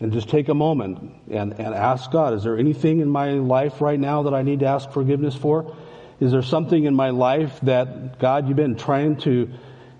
And 0.00 0.12
just 0.12 0.30
take 0.30 0.48
a 0.48 0.54
moment 0.54 1.12
and, 1.30 1.52
and 1.52 1.74
ask 1.76 2.10
God, 2.10 2.34
is 2.34 2.42
there 2.42 2.58
anything 2.58 2.98
in 2.98 3.08
my 3.08 3.34
life 3.34 3.80
right 3.80 4.00
now 4.00 4.24
that 4.24 4.34
I 4.34 4.42
need 4.42 4.60
to 4.60 4.66
ask 4.66 4.90
forgiveness 4.90 5.36
for? 5.36 5.76
Is 6.20 6.32
there 6.32 6.42
something 6.42 6.84
in 6.84 6.94
my 6.94 7.10
life 7.10 7.58
that, 7.62 8.18
God, 8.18 8.46
you've 8.46 8.56
been 8.56 8.76
trying 8.76 9.16
to 9.22 9.50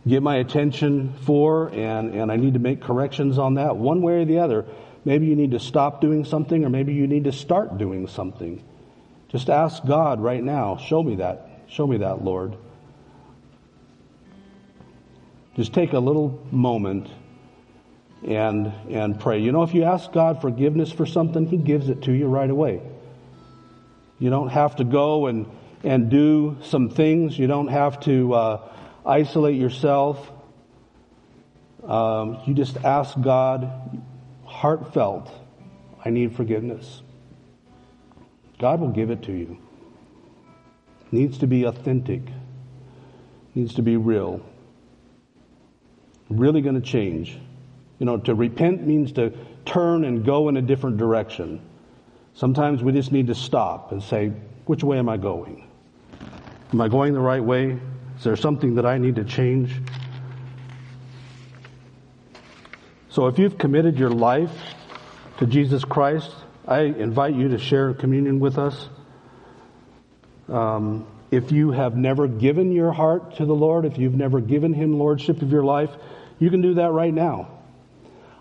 get 0.06 0.22
my 0.22 0.36
attention 0.36 1.14
for 1.22 1.68
and, 1.68 2.14
and 2.14 2.30
I 2.30 2.36
need 2.36 2.54
to 2.54 2.60
make 2.60 2.82
corrections 2.82 3.38
on 3.38 3.54
that 3.54 3.76
one 3.76 4.02
way 4.02 4.22
or 4.22 4.24
the 4.26 4.38
other? 4.38 4.66
Maybe 5.04 5.26
you 5.26 5.34
need 5.34 5.52
to 5.52 5.58
stop 5.58 6.02
doing 6.02 6.26
something 6.26 6.62
or 6.64 6.68
maybe 6.68 6.92
you 6.92 7.06
need 7.06 7.24
to 7.24 7.32
start 7.32 7.78
doing 7.78 8.06
something. 8.06 8.62
Just 9.28 9.48
ask 9.48 9.84
God 9.86 10.20
right 10.20 10.42
now, 10.42 10.76
show 10.76 11.02
me 11.02 11.16
that. 11.16 11.46
Show 11.68 11.86
me 11.86 11.98
that, 11.98 12.22
Lord. 12.22 12.54
Just 15.56 15.72
take 15.72 15.94
a 15.94 15.98
little 15.98 16.46
moment 16.50 17.08
and, 18.26 18.72
and 18.90 19.18
pray. 19.18 19.38
You 19.38 19.52
know, 19.52 19.62
if 19.62 19.72
you 19.72 19.84
ask 19.84 20.12
God 20.12 20.42
forgiveness 20.42 20.92
for 20.92 21.06
something, 21.06 21.46
He 21.46 21.56
gives 21.56 21.88
it 21.88 22.02
to 22.02 22.12
you 22.12 22.26
right 22.26 22.50
away. 22.50 22.82
You 24.18 24.28
don't 24.28 24.48
have 24.48 24.76
to 24.76 24.84
go 24.84 25.26
and, 25.26 25.46
and 25.82 26.10
do 26.10 26.58
some 26.62 26.90
things. 26.90 27.38
You 27.38 27.46
don't 27.46 27.68
have 27.68 28.00
to 28.00 28.34
uh, 28.34 28.68
isolate 29.06 29.56
yourself. 29.56 30.30
Um, 31.84 32.38
you 32.46 32.54
just 32.54 32.76
ask 32.78 33.18
God, 33.20 34.02
heartfelt, 34.44 35.30
I 36.04 36.10
need 36.10 36.36
forgiveness. 36.36 37.02
God 38.58 38.80
will 38.80 38.90
give 38.90 39.10
it 39.10 39.22
to 39.22 39.32
you. 39.32 39.58
It 41.06 41.12
needs 41.12 41.38
to 41.38 41.46
be 41.46 41.64
authentic. 41.64 42.20
It 42.26 43.54
needs 43.54 43.74
to 43.74 43.82
be 43.82 43.96
real. 43.96 44.44
Really 46.28 46.60
going 46.60 46.74
to 46.74 46.86
change. 46.86 47.38
You 47.98 48.06
know, 48.06 48.18
to 48.18 48.34
repent 48.34 48.86
means 48.86 49.12
to 49.12 49.32
turn 49.64 50.04
and 50.04 50.24
go 50.24 50.48
in 50.48 50.56
a 50.56 50.62
different 50.62 50.98
direction. 50.98 51.60
Sometimes 52.34 52.82
we 52.82 52.92
just 52.92 53.12
need 53.12 53.26
to 53.28 53.34
stop 53.34 53.92
and 53.92 54.02
say, 54.02 54.32
which 54.66 54.84
way 54.84 54.98
am 54.98 55.08
I 55.08 55.16
going? 55.16 55.69
Am 56.72 56.80
I 56.80 56.88
going 56.88 57.14
the 57.14 57.20
right 57.20 57.42
way? 57.42 57.78
Is 58.16 58.24
there 58.24 58.36
something 58.36 58.76
that 58.76 58.86
I 58.86 58.98
need 58.98 59.16
to 59.16 59.24
change? 59.24 59.74
So 63.08 63.26
if 63.26 63.40
you've 63.40 63.58
committed 63.58 63.98
your 63.98 64.10
life 64.10 64.52
to 65.38 65.46
Jesus 65.46 65.84
Christ, 65.84 66.30
I 66.68 66.82
invite 66.82 67.34
you 67.34 67.48
to 67.48 67.58
share 67.58 67.92
communion 67.92 68.38
with 68.38 68.56
us. 68.56 68.88
Um, 70.48 71.08
if 71.32 71.50
you 71.50 71.72
have 71.72 71.96
never 71.96 72.28
given 72.28 72.70
your 72.70 72.92
heart 72.92 73.36
to 73.36 73.46
the 73.46 73.54
Lord, 73.54 73.84
if 73.84 73.98
you've 73.98 74.14
never 74.14 74.40
given 74.40 74.72
Him 74.72 74.96
lordship 74.96 75.42
of 75.42 75.50
your 75.50 75.64
life, 75.64 75.90
you 76.38 76.50
can 76.50 76.62
do 76.62 76.74
that 76.74 76.92
right 76.92 77.12
now. 77.12 77.58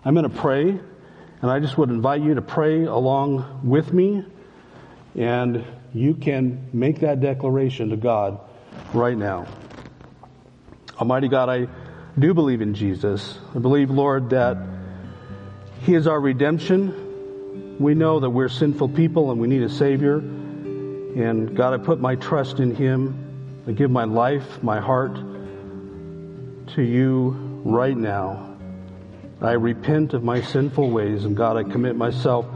I'm 0.04 0.14
going 0.14 0.28
to 0.28 0.36
pray, 0.36 0.68
and 0.68 1.50
I 1.50 1.58
just 1.58 1.76
would 1.78 1.90
invite 1.90 2.22
you 2.22 2.34
to 2.34 2.42
pray 2.42 2.84
along 2.84 3.62
with 3.64 3.92
me, 3.92 4.24
and 5.16 5.64
you 5.94 6.14
can 6.14 6.68
make 6.72 7.00
that 7.00 7.20
declaration 7.20 7.90
to 7.90 7.96
God 7.96 8.40
right 8.94 9.16
now. 9.16 9.46
Almighty 10.98 11.28
God, 11.28 11.48
I 11.48 11.68
do 12.18 12.34
believe 12.34 12.60
in 12.60 12.74
Jesus. 12.74 13.38
I 13.54 13.58
believe, 13.58 13.90
Lord, 13.90 14.30
that 14.30 14.58
He 15.82 15.94
is 15.94 16.06
our 16.06 16.20
redemption. 16.20 17.76
We 17.78 17.94
know 17.94 18.20
that 18.20 18.30
we're 18.30 18.48
sinful 18.48 18.90
people 18.90 19.30
and 19.30 19.40
we 19.40 19.48
need 19.48 19.62
a 19.62 19.68
Savior. 19.68 20.18
And 20.18 21.56
God, 21.56 21.72
I 21.72 21.82
put 21.82 22.00
my 22.00 22.14
trust 22.16 22.60
in 22.60 22.74
Him. 22.74 23.64
I 23.66 23.72
give 23.72 23.90
my 23.90 24.04
life, 24.04 24.62
my 24.62 24.80
heart 24.80 25.16
to 26.74 26.82
you 26.82 27.30
right 27.64 27.96
now. 27.96 28.56
I 29.40 29.52
repent 29.52 30.12
of 30.12 30.22
my 30.22 30.42
sinful 30.42 30.90
ways, 30.90 31.24
and 31.24 31.34
God, 31.34 31.56
I 31.56 31.62
commit 31.62 31.96
myself 31.96 32.46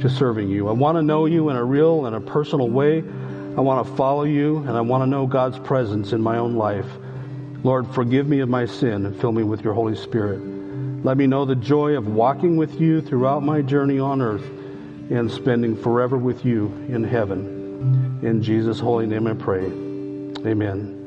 to 0.00 0.10
serving 0.10 0.48
you. 0.48 0.68
I 0.68 0.72
want 0.72 0.96
to 0.96 1.02
know 1.02 1.26
you 1.26 1.50
in 1.50 1.56
a 1.56 1.64
real 1.64 2.06
and 2.06 2.16
a 2.16 2.20
personal 2.20 2.68
way. 2.68 2.98
I 2.98 3.60
want 3.60 3.86
to 3.86 3.94
follow 3.94 4.24
you, 4.24 4.58
and 4.58 4.70
I 4.70 4.80
want 4.80 5.02
to 5.02 5.06
know 5.06 5.26
God's 5.26 5.58
presence 5.58 6.12
in 6.12 6.20
my 6.20 6.38
own 6.38 6.56
life. 6.56 6.86
Lord, 7.62 7.86
forgive 7.94 8.28
me 8.28 8.40
of 8.40 8.48
my 8.48 8.66
sin 8.66 9.06
and 9.06 9.18
fill 9.20 9.32
me 9.32 9.42
with 9.42 9.62
your 9.62 9.74
Holy 9.74 9.96
Spirit. 9.96 10.40
Let 11.04 11.16
me 11.16 11.26
know 11.26 11.44
the 11.44 11.54
joy 11.54 11.96
of 11.96 12.08
walking 12.08 12.56
with 12.56 12.80
you 12.80 13.00
throughout 13.00 13.42
my 13.42 13.62
journey 13.62 13.98
on 13.98 14.22
earth 14.22 14.44
and 15.10 15.30
spending 15.30 15.76
forever 15.76 16.16
with 16.16 16.44
you 16.44 16.66
in 16.88 17.04
heaven. 17.04 18.20
In 18.22 18.42
Jesus' 18.42 18.80
holy 18.80 19.06
name 19.06 19.26
I 19.26 19.34
pray. 19.34 19.66
Amen. 20.46 21.03